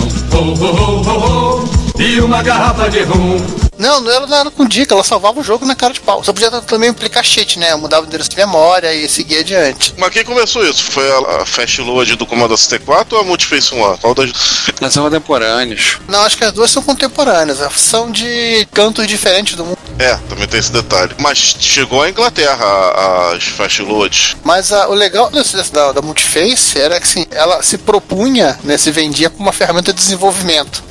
E 1.99 2.21
uma 2.21 2.41
garrafa 2.41 2.89
de 2.89 3.01
rum. 3.03 3.37
Não, 3.77 4.01
não 4.01 4.11
era, 4.11 4.27
não 4.27 4.37
era 4.37 4.51
com 4.51 4.65
dica, 4.65 4.93
ela 4.93 5.03
salvava 5.05 5.39
o 5.39 5.43
jogo 5.43 5.65
na 5.65 5.73
cara 5.73 5.93
de 5.93 6.01
pau. 6.01 6.21
Só 6.23 6.33
podia 6.33 6.51
também 6.61 6.89
implicar 6.89 7.23
cheat, 7.23 7.57
né? 7.57 7.73
Mudava 7.75 8.03
o 8.03 8.07
endereço 8.07 8.29
de 8.29 8.35
memória 8.35 8.93
e 8.93 9.07
seguia 9.07 9.39
adiante. 9.39 9.93
Mas 9.97 10.09
quem 10.09 10.25
começou 10.25 10.65
isso? 10.65 10.83
Foi 10.83 11.09
a, 11.09 11.41
a 11.41 11.45
Fast 11.45 11.81
Load 11.81 12.15
do 12.17 12.25
Commodore 12.25 12.59
64 12.59 13.15
ou 13.15 13.21
a 13.21 13.25
Multiface 13.25 13.73
One? 13.73 13.97
Qual 13.97 14.13
das... 14.13 14.31
Elas 14.79 14.93
são 14.93 15.03
contemporâneos. 15.03 15.97
Não, 16.07 16.21
acho 16.21 16.37
que 16.37 16.43
as 16.43 16.51
duas 16.51 16.69
são 16.71 16.83
contemporâneas, 16.83 17.59
são 17.75 18.11
de 18.11 18.67
cantos 18.73 19.07
diferentes 19.07 19.55
do 19.55 19.65
mundo. 19.65 19.77
É, 19.99 20.15
também 20.29 20.47
tem 20.47 20.59
esse 20.59 20.71
detalhe. 20.71 21.11
Mas 21.19 21.37
chegou 21.59 22.01
à 22.01 22.09
Inglaterra 22.09 22.63
a- 22.65 23.33
as 23.35 23.43
Fast 23.43 23.81
Loads. 23.81 24.37
Mas 24.43 24.71
ah, 24.71 24.87
o 24.87 24.93
legal 24.93 25.29
desse, 25.29 25.71
da, 25.73 25.91
da 25.91 26.01
Multiface 26.01 26.79
era 26.79 26.97
que 26.99 27.03
assim, 27.05 27.25
ela 27.31 27.61
se 27.61 27.77
propunha, 27.77 28.57
né, 28.63 28.77
se 28.77 28.91
vendia 28.91 29.29
como 29.29 29.43
uma 29.43 29.53
ferramenta 29.53 29.91
de 29.91 29.99
desenvolvimento. 29.99 30.81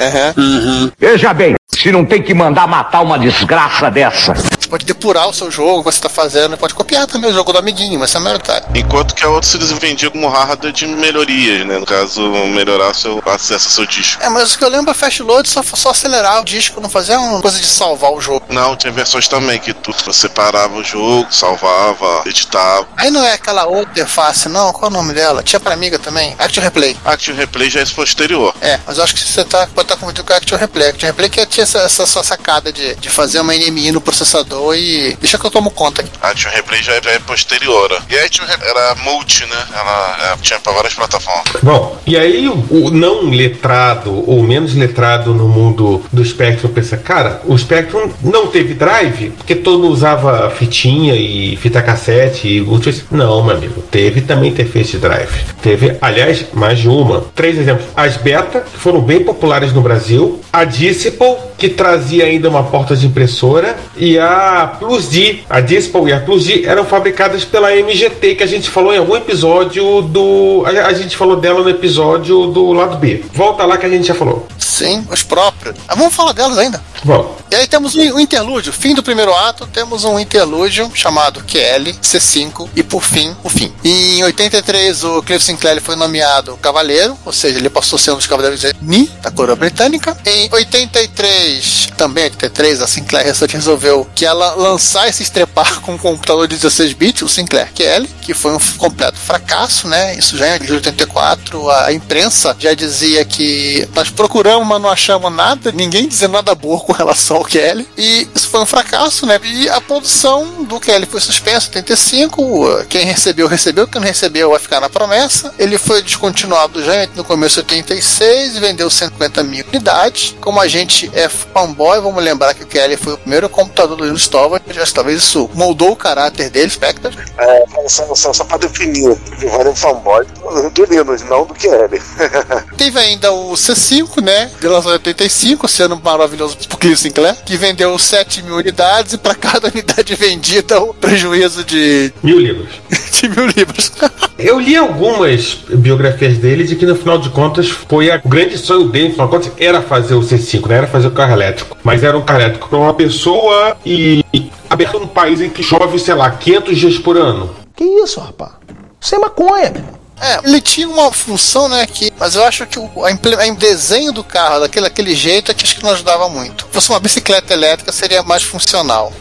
Veja 0.99 1.33
bem, 1.33 1.55
se 1.79 1.93
não 1.93 2.05
tem 2.05 2.23
que 2.23 2.35
mandar 2.35 2.67
matar 2.67 3.03
uma 3.03 3.19
desgraça 3.19 3.91
dessa. 3.91 4.35
Você 4.35 4.69
pode 4.69 4.85
depurar 4.85 5.29
o 5.29 5.33
seu 5.33 5.51
jogo, 5.51 5.81
o 5.81 5.85
que 5.85 5.93
você 5.93 5.99
está 5.99 6.09
fazendo, 6.09 6.57
pode 6.59 6.75
copiar 6.75 7.07
também 7.07 7.31
o 7.31 7.35
jogo 7.35 7.53
do 7.53 7.59
amiguinho, 7.59 8.01
mas 8.01 8.15
é 8.15 8.19
maior 8.19 8.39
detalhe. 8.39 8.65
Enquanto 8.75 9.15
que 9.15 9.25
a 9.25 9.29
outra 9.29 9.49
se 9.49 9.57
vendia 9.75 10.11
como 10.11 10.29
hardware 10.29 10.73
de 10.73 10.87
melhorias, 10.87 11.67
né? 11.67 11.79
No 11.79 11.87
caso, 11.87 12.21
melhorar 12.47 12.95
seu 12.95 13.23
acesso 13.27 13.69
ao 13.69 13.73
seu 13.73 13.87
disco. 13.87 14.23
É, 14.23 14.29
mas 14.29 14.55
o 14.55 14.59
que 14.59 14.65
eu 14.65 14.69
lembro, 14.69 14.91
a 14.91 14.95
Fast 14.95 15.23
Load 15.23 15.49
só, 15.49 15.63
só 15.63 15.91
acelerar 15.91 16.41
o 16.41 16.45
disco, 16.45 16.81
não 16.81 16.89
fazer 16.89 17.17
uma 17.17 17.41
coisa 17.41 17.59
de 17.59 17.67
salvar 17.67 18.13
o 18.13 18.21
jogo. 18.21 18.45
Não, 18.49 18.75
tinha 18.75 18.93
versões 18.93 19.29
também 19.29 19.59
que 19.59 19.73
tu 19.73 19.95
você 20.05 20.29
parava 20.29 20.75
o 20.75 20.85
jogo, 20.85 21.27
salvava, 21.31 22.23
editava. 22.27 22.89
Aí 22.97 23.11
não 23.11 23.25
é 23.25 23.35
aquela 23.35 23.67
outra 23.67 23.91
interface, 23.91 24.49
não? 24.49 24.73
Qual 24.73 24.85
é 24.85 24.89
o 24.89 24.97
nome 24.97 25.15
dela? 25.15 25.43
Tinha 25.43 25.61
pra 25.61 25.75
Amiga 25.75 25.99
também. 25.99 26.35
Action 26.39 26.63
Replay. 26.63 26.97
Action 27.05 27.35
Replay 27.35 27.71
já 27.71 27.81
é 27.81 27.83
esse 27.83 27.95
posterior. 27.95 28.55
É, 28.61 28.81
mas 28.87 28.99
eu 28.99 29.05
acho 29.05 29.15
que 29.15 29.23
você 29.23 29.45
tá, 29.45 29.67
pode 29.69 29.83
estar 29.83 29.97
confundindo 29.97 30.25
com 30.25 30.33
a 30.33 30.37
Action 30.37 30.59
Replay. 30.59 30.89
Action 30.89 31.07
Replay 31.07 31.31
que 31.31 31.41
tinha 31.59 31.65
essa, 31.65 31.79
essa 31.81 32.07
sua 32.07 32.23
sacada 32.23 32.73
de, 32.73 32.95
de 32.97 33.09
fazer 33.09 33.41
uma 33.41 33.53
NMI 33.53 33.93
no 33.93 34.01
processador 34.01 34.77
e. 34.77 35.17
Deixa 35.21 35.39
que 35.39 35.45
eu 35.45 35.51
tomo 35.51 35.71
conta 35.71 36.03
aqui. 36.03 36.11
Action 36.23 36.51
Replay 36.51 36.83
já 36.83 36.95
é, 36.95 37.03
já 37.03 37.11
é 37.11 37.19
posterior. 37.19 38.03
E 38.09 38.17
a 38.17 38.25
Action 38.25 38.47
Replay 38.47 38.71
era 38.71 38.95
multi, 38.97 39.45
né? 39.47 39.67
Ela 39.75 40.19
é, 40.21 40.37
tinha 40.41 40.61
pra 40.61 40.73
várias 40.73 40.95
plataformas. 40.95 41.63
Bom, 41.63 41.99
e 42.07 42.17
aí 42.17 42.49
o, 42.49 42.55
o 42.71 42.91
não 42.91 43.31
letrado 43.31 44.25
ou 44.29 44.43
menos 44.43 44.75
letrado 44.75 45.35
no 45.35 45.49
mundo 45.49 46.05
do 46.13 46.25
Spectrum 46.25 46.71
pensa, 46.71 46.97
cara, 46.97 47.43
o 47.45 47.57
Spectrum 47.57 48.11
não 48.23 48.47
teve 48.47 48.75
drive 48.75 49.31
porque 49.31 49.55
todo 49.55 49.83
mundo 49.83 49.93
usava 49.93 50.51
fitinha 50.51 51.15
e 51.15 51.57
fita 51.57 51.83
cassete 51.83 52.47
e. 52.49 52.69
Não, 53.11 53.43
meu 53.43 53.57
amigo, 53.57 53.83
teve 53.91 54.21
também 54.21 54.51
interface 54.51 54.93
de 54.93 54.99
drive. 54.99 55.45
Teve, 55.61 55.97
aliás, 56.01 56.47
mais 56.53 56.79
de 56.79 56.89
uma. 56.89 57.25
Três 57.35 57.59
exemplos. 57.59 57.87
As 57.97 58.17
Beta, 58.17 58.61
que 58.61 58.79
foram 58.79 59.01
bem 59.01 59.25
populares 59.25 59.73
no 59.73 59.81
Brasil, 59.81 60.41
a 60.53 60.65
Disciple, 60.65 61.48
que 61.59 61.69
trazia 61.69 62.25
ainda 62.25 62.49
uma 62.49 62.63
porta 62.63 62.97
de 62.97 63.07
impressora, 63.07 63.77
e 63.97 64.17
a 64.17 64.77
Plus 64.79 65.09
D. 65.09 65.41
A 65.51 65.61
Disciple 65.61 66.09
e 66.09 66.13
a 66.13 66.21
Plus 66.21 66.45
D 66.45 66.65
eram 66.65 66.85
fabricadas 66.85 67.45
pela 67.45 67.75
MGT, 67.75 68.37
que 68.37 68.43
a 68.45 68.47
gente 68.47 68.71
falou 68.71 68.95
em 68.95 68.99
algum 68.99 69.17
episódio 69.17 70.01
do. 70.03 70.63
A, 70.65 70.93
gente 70.93 71.17
falou 71.17 71.37
dela 71.37 71.63
no 71.63 71.69
episódio 71.69 72.47
do 72.47 72.73
lado 72.73 72.97
B. 72.97 73.25
Volta 73.35 73.65
lá 73.65 73.77
que 73.77 73.87
a 73.87 73.89
gente 73.89 74.07
já 74.07 74.15
falou. 74.15 74.47
Sim, 74.57 75.05
os 75.11 75.25
próprios. 75.25 75.75
Ah, 75.89 75.97
vamos 75.97 76.15
falar 76.15 76.33
delas 76.33 76.57
ainda. 76.57 76.81
Bom, 77.05 77.37
E 77.51 77.55
aí 77.55 77.67
temos 77.67 77.95
um, 77.95 78.01
um 78.01 78.21
interlúdio. 78.21 78.73
Fim 78.73 78.95
do 78.95 79.03
primeiro 79.03 79.35
ato, 79.35 79.67
temos 79.67 80.05
um 80.05 80.19
interlúdio 80.19 80.91
chamado 80.95 81.43
QL, 81.45 81.93
C5 82.03 82.69
e 82.75 82.83
por 82.83 83.03
fim, 83.03 83.35
o 83.43 83.49
fim. 83.49 83.73
Em 83.85 84.23
83, 84.25 85.05
o 85.05 85.23
Cliff 85.23 85.45
Sinclair 85.45 85.81
foi 85.81 85.97
nomeado 85.97 86.57
Cavaleiro, 86.59 87.17
ou 87.25 87.33
seja, 87.33 87.59
ele 87.59 87.71
passou 87.71 87.97
a 87.97 88.01
ser 88.01 88.11
um 88.13 88.17
dos 88.17 88.27
Cavaleiros 88.27 88.61
de 88.61 88.75
Ni, 88.83 89.07
da 89.23 89.31
coroa 89.31 89.57
britânica. 89.57 90.17
Em 90.27 90.49
83, 90.53 91.89
também 91.97 92.25
83, 92.25 92.83
a 92.83 92.87
Sinclair 92.87 93.35
resolveu 93.51 94.07
que 94.15 94.27
ela 94.27 94.55
lançasse 94.55 95.23
estrepar 95.23 95.81
com 95.81 95.95
um 95.95 95.99
computador 95.99 96.47
de 96.47 96.57
16 96.57 96.93
bits, 96.93 97.23
o 97.23 97.29
Sinclair 97.29 97.73
QL, 97.73 98.07
que 98.21 98.35
foi 98.35 98.55
um 98.55 98.59
completo 98.77 99.19
fracasso, 99.19 99.89
né? 99.89 100.15
Isso 100.17 100.37
já 100.37 100.57
em 100.57 100.71
84, 100.71 101.71
a 101.71 101.93
imprensa 101.93 102.55
já 102.59 102.75
dizia 102.75 103.25
que 103.25 103.89
nós 103.95 104.11
procuramos, 104.11 104.67
mas 104.67 104.83
não 104.83 104.91
achamos 104.91 105.33
nada, 105.33 105.73
ninguém 105.73 106.09
dizendo 106.09 106.33
nada 106.33 106.55
boa 106.55 106.79
com 106.89 106.95
relação 106.95 107.37
ao 107.37 107.45
QL, 107.45 107.85
e 107.99 108.27
isso 108.35 108.49
foi 108.49 108.61
um 108.63 108.67
fracasso, 108.67 109.27
né? 109.27 109.39
E 109.45 109.69
a 109.69 109.79
produção 109.79 110.65
do 110.65 110.81
QL 110.81 111.05
foi 111.07 111.21
suspensa 111.21 111.67
em 111.67 111.77
85, 111.77 112.87
quem 112.89 113.05
recebeu, 113.05 113.47
recebeu, 113.47 113.87
quem 113.87 114.01
não 114.01 114.09
recebeu 114.09 114.51
vai 114.53 114.59
ficar 114.59 114.81
na 114.81 114.89
promessa. 114.89 115.53
Ele 115.59 115.77
foi 115.77 116.01
descontinuado 116.01 116.83
já 116.83 117.07
no 117.15 117.23
começo 117.25 117.57
de 117.57 117.75
86 117.75 118.57
e 118.57 118.61
vendeu 118.61 118.89
150 118.89 119.43
mil 119.43 119.67
unidades. 119.69 120.35
Como 120.41 120.59
a 120.59 120.67
gente 120.67 121.11
é 121.13 121.29
fanboy, 121.29 122.01
vamos 122.01 122.25
lembrar 122.25 122.55
que 122.55 122.65
o 122.65 122.67
QL 122.67 122.97
foi 122.97 123.13
o 123.13 123.19
primeiro 123.19 123.51
computador 123.51 123.95
do 123.95 124.05
Linus 124.05 124.27
Torvalds, 124.27 124.93
talvez 124.95 125.19
isso 125.19 125.51
moldou 125.53 125.93
o 125.93 125.97
caráter 125.97 126.49
dele, 126.49 126.71
Spectre. 126.71 127.15
É, 127.37 127.65
só, 127.87 128.15
só, 128.15 128.33
só 128.33 128.45
pra 128.45 128.57
definir, 128.57 129.11
o 129.11 129.21
Giovanni 129.39 129.71
é 129.73 129.75
fanboy 129.75 130.27
do 130.73 130.85
Linus, 130.87 131.23
não 131.25 131.45
do 131.45 131.53
QL. 131.53 132.01
Teve 132.79 132.99
ainda 132.99 133.31
o 133.31 133.53
C5, 133.53 134.23
né? 134.23 134.51
De 134.59 134.67
lançamento 134.67 135.07
85, 135.07 135.69
sendo 135.69 136.01
maravilhoso 136.03 136.57
pro 136.57 136.78
Cliff 136.79 136.97
Sinclair, 136.97 137.37
que 137.45 137.57
vendeu 137.57 137.99
7 137.99 138.43
mil 138.43 138.57
unidades 138.57 139.13
e 139.13 139.19
para 139.19 139.35
cada 139.35 139.69
unidade 139.69 140.15
vendida 140.15 140.81
o 140.81 140.95
prejuízo 140.95 141.65
de. 141.65 142.13
Mil 142.23 142.39
libras. 142.39 142.69
de 143.13 143.29
mil 143.29 143.47
libras. 143.47 143.93
Eu 144.39 144.61
li 144.61 144.77
algumas 144.77 145.59
biografias 145.69 146.39
dele 146.39 146.65
de 146.65 146.77
que 146.77 146.87
no 146.87 146.95
final 146.95 147.19
de 147.19 147.31
contas 147.31 147.69
foi 147.69 148.11
a, 148.11 148.21
o 148.25 148.29
grande 148.29 148.57
sonho 148.57 148.89
dele, 148.89 149.09
no 149.09 149.15
final 149.15 149.27
de 149.27 149.33
contas, 149.33 149.53
era 149.59 149.83
fazer 149.83 150.15
o 150.15 150.21
C5, 150.21 150.69
né? 150.69 150.77
Era 150.79 150.87
fazer 150.87 151.09
o 151.09 151.13
carro 151.13 151.33
elétrico. 151.33 151.77
Mas 151.83 152.05
era 152.05 152.17
um 152.17 152.23
carro 152.23 152.41
elétrico 152.41 152.69
para 152.69 152.79
uma 152.79 152.95
pessoa 152.95 153.77
e 153.85 154.25
aberto 154.71 155.01
num 155.01 155.07
país 155.07 155.41
em 155.41 155.51
que 155.51 155.63
chove, 155.63 155.99
sei 155.99 156.15
lá, 156.15 156.31
500 156.31 156.79
dias 156.79 156.99
por 156.99 157.17
ano. 157.17 157.51
Que 157.75 157.85
isso, 157.85 158.21
rapaz? 158.21 158.53
Isso 159.01 159.15
é 159.15 159.19
maconha, 159.19 159.71
meu. 159.71 159.98
É, 160.21 160.41
ele 160.45 160.61
tinha 160.61 160.89
uma 160.89 161.13
função, 161.13 161.69
né, 161.69 161.87
que, 161.87 162.13
mas 162.19 162.35
eu 162.35 162.45
acho 162.45 162.67
que 162.67 162.79
o 162.79 162.91
a, 163.05 163.55
desenho 163.55 164.13
do 164.13 164.25
carro 164.25 164.61
daquele, 164.61 164.85
daquele 164.87 165.15
jeito 165.15 165.51
é 165.51 165.55
que 165.55 165.65
acho 165.65 165.77
que 165.77 165.83
não 165.83 165.91
ajudava 165.91 166.29
muito. 166.29 166.65
Se 166.67 166.73
fosse 166.73 166.91
uma 166.91 167.01
bicicleta 167.01 167.53
elétrica, 167.53 167.93
seria 167.93 168.23
mais 168.23 168.43
funcional. 168.43 169.13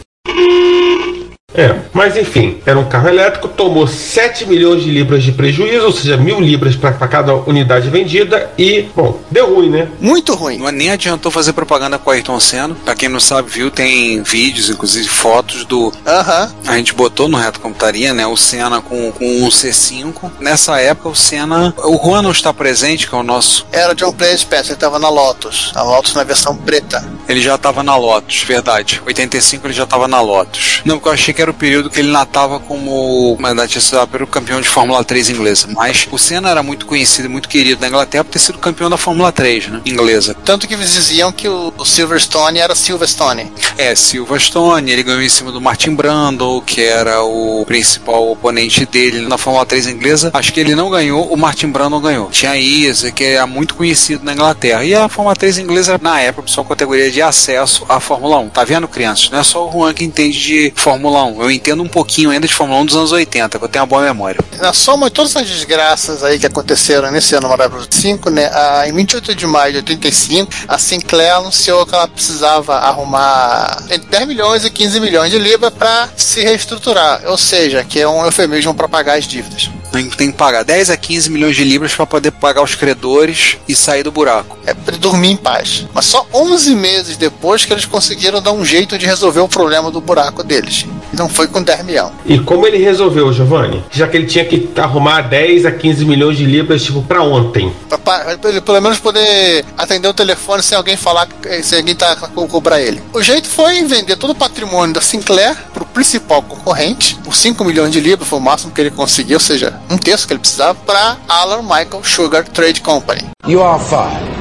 É, 1.54 1.74
mas 1.94 2.14
enfim, 2.14 2.60
era 2.66 2.78
um 2.78 2.84
carro 2.84 3.08
elétrico, 3.08 3.48
tomou 3.48 3.86
7 3.86 4.44
milhões 4.46 4.82
de 4.82 4.90
libras 4.90 5.22
de 5.22 5.32
prejuízo, 5.32 5.86
ou 5.86 5.92
seja, 5.92 6.14
mil 6.14 6.38
libras 6.38 6.76
para 6.76 6.92
cada 6.92 7.34
unidade 7.34 7.88
vendida 7.88 8.50
e, 8.58 8.82
bom, 8.94 9.18
deu 9.30 9.54
ruim, 9.54 9.70
né? 9.70 9.88
Muito 9.98 10.34
ruim. 10.34 10.58
Não 10.58 10.70
nem 10.70 10.90
adiantou 10.90 11.32
fazer 11.32 11.54
propaganda 11.54 11.98
com 11.98 12.10
a 12.10 12.14
Ayrton 12.14 12.38
Senna. 12.38 12.76
Pra 12.84 12.94
quem 12.94 13.08
não 13.08 13.18
sabe, 13.18 13.48
viu, 13.48 13.70
tem 13.70 14.22
vídeos, 14.22 14.68
inclusive 14.68 15.08
fotos 15.08 15.64
do. 15.64 15.90
Aham. 16.06 16.52
A 16.66 16.76
gente 16.76 16.92
botou 16.92 17.28
no 17.28 17.38
Reto 17.38 17.60
Computaria, 17.60 18.12
né? 18.12 18.26
O 18.26 18.36
Senna 18.36 18.82
com, 18.82 19.10
com 19.12 19.24
um 19.24 19.48
C5. 19.48 20.30
Nessa 20.40 20.78
época, 20.78 21.08
o 21.08 21.16
Senna. 21.16 21.72
O 21.78 21.96
Juan 21.96 22.20
não 22.20 22.30
está 22.30 22.52
presente, 22.52 23.08
que 23.08 23.14
é 23.14 23.18
o 23.18 23.22
nosso. 23.22 23.66
Era 23.72 23.94
John 23.94 24.12
Play 24.12 24.36
Special, 24.36 24.72
ele 24.72 24.76
tava 24.76 24.98
na 24.98 25.08
Lotus. 25.08 25.72
Na 25.74 25.82
Lotus 25.82 26.12
na 26.12 26.24
versão 26.24 26.54
preta. 26.54 27.02
Ele 27.26 27.40
já 27.40 27.56
tava 27.56 27.82
na 27.82 27.96
Lotus, 27.96 28.42
verdade. 28.42 29.00
85 29.06 29.66
ele 29.66 29.74
já 29.74 29.86
tava 29.86 30.06
na 30.06 30.20
Lotus. 30.20 30.82
Não, 30.84 30.96
porque 30.96 31.08
eu 31.08 31.12
achei 31.12 31.34
que 31.38 31.42
era 31.42 31.47
o 31.50 31.54
período 31.54 31.90
que 31.90 32.00
ele 32.00 32.10
natava 32.10 32.58
como. 32.60 33.36
Na 33.40 33.48
verdade, 33.48 33.78
pelo 34.10 34.26
campeão 34.26 34.60
de 34.60 34.68
Fórmula 34.68 35.02
3 35.04 35.30
inglesa. 35.30 35.68
Mas 35.74 36.06
o 36.10 36.18
Senna 36.18 36.50
era 36.50 36.62
muito 36.62 36.86
conhecido 36.86 37.26
e 37.26 37.28
muito 37.28 37.48
querido 37.48 37.80
na 37.80 37.88
Inglaterra 37.88 38.24
por 38.24 38.32
ter 38.32 38.38
sido 38.38 38.58
campeão 38.58 38.90
da 38.90 38.96
Fórmula 38.96 39.32
3, 39.32 39.68
né? 39.68 39.80
Inglesa. 39.84 40.34
Tanto 40.44 40.66
que 40.66 40.74
eles 40.74 40.92
diziam 40.92 41.32
que 41.32 41.48
o, 41.48 41.72
o 41.76 41.84
Silverstone 41.84 42.58
era 42.58 42.74
Silverstone. 42.74 43.52
É, 43.76 43.94
Silverstone, 43.94 44.90
ele 44.90 45.02
ganhou 45.02 45.22
em 45.22 45.28
cima 45.28 45.52
do 45.52 45.60
Martin 45.60 45.94
Brundle, 45.94 46.62
que 46.62 46.82
era 46.82 47.22
o 47.22 47.64
principal 47.66 48.30
oponente 48.30 48.84
dele 48.86 49.26
na 49.26 49.38
Fórmula 49.38 49.66
3 49.66 49.86
inglesa. 49.88 50.30
Acho 50.32 50.52
que 50.52 50.60
ele 50.60 50.74
não 50.74 50.90
ganhou, 50.90 51.32
o 51.32 51.36
Martin 51.36 51.68
Brundle 51.68 52.00
ganhou. 52.00 52.30
Tinha 52.30 52.56
Isa, 52.56 53.10
que 53.10 53.24
era 53.24 53.46
muito 53.46 53.74
conhecido 53.74 54.24
na 54.24 54.32
Inglaterra. 54.32 54.84
E 54.84 54.94
a 54.94 55.08
Fórmula 55.08 55.34
3 55.34 55.58
inglesa, 55.58 55.98
na 56.00 56.20
época, 56.20 56.48
só 56.48 56.62
categoria 56.64 57.10
de 57.10 57.22
acesso 57.22 57.84
à 57.88 58.00
Fórmula 58.00 58.38
1. 58.38 58.48
Tá 58.50 58.64
vendo, 58.64 58.88
crianças? 58.88 59.30
Não 59.30 59.38
é 59.38 59.44
só 59.44 59.68
o 59.68 59.72
Juan 59.72 59.94
que 59.94 60.04
entende 60.04 60.38
de 60.38 60.72
Fórmula 60.76 61.24
1. 61.24 61.27
Eu 61.38 61.50
entendo 61.50 61.82
um 61.82 61.88
pouquinho 61.88 62.30
ainda 62.30 62.46
de 62.46 62.54
Fórmula 62.54 62.80
1 62.80 62.86
dos 62.86 62.96
anos 62.96 63.12
80, 63.12 63.58
que 63.58 63.64
eu 63.64 63.68
tenho 63.68 63.82
uma 63.82 63.88
boa 63.88 64.02
memória. 64.02 64.40
Na 64.60 64.72
soma 64.72 65.06
de 65.06 65.14
todas 65.14 65.36
as 65.36 65.46
desgraças 65.46 66.22
aí 66.22 66.38
que 66.38 66.46
aconteceram 66.46 67.10
nesse 67.10 67.34
ano 67.34 67.48
maravilhoso 67.48 67.88
5, 67.90 68.30
né? 68.30 68.46
A, 68.46 68.88
em 68.88 68.92
28 68.92 69.34
de 69.34 69.46
maio 69.46 69.72
de 69.72 69.78
85, 69.78 70.50
a 70.66 70.78
Sinclair 70.78 71.34
anunciou 71.34 71.86
que 71.86 71.94
ela 71.94 72.08
precisava 72.08 72.76
arrumar 72.76 73.82
entre 73.90 74.08
10 74.08 74.26
milhões 74.28 74.64
e 74.64 74.70
15 74.70 75.00
milhões 75.00 75.30
de 75.30 75.38
libras 75.38 75.72
para 75.72 76.08
se 76.16 76.40
reestruturar. 76.40 77.22
Ou 77.26 77.38
seja, 77.38 77.84
que 77.84 78.00
é 78.00 78.08
um 78.08 78.24
eufemismo 78.24 78.74
para 78.74 78.88
pagar 78.88 79.18
as 79.18 79.26
dívidas. 79.26 79.70
Tem, 79.90 80.08
tem 80.10 80.30
que 80.30 80.36
pagar 80.36 80.64
10 80.64 80.90
a 80.90 80.96
15 80.96 81.30
milhões 81.30 81.56
de 81.56 81.64
libras 81.64 81.94
para 81.94 82.06
poder 82.06 82.30
pagar 82.32 82.62
os 82.62 82.74
credores 82.74 83.56
e 83.66 83.74
sair 83.74 84.02
do 84.02 84.12
buraco. 84.12 84.58
É 84.66 84.74
para 84.74 84.96
dormir 84.96 85.30
em 85.30 85.36
paz. 85.36 85.86
Mas 85.94 86.04
só 86.06 86.26
11 86.32 86.74
meses 86.74 87.16
depois 87.16 87.64
que 87.64 87.72
eles 87.72 87.84
conseguiram 87.86 88.42
dar 88.42 88.52
um 88.52 88.64
jeito 88.64 88.98
de 88.98 89.06
resolver 89.06 89.40
o 89.40 89.48
problema 89.48 89.90
do 89.90 90.00
buraco 90.00 90.42
deles. 90.42 90.86
E 91.12 91.16
não 91.16 91.28
foi 91.28 91.46
com 91.46 91.62
10 91.62 91.84
milhões. 91.84 92.12
E 92.26 92.38
como 92.38 92.66
ele 92.66 92.78
resolveu, 92.78 93.32
Giovanni? 93.32 93.84
Já 93.90 94.06
que 94.06 94.16
ele 94.16 94.26
tinha 94.26 94.44
que 94.44 94.68
arrumar 94.76 95.22
10 95.22 95.66
a 95.66 95.72
15 95.72 96.04
milhões 96.04 96.36
de 96.36 96.44
libras, 96.44 96.82
tipo, 96.82 97.02
para 97.02 97.22
ontem. 97.22 97.72
Para 98.04 98.38
ele 98.44 98.60
pelo 98.60 98.80
menos 98.80 98.98
poder 98.98 99.64
atender 99.76 100.08
o 100.08 100.14
telefone 100.14 100.62
sem 100.62 100.76
alguém 100.76 100.96
falar, 100.96 101.28
se 101.62 101.76
alguém 101.76 101.94
tá 101.94 102.16
cobrar 102.48 102.80
ele. 102.80 103.02
O 103.12 103.22
jeito 103.22 103.48
foi 103.48 103.82
vender 103.84 104.16
todo 104.16 104.30
o 104.30 104.34
patrimônio 104.34 104.94
da 104.94 105.00
Sinclair 105.00 105.56
para 105.72 105.82
o 105.82 105.86
principal 105.86 106.42
concorrente, 106.42 107.16
por 107.24 107.34
5 107.34 107.64
milhões 107.64 107.92
de 107.92 108.00
libras, 108.00 108.28
foi 108.28 108.38
o 108.38 108.42
máximo 108.42 108.72
que 108.72 108.80
ele 108.80 108.90
conseguiu, 108.90 109.36
ou 109.36 109.40
seja, 109.40 109.74
um 109.90 109.98
terço 109.98 110.26
que 110.26 110.32
ele 110.32 110.40
precisava, 110.40 110.74
para 110.86 111.16
Alan 111.28 111.62
Michael 111.62 112.02
Sugar 112.02 112.44
Trade 112.44 112.80
Company. 112.80 113.22
You 113.46 113.62
are 113.62 113.82
fired. 113.82 114.38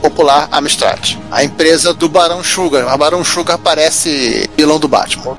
Popular 0.00 0.48
Amstrad. 0.50 1.16
A 1.30 1.44
empresa 1.44 1.94
do 1.94 2.08
Barão 2.08 2.42
Sugar. 2.42 2.88
A 2.88 2.96
Barão 2.96 3.22
Sugar 3.22 3.56
parece 3.56 4.50
vilão 4.56 4.80
do 4.80 4.88
Batman. 4.88 5.36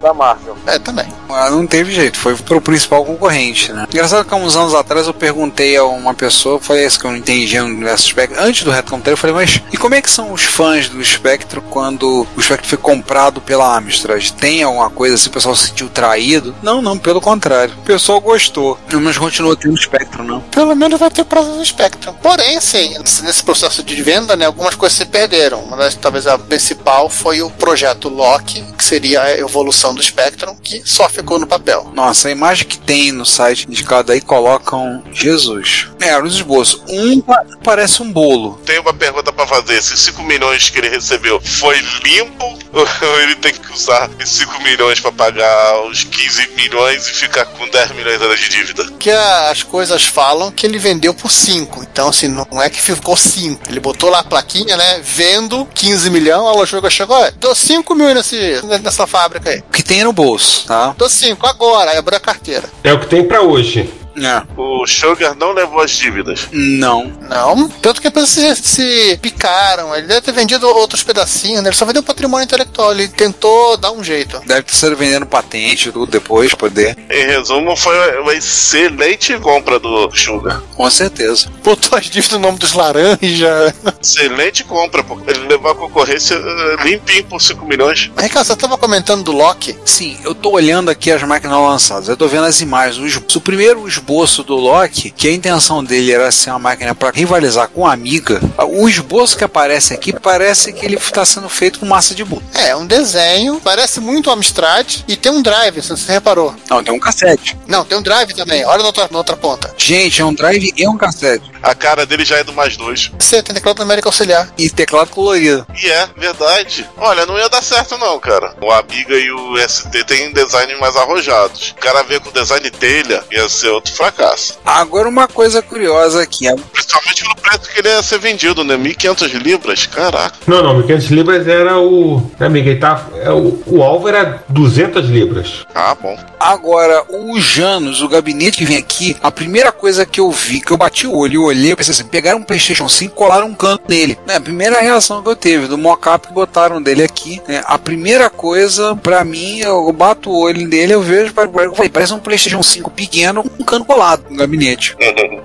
Da 0.00 0.14
Marvel. 0.14 0.56
É, 0.66 0.78
também. 0.78 1.19
Não 1.50 1.66
teve 1.66 1.92
jeito, 1.92 2.18
foi 2.18 2.34
pro 2.36 2.60
principal 2.60 3.04
concorrente, 3.04 3.72
né? 3.72 3.86
Engraçado 3.90 4.24
que 4.24 4.34
há 4.34 4.36
uns 4.36 4.56
anos 4.56 4.74
atrás 4.74 5.06
eu 5.06 5.14
perguntei 5.14 5.76
a 5.76 5.84
uma 5.84 6.14
pessoa, 6.14 6.60
foi 6.60 6.84
isso 6.84 6.98
que 6.98 7.06
eu 7.06 7.10
não 7.10 7.18
entendia 7.18 7.62
no 7.62 7.68
universo 7.68 8.08
Spectrum, 8.08 8.42
antes 8.42 8.62
do 8.62 8.70
Retro 8.70 9.00
eu 9.06 9.16
falei, 9.16 9.34
mas 9.34 9.60
e 9.72 9.76
como 9.76 9.94
é 9.94 10.02
que 10.02 10.10
são 10.10 10.32
os 10.32 10.42
fãs 10.42 10.88
do 10.88 11.02
Spectrum 11.04 11.62
quando 11.70 12.26
o 12.36 12.42
Spectrum 12.42 12.68
foi 12.68 12.78
comprado 12.78 13.40
pela 13.40 13.76
Amstrad? 13.76 14.30
Tem 14.32 14.62
alguma 14.62 14.90
coisa 14.90 15.14
assim, 15.14 15.28
o 15.28 15.32
pessoal 15.32 15.56
se 15.56 15.68
sentiu 15.68 15.88
traído? 15.88 16.54
Não, 16.62 16.82
não, 16.82 16.98
pelo 16.98 17.20
contrário. 17.20 17.74
O 17.78 17.82
pessoal 17.82 18.20
gostou, 18.20 18.78
mas 18.92 19.16
continua 19.18 19.56
tendo 19.56 19.76
Spectrum, 19.76 20.24
não. 20.24 20.40
Pelo 20.42 20.74
menos 20.74 20.98
vai 20.98 21.10
ter 21.10 21.24
prazo 21.24 21.52
do 21.52 21.64
Spectrum. 21.64 22.12
Porém, 22.14 22.60
sim, 22.60 22.96
nesse 22.98 23.42
processo 23.42 23.82
de 23.82 24.02
venda, 24.02 24.36
né, 24.36 24.46
algumas 24.46 24.74
coisas 24.74 24.98
se 24.98 25.06
perderam. 25.06 25.60
Uma 25.60 25.76
das, 25.76 25.94
talvez 25.94 26.26
a 26.26 26.38
principal 26.38 27.08
foi 27.08 27.42
o 27.42 27.50
projeto 27.50 28.08
Loki, 28.08 28.62
que 28.76 28.84
seria 28.84 29.22
a 29.22 29.38
evolução 29.38 29.94
do 29.94 30.02
Spectrum, 30.02 30.56
que 30.62 30.82
só 30.84 31.08
ficou 31.20 31.38
no 31.38 31.46
papel. 31.46 31.90
Nossa, 31.94 32.28
a 32.28 32.30
imagem 32.30 32.66
que 32.66 32.78
tem 32.78 33.12
no 33.12 33.24
site 33.26 33.66
indicado 33.68 34.12
aí 34.12 34.20
colocam 34.20 35.02
Jesus. 35.12 35.86
É, 36.00 36.20
os 36.20 36.34
esboços. 36.34 36.82
Um 36.88 37.20
pa- 37.20 37.44
parece 37.62 38.02
um 38.02 38.10
bolo. 38.10 38.58
Tenho 38.64 38.80
uma 38.82 38.94
pergunta 38.94 39.32
pra 39.32 39.46
fazer. 39.46 39.74
Esses 39.74 40.00
5 40.00 40.22
milhões 40.22 40.70
que 40.70 40.78
ele 40.78 40.88
recebeu 40.88 41.40
foi 41.40 41.78
limpo? 42.02 42.58
Ou 42.72 42.86
ele 43.22 43.34
tem 43.36 43.52
que 43.52 43.72
usar 43.72 44.08
esses 44.18 44.38
5 44.38 44.62
milhões 44.62 45.00
pra 45.00 45.12
pagar 45.12 45.82
os 45.86 46.04
15 46.04 46.48
milhões 46.56 47.06
e 47.08 47.12
ficar 47.12 47.44
com 47.46 47.68
10 47.68 47.90
milhões 47.92 48.40
de 48.40 48.48
dívida? 48.48 48.90
Que 48.98 49.10
as 49.10 49.62
coisas 49.62 50.04
falam 50.04 50.50
que 50.50 50.66
ele 50.66 50.78
vendeu 50.78 51.12
por 51.12 51.30
5. 51.30 51.82
Então, 51.82 52.08
assim, 52.08 52.28
não 52.28 52.62
é 52.62 52.70
que 52.70 52.80
ficou 52.80 53.16
5. 53.16 53.60
Ele 53.68 53.80
botou 53.80 54.08
lá 54.10 54.20
a 54.20 54.24
plaquinha, 54.24 54.76
né? 54.76 55.00
Vendo 55.02 55.66
15 55.74 56.08
milhões, 56.10 56.40
a 56.46 56.52
loja 56.52 56.80
chegou, 56.90 57.16
ó, 57.16 57.30
dou 57.38 57.54
5 57.54 57.94
mil 57.94 58.14
nesse, 58.14 58.60
nessa 58.82 59.06
fábrica 59.06 59.50
aí. 59.50 59.58
O 59.58 59.72
que 59.72 59.82
tem 59.82 60.02
no 60.04 60.12
bolso, 60.12 60.64
tá? 60.66 60.94
Dou 60.96 61.08
5 61.10 61.46
agora, 61.46 61.90
aí 61.90 61.98
abriu 61.98 62.16
a 62.16 62.20
carteira. 62.20 62.68
É 62.82 62.92
o 62.92 63.00
que 63.00 63.06
tem 63.06 63.26
para 63.26 63.42
hoje. 63.42 63.88
É. 64.16 64.42
O 64.56 64.86
Sugar 64.86 65.34
não 65.36 65.52
levou 65.52 65.80
as 65.80 65.92
dívidas. 65.92 66.48
Não. 66.52 67.12
Não, 67.28 67.68
tanto 67.68 68.00
que 68.00 68.08
as 68.08 68.12
pessoas 68.12 68.58
se, 68.58 68.68
se 68.68 69.18
picaram. 69.18 69.94
Ele 69.94 70.06
deve 70.06 70.20
ter 70.20 70.32
vendido 70.32 70.66
outros 70.68 71.02
pedacinhos, 71.02 71.62
né? 71.62 71.68
Ele 71.68 71.76
só 71.76 71.84
vendeu 71.84 72.02
patrimônio 72.02 72.44
intelectual. 72.44 72.92
Ele 72.92 73.08
tentou 73.08 73.76
dar 73.76 73.92
um 73.92 74.02
jeito. 74.02 74.40
Deve 74.44 74.62
ter 74.62 74.74
sido 74.74 74.96
vendendo 74.96 75.26
patente 75.26 75.88
e 75.88 75.92
tudo 75.92 76.10
depois, 76.10 76.54
poder. 76.54 76.96
Em 77.08 77.26
resumo, 77.26 77.76
foi 77.76 78.20
uma 78.20 78.34
excelente 78.34 79.38
compra 79.38 79.78
do 79.78 80.10
Sugar. 80.14 80.60
Com 80.74 80.90
certeza. 80.90 81.48
Botou 81.62 81.98
as 81.98 82.06
dívidas 82.06 82.32
no 82.32 82.40
nome 82.40 82.58
dos 82.58 82.72
laranja. 82.72 83.74
Excelente 84.02 84.64
compra, 84.64 85.02
pô. 85.04 85.18
Ele 85.26 85.46
levou 85.46 85.70
a 85.70 85.74
concorrência 85.74 86.34
eh, 86.34 86.76
limpinho 86.84 87.24
por 87.24 87.40
5 87.40 87.64
milhões. 87.66 88.10
Ricardo, 88.18 88.46
você 88.46 88.56
tava 88.56 88.78
comentando 88.78 89.22
do 89.22 89.32
Loki? 89.32 89.76
Sim, 89.84 90.16
eu 90.24 90.34
tô 90.34 90.50
olhando 90.52 90.90
aqui 90.90 91.10
as 91.12 91.22
máquinas 91.22 91.58
lançadas. 91.58 92.08
Eu 92.08 92.16
tô 92.16 92.26
vendo 92.26 92.44
as 92.46 92.60
imagens. 92.60 92.96
O, 92.98 93.06
es- 93.06 93.36
o 93.36 93.40
primeiro 93.40 93.86
esboço 93.86 94.42
do 94.42 94.54
Loki, 94.56 95.10
que 95.10 95.28
a 95.28 95.32
intenção 95.32 95.84
dele 95.84 96.12
era 96.12 96.30
ser 96.32 96.50
uma 96.50 96.58
máquina 96.58 96.94
para 96.94 97.10
rivalizar 97.14 97.68
com 97.68 97.86
a 97.86 97.92
Amiga, 97.92 98.40
o 98.68 98.88
esboço 98.88 99.36
que 99.36 99.44
aparece 99.44 99.92
aqui 99.92 100.12
parece 100.12 100.72
que 100.72 100.86
ele 100.86 100.96
está 100.96 101.24
sendo 101.24 101.48
feito 101.50 101.78
com 101.80 101.86
massa 101.86 102.14
de 102.14 102.24
bula. 102.24 102.42
É, 102.54 102.74
um 102.74 102.86
desenho, 102.86 103.60
parece 103.62 104.00
muito 104.00 104.30
Amstrad 104.30 105.00
e 105.06 105.16
tem 105.16 105.30
um 105.30 105.42
drive, 105.42 105.82
se 105.82 105.90
você 105.90 106.12
reparou. 106.12 106.54
Não, 106.70 106.82
tem 106.82 106.94
um 106.94 106.98
cassete. 106.98 107.56
Não, 107.66 107.84
tem 107.84 107.98
um 107.98 108.02
drive 108.02 108.32
também, 108.32 108.64
olha 108.64 108.78
na 108.80 108.86
outra, 108.86 109.08
na 109.10 109.18
outra 109.18 109.36
ponta. 109.36 109.74
Gente, 109.76 110.22
é 110.22 110.24
um 110.24 110.32
drive 110.32 110.72
e 110.76 110.88
um 110.88 110.96
cassete. 110.96 111.50
A 111.62 111.74
cara 111.74 112.06
dele 112.06 112.24
já 112.24 112.36
é 112.38 112.44
do 112.44 112.52
mais 112.54 112.76
dois. 112.76 113.10
Você 113.18 113.42
tem 113.42 113.54
teclado 113.54 113.76
numérico 113.90 114.08
auxiliar. 114.08 114.48
E 114.56 114.70
teclado 114.70 115.10
colorido. 115.10 115.66
E 115.82 115.90
é, 115.90 116.08
verdade. 116.16 116.88
Olha, 116.96 117.26
não 117.26 117.36
ia 117.38 117.48
dar 117.48 117.62
certo 117.62 117.98
não, 117.98 118.18
cara. 118.20 118.54
O 118.60 118.70
Amiga 118.70 119.14
e 119.14 119.30
o 119.30 119.56
ST 119.68 120.04
tem 120.04 120.32
designs 120.32 120.78
mais 120.78 120.96
arrojados. 120.96 121.74
O 121.76 121.80
cara 121.80 122.02
veio 122.02 122.20
com 122.20 122.30
design 122.30 122.70
telha, 122.70 123.24
ia 123.30 123.48
ser 123.48 123.68
outro 123.68 123.92
fracasso. 123.92 124.58
Agora 124.64 125.08
uma 125.08 125.26
coisa 125.26 125.60
curiosa 125.60 126.22
aqui. 126.22 126.46
é- 126.46 126.54
Principalmente 126.72 127.22
pelo 127.22 127.36
preço 127.36 127.70
que 127.72 127.78
ele 127.80 127.88
ia 127.88 128.02
ser 128.02 128.18
vendido, 128.18 128.62
né? 128.64 128.76
1.500 128.76 129.32
libras, 129.34 129.86
caraca. 129.86 130.36
Não, 130.46 130.62
não, 130.62 130.82
1.500 130.82 131.10
libras 131.10 131.46
era 131.48 131.78
o. 131.78 132.18
Né, 132.38 132.46
amiga? 132.46 132.70
Ele 132.70 132.80
tá, 132.80 133.06
é, 133.16 133.30
o, 133.30 133.62
o 133.66 133.82
alvo 133.82 134.08
era 134.08 134.42
200 134.48 135.08
libras. 135.08 135.66
Ah, 135.74 135.94
bom. 135.94 136.16
Agora, 136.38 137.04
o 137.08 137.38
Janus, 137.40 138.00
o 138.00 138.08
gabinete 138.08 138.58
que 138.58 138.64
vem 138.64 138.76
aqui, 138.76 139.16
a 139.22 139.30
primeira 139.30 139.70
coisa 139.72 140.06
que 140.06 140.20
eu 140.20 140.30
vi, 140.30 140.60
que 140.60 140.70
eu 140.72 140.76
bati 140.76 141.06
o 141.06 141.16
olho 141.16 141.34
e 141.34 141.38
olhei, 141.38 141.72
eu 141.72 141.76
pensei 141.76 141.92
assim, 141.92 142.04
pegaram 142.04 142.38
um 142.38 142.42
Playstation 142.42 142.88
5 142.88 143.12
e 143.12 143.16
colaram 143.16 143.46
um 143.48 143.54
canto 143.80 143.84
nele. 143.88 144.18
É 144.28 144.36
a 144.36 144.40
primeira 144.40 144.80
reação 144.80 145.22
que 145.22 145.28
eu 145.28 145.36
teve, 145.36 145.66
do 145.66 145.78
mockup 145.78 146.28
que 146.28 146.34
botaram 146.34 146.80
dele 146.82 147.02
aqui. 147.02 147.40
né? 147.48 147.62
A 147.66 147.78
primeira 147.78 148.28
coisa, 148.28 148.94
pra 148.96 149.24
mim, 149.24 149.60
eu 149.60 149.90
bato 149.92 150.30
o 150.30 150.40
olho 150.40 150.66
nele, 150.66 150.94
eu 150.94 151.02
vejo, 151.02 151.32
eu 151.36 151.74
falei, 151.74 151.90
parece 151.90 152.12
um 152.12 152.18
Playstation 152.18 152.62
5 152.62 152.90
pequeno 152.90 153.42
com 153.42 153.62
um 153.62 153.66
cano 153.66 153.84
colado 153.84 154.24
no 154.28 154.36
gabinete. 154.36 154.96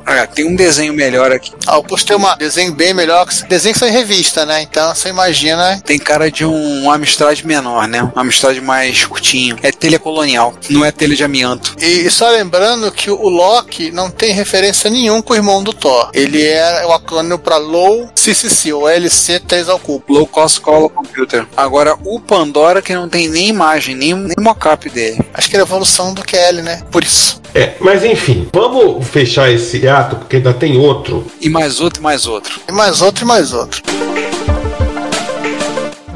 Ah, 0.05 0.27
tem 0.27 0.45
um 0.45 0.55
desenho 0.55 0.93
melhor 0.93 1.31
aqui. 1.31 1.51
Ah, 1.67 1.75
eu 1.75 1.83
postei 1.83 2.15
um 2.15 2.37
desenho 2.37 2.73
bem 2.73 2.93
melhor, 2.93 3.25
que 3.25 3.43
desenho 3.45 3.75
que 3.75 3.85
em 3.85 3.91
revista, 3.91 4.45
né? 4.45 4.61
Então 4.61 4.93
você 4.93 5.09
imagina. 5.09 5.81
Tem 5.85 5.97
cara 5.97 6.29
de 6.29 6.45
um 6.45 6.91
Amstrad 6.91 7.41
menor, 7.43 7.87
né? 7.87 8.03
Um 8.15 8.19
Amstrad 8.19 8.59
mais 8.61 9.05
curtinho. 9.05 9.57
É 9.61 9.71
telha 9.71 9.99
colonial, 9.99 10.53
não 10.69 10.83
é 10.83 10.91
telha 10.91 11.15
de 11.15 11.23
amianto. 11.23 11.75
E 11.79 12.09
só 12.09 12.29
lembrando 12.29 12.91
que 12.91 13.09
o 13.09 13.29
Loki 13.29 13.91
não 13.91 14.09
tem 14.09 14.31
referência 14.33 14.89
nenhum 14.89 15.21
com 15.21 15.33
o 15.33 15.35
irmão 15.35 15.63
do 15.63 15.73
Thor. 15.73 16.09
Ele 16.13 16.43
é 16.43 16.85
o 16.85 16.93
acrônimo 16.93 17.39
para 17.39 17.57
Low 17.57 18.09
CCC, 18.25 18.73
ou 18.73 18.89
LC 18.89 19.39
3 19.39 19.69
ao 19.69 19.77
cubo. 19.77 20.03
Low 20.09 20.25
Cost 20.25 20.59
Color 20.59 20.89
Computer. 20.89 21.45
Agora, 21.55 21.95
o 22.03 22.19
Pandora, 22.19 22.81
que 22.81 22.95
não 22.95 23.07
tem 23.07 23.27
nem 23.27 23.49
imagem, 23.49 23.93
nem, 23.93 24.15
nem 24.15 24.35
mockup 24.39 24.89
dele. 24.89 25.19
Acho 25.31 25.47
que 25.47 25.55
é 25.55 25.59
a 25.59 25.61
evolução 25.61 26.11
do 26.11 26.23
QL, 26.23 26.63
né? 26.63 26.81
Por 26.89 27.03
isso. 27.03 27.39
É, 27.53 27.75
mas 27.79 28.03
enfim, 28.03 28.47
vamos 28.51 29.07
fechar 29.07 29.51
esse 29.51 29.87
ato, 29.87 30.15
porque 30.15 30.37
ainda 30.37 30.53
tem 30.53 30.75
outro. 30.75 31.25
E 31.39 31.49
mais 31.49 31.79
outro, 31.79 32.01
e 32.01 32.03
mais 32.03 32.25
outro. 32.25 32.59
E 32.67 32.71
mais 32.71 33.01
outro, 33.01 33.23
e 33.23 33.27
mais 33.27 33.53
outro. 33.53 33.83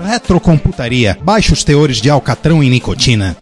Retrocomputaria. 0.03 1.16
Baixos 1.22 1.64
teores 1.64 2.01
de 2.01 2.10
alcatrão 2.10 2.64
e 2.64 2.70
nicotina. 2.70 3.38